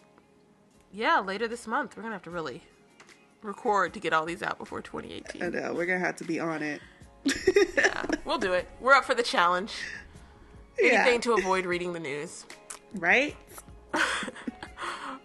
[0.93, 1.97] Yeah, later this month.
[1.97, 2.61] We're going to have to really
[3.41, 5.41] record to get all these out before 2018.
[5.41, 5.61] I 2018.
[5.61, 6.79] know, we're going to have to be on it.
[7.75, 8.69] Yeah, we'll do it.
[8.79, 9.73] We're up for the challenge.
[10.79, 11.01] Yeah.
[11.01, 12.45] Anything to avoid reading the news.
[12.93, 13.35] Right?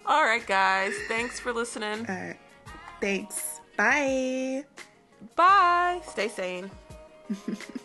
[0.07, 0.95] All right, guys.
[1.09, 2.07] Thanks for listening.
[2.09, 2.39] All right.
[3.03, 3.61] Thanks.
[3.77, 4.65] Bye.
[5.37, 6.01] Bye.
[6.07, 6.70] Stay sane.
[7.31, 7.80] フフフ。